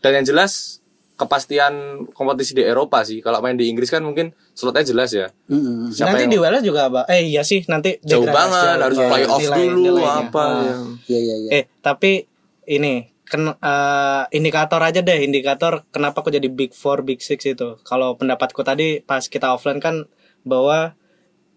Dan 0.04 0.12
yang 0.20 0.26
jelas 0.28 0.81
kepastian 1.22 1.74
kompetisi 2.10 2.52
di 2.52 2.66
Eropa 2.66 3.06
sih 3.06 3.22
kalau 3.22 3.38
main 3.40 3.54
di 3.54 3.70
Inggris 3.70 3.88
kan 3.88 4.02
mungkin 4.02 4.34
slotnya 4.52 4.82
jelas 4.82 5.14
ya. 5.14 5.30
Siapa 5.46 6.12
nanti 6.12 6.26
yang- 6.26 6.34
di 6.34 6.40
Wales 6.40 6.64
juga 6.64 6.90
apa 6.90 7.06
eh 7.06 7.22
iya 7.24 7.46
sih 7.46 7.62
nanti 7.66 8.02
jauh 8.02 8.26
banget 8.26 8.58
jauh. 8.74 8.82
harus 8.82 8.98
play 9.00 9.24
off 9.24 9.40
nilai- 9.40 9.70
dulu 9.70 10.02
apa 10.02 10.46
ya. 10.60 10.76
Iya, 11.08 11.20
iya, 11.20 11.36
iya. 11.38 11.50
Eh, 11.54 11.64
tapi 11.80 12.26
ini 12.66 13.06
ken, 13.24 13.48
eh, 13.48 14.24
indikator 14.32 14.82
aja 14.82 15.00
deh, 15.00 15.22
indikator 15.22 15.86
kenapa 15.88 16.20
kok 16.20 16.32
jadi 16.32 16.50
Big 16.50 16.74
Four, 16.74 17.02
Big 17.02 17.22
Six 17.22 17.46
itu. 17.46 17.78
Kalau 17.82 18.14
pendapatku 18.14 18.60
tadi 18.62 19.00
pas 19.00 19.22
kita 19.24 19.52
offline 19.52 19.78
kan 19.78 20.10
bahwa 20.42 20.98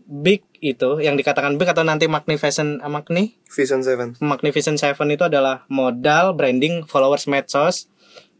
Big 0.05 0.45
itu 0.61 1.01
yang 1.01 1.17
dikatakan 1.17 1.57
Big 1.57 1.65
atau 1.67 1.81
nanti 1.81 2.05
Magnificent 2.07 2.79
eh, 2.79 2.87
Magni 2.87 3.41
Vision 3.47 3.81
Seven 3.81 4.21
Magnificent 4.21 4.77
Seven 4.77 5.09
itu 5.09 5.25
adalah 5.25 5.65
modal, 5.67 6.33
branding, 6.33 6.85
followers 6.85 7.25
medsos, 7.25 7.89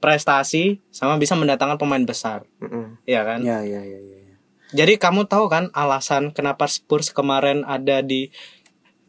prestasi, 0.05 0.85
sama 0.93 1.17
bisa 1.17 1.33
mendatangkan 1.33 1.81
pemain 1.81 2.05
besar. 2.05 2.45
Iya 3.09 3.25
kan? 3.25 3.41
Iya, 3.41 3.65
iya, 3.65 3.81
iya, 3.81 4.01
iya. 4.05 4.15
Jadi 4.77 5.01
kamu 5.01 5.25
tahu 5.25 5.49
kan 5.49 5.73
alasan 5.73 6.37
kenapa 6.37 6.69
Spurs 6.69 7.09
kemarin 7.09 7.65
ada 7.65 8.05
di 8.05 8.29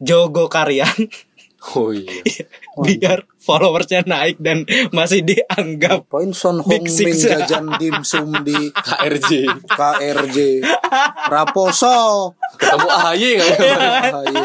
Jogo 0.00 0.48
Karyan? 0.48 0.96
Oh 1.74 1.90
iya. 1.96 2.22
biar 2.78 3.26
followersnya 3.42 4.06
naik 4.06 4.38
dan 4.38 4.62
masih 4.94 5.24
dianggap 5.26 6.06
Poin 6.06 6.30
Son 6.30 6.62
Hong. 6.62 6.84
Min 6.84 7.16
jajan 7.16 7.74
dimsum 7.80 8.44
di 8.46 8.70
KRJ 8.70 9.50
KRJ 9.64 10.38
Raposo 11.32 12.36
ketemu 12.60 12.86
AHY 12.86 13.30
nggak 13.40 13.48
ya? 13.50 13.58
Ah, 14.14 14.24
iya. 14.30 14.44